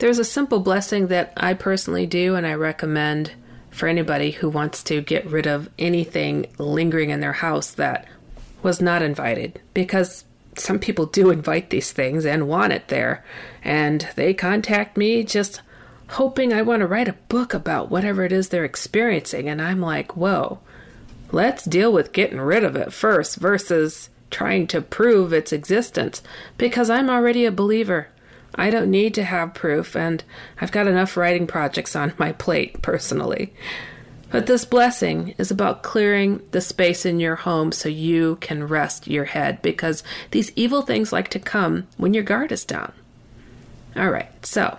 There's 0.01 0.17
a 0.17 0.25
simple 0.25 0.61
blessing 0.61 1.09
that 1.09 1.31
I 1.37 1.53
personally 1.53 2.07
do, 2.07 2.33
and 2.33 2.47
I 2.47 2.55
recommend 2.55 3.33
for 3.69 3.87
anybody 3.87 4.31
who 4.31 4.49
wants 4.49 4.81
to 4.85 4.99
get 4.99 5.29
rid 5.29 5.45
of 5.45 5.69
anything 5.77 6.47
lingering 6.57 7.11
in 7.11 7.19
their 7.19 7.33
house 7.33 7.69
that 7.73 8.07
was 8.63 8.81
not 8.81 9.03
invited, 9.03 9.61
because 9.75 10.25
some 10.57 10.79
people 10.79 11.05
do 11.05 11.29
invite 11.29 11.69
these 11.69 11.91
things 11.91 12.25
and 12.25 12.49
want 12.49 12.73
it 12.73 12.87
there, 12.87 13.23
and 13.63 14.09
they 14.15 14.33
contact 14.33 14.97
me 14.97 15.23
just 15.23 15.61
hoping 16.09 16.51
I 16.51 16.63
want 16.63 16.79
to 16.79 16.87
write 16.87 17.07
a 17.07 17.13
book 17.29 17.53
about 17.53 17.91
whatever 17.91 18.25
it 18.25 18.31
is 18.31 18.49
they're 18.49 18.65
experiencing, 18.65 19.47
and 19.47 19.61
I'm 19.61 19.81
like, 19.81 20.17
whoa 20.17 20.61
Let's 21.31 21.63
deal 21.63 21.93
with 21.93 22.11
getting 22.11 22.41
rid 22.41 22.63
of 22.63 22.75
it 22.75 22.91
first 22.91 23.35
versus 23.35 24.09
trying 24.31 24.65
to 24.65 24.81
prove 24.81 25.31
its 25.31 25.53
existence 25.53 26.23
because 26.57 26.89
I'm 26.89 27.07
already 27.07 27.45
a 27.45 27.51
believer. 27.51 28.07
I 28.55 28.69
don't 28.69 28.91
need 28.91 29.13
to 29.15 29.23
have 29.23 29.53
proof, 29.53 29.95
and 29.95 30.23
I've 30.59 30.71
got 30.71 30.87
enough 30.87 31.15
writing 31.15 31.47
projects 31.47 31.95
on 31.95 32.13
my 32.17 32.31
plate 32.33 32.81
personally. 32.81 33.53
But 34.31 34.45
this 34.45 34.63
blessing 34.63 35.35
is 35.37 35.51
about 35.51 35.83
clearing 35.83 36.41
the 36.51 36.61
space 36.61 37.05
in 37.05 37.19
your 37.19 37.35
home 37.35 37.73
so 37.73 37.89
you 37.89 38.37
can 38.37 38.67
rest 38.67 39.07
your 39.07 39.25
head 39.25 39.61
because 39.61 40.03
these 40.31 40.53
evil 40.55 40.81
things 40.81 41.11
like 41.11 41.27
to 41.29 41.39
come 41.39 41.87
when 41.97 42.13
your 42.13 42.23
guard 42.23 42.51
is 42.51 42.63
down. 42.63 42.93
All 43.95 44.09
right, 44.09 44.45
so 44.45 44.77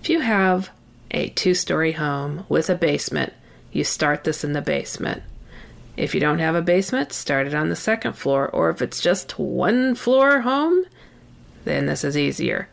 if 0.00 0.08
you 0.08 0.20
have 0.20 0.70
a 1.10 1.30
two 1.30 1.54
story 1.54 1.92
home 1.92 2.44
with 2.48 2.70
a 2.70 2.76
basement, 2.76 3.32
you 3.72 3.82
start 3.82 4.22
this 4.22 4.44
in 4.44 4.52
the 4.52 4.62
basement. 4.62 5.22
If 5.96 6.14
you 6.14 6.20
don't 6.20 6.38
have 6.38 6.54
a 6.54 6.62
basement, 6.62 7.12
start 7.12 7.48
it 7.48 7.54
on 7.54 7.70
the 7.70 7.76
second 7.76 8.12
floor, 8.12 8.48
or 8.48 8.70
if 8.70 8.82
it's 8.82 9.00
just 9.00 9.38
one 9.38 9.96
floor 9.96 10.42
home, 10.42 10.84
then 11.64 11.86
this 11.86 12.04
is 12.04 12.16
easier. 12.16 12.68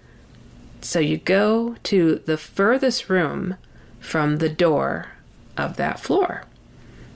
So 0.83 0.99
you 0.99 1.17
go 1.17 1.75
to 1.83 2.21
the 2.25 2.37
furthest 2.37 3.09
room 3.09 3.55
from 3.99 4.37
the 4.37 4.49
door 4.49 5.07
of 5.57 5.77
that 5.77 5.99
floor. 5.99 6.43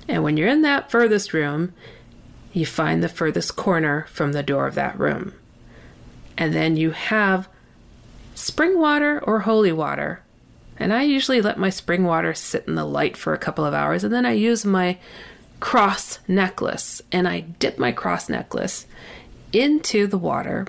And 0.08 0.24
when 0.24 0.38
you're 0.38 0.48
in 0.48 0.62
that 0.62 0.90
furthest 0.90 1.34
room, 1.34 1.74
you 2.54 2.66
find 2.66 3.04
the 3.04 3.10
furthest 3.10 3.58
corner 3.58 4.06
from 4.10 4.32
the 4.32 4.42
door 4.42 4.68
of 4.68 4.76
that 4.76 4.98
room. 4.98 5.34
And 6.38 6.54
then 6.54 6.78
you 6.78 6.92
have 6.92 7.50
spring 8.36 8.80
water 8.80 9.22
or 9.24 9.42
holy 9.42 9.74
water. 9.74 10.22
And 10.80 10.94
I 10.94 11.04
usually 11.04 11.42
let 11.42 11.60
my 11.60 11.70
spring 11.70 12.06
water 12.06 12.34
sit 12.34 12.66
in 12.68 12.76
the 12.76 12.86
light 12.86 13.18
for 13.18 13.34
a 13.34 13.40
couple 13.40 13.66
of 13.66 13.74
hours, 13.74 14.04
and 14.04 14.14
then 14.14 14.26
I 14.26 14.34
use 14.34 14.64
my 14.64 14.98
cross 15.60 16.20
necklace 16.28 17.02
and 17.12 17.28
I 17.28 17.40
dip 17.40 17.80
my 17.80 17.92
cross 17.92 18.30
necklace 18.30 18.86
into 19.52 20.06
the 20.06 20.18
water 20.18 20.68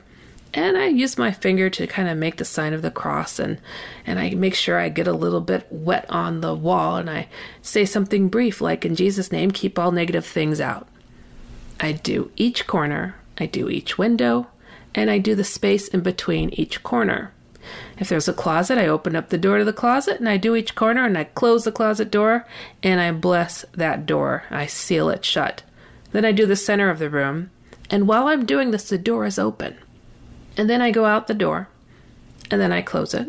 and 0.55 0.77
I 0.77 0.87
use 0.87 1.19
my 1.19 1.31
finger 1.31 1.69
to 1.71 1.87
kind 1.87 2.09
of 2.09 2.17
make 2.17 2.37
the 2.37 2.45
sign 2.45 2.73
of 2.73 2.83
the 2.83 2.91
cross 2.91 3.39
and 3.39 3.59
and 4.07 4.19
I 4.19 4.31
make 4.31 4.55
sure 4.55 4.79
I 4.79 4.89
get 4.89 5.07
a 5.07 5.13
little 5.13 5.41
bit 5.41 5.67
wet 5.71 6.07
on 6.09 6.41
the 6.41 6.55
wall 6.55 6.97
and 6.97 7.11
I 7.11 7.29
say 7.63 7.85
something 7.85 8.29
brief 8.29 8.61
like 8.61 8.85
in 8.85 8.97
Jesus 8.97 9.31
name 9.31 9.51
keep 9.51 9.79
all 9.79 9.93
negative 9.93 10.27
things 10.27 10.61
out. 10.61 10.89
I 11.81 11.93
do 11.93 12.31
each 12.37 12.67
corner, 12.67 13.17
I 13.39 13.47
do 13.47 13.69
each 13.69 13.99
window, 13.99 14.49
and 14.95 15.11
I 15.11 15.19
do 15.19 15.35
the 15.35 15.45
space 15.45 15.87
in 15.89 16.01
between 16.01 16.51
each 16.51 16.83
corner. 16.83 17.33
If 17.99 18.09
there's 18.09 18.29
a 18.29 18.33
closet, 18.33 18.79
I 18.79 18.89
open 18.89 19.15
up 19.15 19.29
the 19.29 19.39
door 19.39 19.59
to 19.59 19.65
the 19.65 19.73
closet 19.73 20.19
and 20.19 20.29
I 20.29 20.39
do 20.39 20.57
each 20.57 20.75
corner 20.75 21.05
and 21.05 21.19
I 21.19 21.25
close 21.25 21.65
the 21.65 21.73
closet 21.73 22.11
door 22.11 22.47
and 22.83 23.01
I 23.01 23.13
bless 23.13 23.65
that 23.73 24.07
door. 24.07 24.45
I 24.51 24.67
seal 24.67 25.11
it 25.11 25.25
shut. 25.25 25.63
Then 26.13 26.25
I 26.25 26.33
do 26.33 26.47
the 26.47 26.57
center 26.57 26.89
of 26.89 26.99
the 26.99 27.11
room, 27.11 27.51
and 27.91 28.09
while 28.09 28.29
I'm 28.29 28.47
doing 28.47 28.71
this, 28.71 28.89
the 28.89 28.97
door 28.97 29.27
is 29.27 29.39
open. 29.39 29.77
And 30.59 30.69
then 30.69 30.83
I 30.83 30.91
go 30.91 31.07
out 31.07 31.29
the 31.29 31.35
door, 31.35 31.69
and 32.51 32.61
then 32.61 32.73
I 32.73 32.83
close 32.83 33.15
it, 33.15 33.29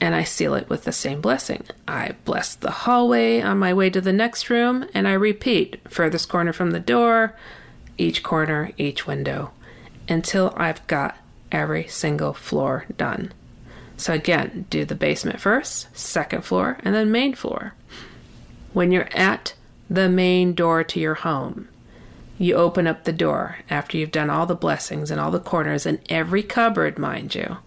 and 0.00 0.14
I 0.14 0.22
seal 0.22 0.54
it 0.54 0.68
with 0.68 0.84
the 0.84 0.92
same 0.92 1.20
blessing. 1.20 1.64
I 1.88 2.14
bless 2.24 2.54
the 2.54 2.70
hallway 2.70 3.40
on 3.40 3.58
my 3.58 3.74
way 3.74 3.90
to 3.90 4.00
the 4.00 4.12
next 4.12 4.48
room, 4.48 4.86
and 4.94 5.08
I 5.08 5.12
repeat 5.14 5.80
furthest 5.88 6.28
corner 6.28 6.52
from 6.52 6.70
the 6.70 6.80
door, 6.80 7.34
each 7.98 8.22
corner, 8.22 8.70
each 8.78 9.06
window, 9.06 9.50
until 10.08 10.54
I've 10.56 10.86
got 10.86 11.18
every 11.50 11.88
single 11.88 12.32
floor 12.32 12.86
done. 12.96 13.32
So 13.96 14.12
again, 14.12 14.66
do 14.70 14.84
the 14.84 14.94
basement 14.94 15.40
first, 15.40 15.88
second 15.98 16.44
floor, 16.44 16.78
and 16.84 16.94
then 16.94 17.10
main 17.10 17.34
floor. 17.34 17.74
When 18.72 18.92
you're 18.92 19.08
at 19.12 19.54
the 19.90 20.08
main 20.08 20.54
door 20.54 20.84
to 20.84 21.00
your 21.00 21.16
home, 21.16 21.68
you 22.38 22.54
open 22.54 22.86
up 22.86 23.04
the 23.04 23.12
door 23.12 23.58
after 23.68 23.96
you've 23.96 24.12
done 24.12 24.30
all 24.30 24.46
the 24.46 24.54
blessings 24.54 25.10
and 25.10 25.20
all 25.20 25.30
the 25.30 25.40
corners 25.40 25.84
and 25.84 25.98
every 26.08 26.42
cupboard, 26.42 26.98
mind 26.98 27.34
you. 27.34 27.58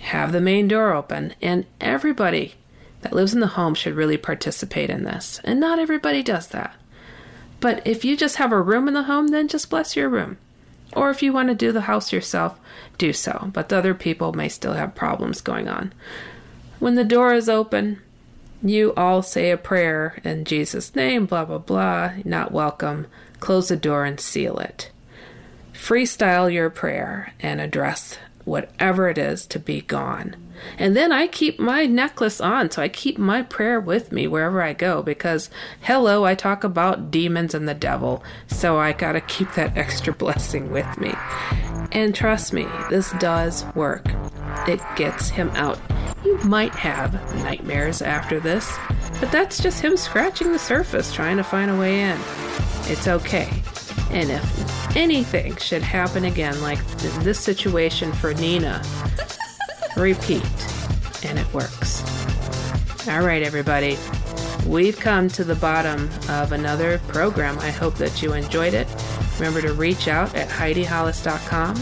Have 0.00 0.32
the 0.32 0.40
main 0.40 0.66
door 0.66 0.92
open, 0.92 1.34
and 1.40 1.66
everybody 1.80 2.54
that 3.02 3.12
lives 3.12 3.32
in 3.32 3.40
the 3.40 3.48
home 3.48 3.74
should 3.74 3.94
really 3.94 4.16
participate 4.16 4.90
in 4.90 5.04
this. 5.04 5.40
And 5.44 5.60
not 5.60 5.78
everybody 5.78 6.22
does 6.22 6.48
that. 6.48 6.74
But 7.60 7.86
if 7.86 8.04
you 8.04 8.16
just 8.16 8.36
have 8.36 8.52
a 8.52 8.60
room 8.60 8.88
in 8.88 8.94
the 8.94 9.04
home, 9.04 9.28
then 9.28 9.46
just 9.46 9.70
bless 9.70 9.94
your 9.94 10.08
room. 10.08 10.38
Or 10.94 11.10
if 11.10 11.22
you 11.22 11.32
want 11.32 11.48
to 11.50 11.54
do 11.54 11.70
the 11.70 11.82
house 11.82 12.12
yourself, 12.12 12.58
do 12.98 13.12
so. 13.12 13.50
But 13.52 13.68
the 13.68 13.76
other 13.76 13.94
people 13.94 14.32
may 14.32 14.48
still 14.48 14.72
have 14.72 14.94
problems 14.94 15.40
going 15.40 15.68
on. 15.68 15.92
When 16.78 16.94
the 16.94 17.04
door 17.04 17.34
is 17.34 17.48
open, 17.48 18.00
you 18.62 18.92
all 18.94 19.22
say 19.22 19.50
a 19.50 19.56
prayer 19.56 20.18
in 20.24 20.44
Jesus' 20.44 20.94
name, 20.96 21.26
blah, 21.26 21.44
blah, 21.44 21.58
blah, 21.58 22.12
not 22.24 22.52
welcome. 22.52 23.06
Close 23.40 23.68
the 23.68 23.76
door 23.76 24.04
and 24.04 24.20
seal 24.20 24.58
it. 24.58 24.90
Freestyle 25.72 26.52
your 26.52 26.70
prayer 26.70 27.32
and 27.40 27.60
address 27.60 28.18
whatever 28.44 29.08
it 29.08 29.18
is 29.18 29.46
to 29.46 29.58
be 29.58 29.80
gone. 29.80 30.36
And 30.78 30.96
then 30.96 31.12
I 31.12 31.26
keep 31.26 31.58
my 31.58 31.86
necklace 31.86 32.40
on, 32.40 32.70
so 32.70 32.82
I 32.82 32.88
keep 32.88 33.18
my 33.18 33.42
prayer 33.42 33.80
with 33.80 34.12
me 34.12 34.26
wherever 34.26 34.62
I 34.62 34.72
go 34.72 35.02
because, 35.02 35.50
hello, 35.82 36.24
I 36.24 36.34
talk 36.34 36.64
about 36.64 37.10
demons 37.10 37.54
and 37.54 37.68
the 37.68 37.74
devil, 37.74 38.22
so 38.46 38.78
I 38.78 38.92
gotta 38.92 39.20
keep 39.20 39.52
that 39.54 39.76
extra 39.76 40.12
blessing 40.20 40.70
with 40.70 40.98
me. 40.98 41.14
And 41.92 42.14
trust 42.14 42.52
me, 42.52 42.66
this 42.88 43.12
does 43.18 43.64
work. 43.74 44.06
It 44.68 44.80
gets 44.96 45.28
him 45.28 45.50
out. 45.50 45.78
You 46.24 46.36
might 46.38 46.74
have 46.74 47.14
nightmares 47.42 48.02
after 48.02 48.40
this, 48.40 48.76
but 49.20 49.32
that's 49.32 49.62
just 49.62 49.80
him 49.82 49.96
scratching 49.96 50.52
the 50.52 50.58
surface 50.58 51.12
trying 51.12 51.38
to 51.38 51.44
find 51.44 51.70
a 51.70 51.76
way 51.76 52.00
in. 52.02 52.18
It's 52.84 53.08
okay. 53.08 53.48
And 54.10 54.30
if 54.30 54.96
anything 54.96 55.56
should 55.56 55.82
happen 55.82 56.24
again, 56.24 56.60
like 56.62 56.84
this 57.22 57.38
situation 57.38 58.12
for 58.12 58.34
Nina, 58.34 58.82
repeat, 59.96 60.44
and 61.24 61.38
it 61.38 61.52
works. 61.52 62.02
All 63.08 63.22
right, 63.22 63.42
everybody. 63.42 63.98
We've 64.66 64.98
come 64.98 65.28
to 65.28 65.44
the 65.44 65.54
bottom 65.54 66.10
of 66.28 66.52
another 66.52 66.98
program. 67.08 67.58
I 67.60 67.70
hope 67.70 67.94
that 67.96 68.22
you 68.22 68.34
enjoyed 68.34 68.74
it. 68.74 68.86
Remember 69.38 69.62
to 69.62 69.72
reach 69.72 70.06
out 70.06 70.34
at 70.34 70.48
HeidiHollis.com. 70.48 71.80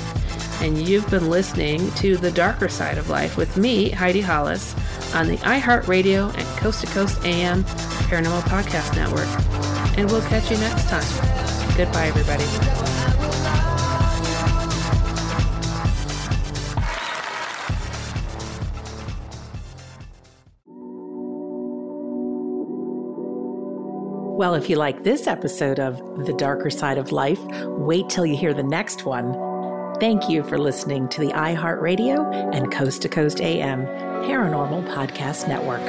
And 0.61 0.89
you've 0.89 1.09
been 1.09 1.31
listening 1.31 1.91
to 1.93 2.17
The 2.17 2.33
Darker 2.33 2.69
Side 2.69 2.99
of 2.99 3.11
Life 3.11 3.37
with 3.37 3.57
me, 3.57 3.91
Heidi 3.91 4.21
Hollis, 4.21 4.75
on 5.15 5.29
the 5.29 5.37
iHeartRadio 5.39 6.37
and 6.37 6.59
Coast 6.59 6.81
to 6.81 6.87
Coast 6.89 7.25
AM 7.25 7.63
Paranormal 8.09 8.43
Podcast 8.43 8.97
Network. 8.97 9.29
And 9.99 10.11
we'll 10.11 10.23
catch 10.23 10.51
you 10.51 10.57
next 10.59 10.89
time. 10.89 11.77
Goodbye, 11.77 12.07
everybody. 12.07 13.08
Well, 24.39 24.55
if 24.55 24.71
you 24.71 24.77
like 24.77 25.03
this 25.03 25.27
episode 25.27 25.81
of 25.81 25.99
The 26.25 26.33
Darker 26.33 26.71
Side 26.71 26.97
of 26.97 27.11
Life, 27.11 27.41
wait 27.65 28.09
till 28.09 28.25
you 28.25 28.37
hear 28.37 28.55
the 28.55 28.63
next 28.63 29.05
one. 29.05 29.33
Thank 29.99 30.29
you 30.29 30.45
for 30.45 30.57
listening 30.57 31.09
to 31.09 31.21
the 31.21 31.33
iHeartRadio 31.33 32.55
and 32.55 32.71
Coast 32.71 33.03
to 33.03 33.09
Coast 33.09 33.41
AM 33.41 33.85
Paranormal 34.29 34.95
Podcast 34.95 35.49
Network. 35.49 35.83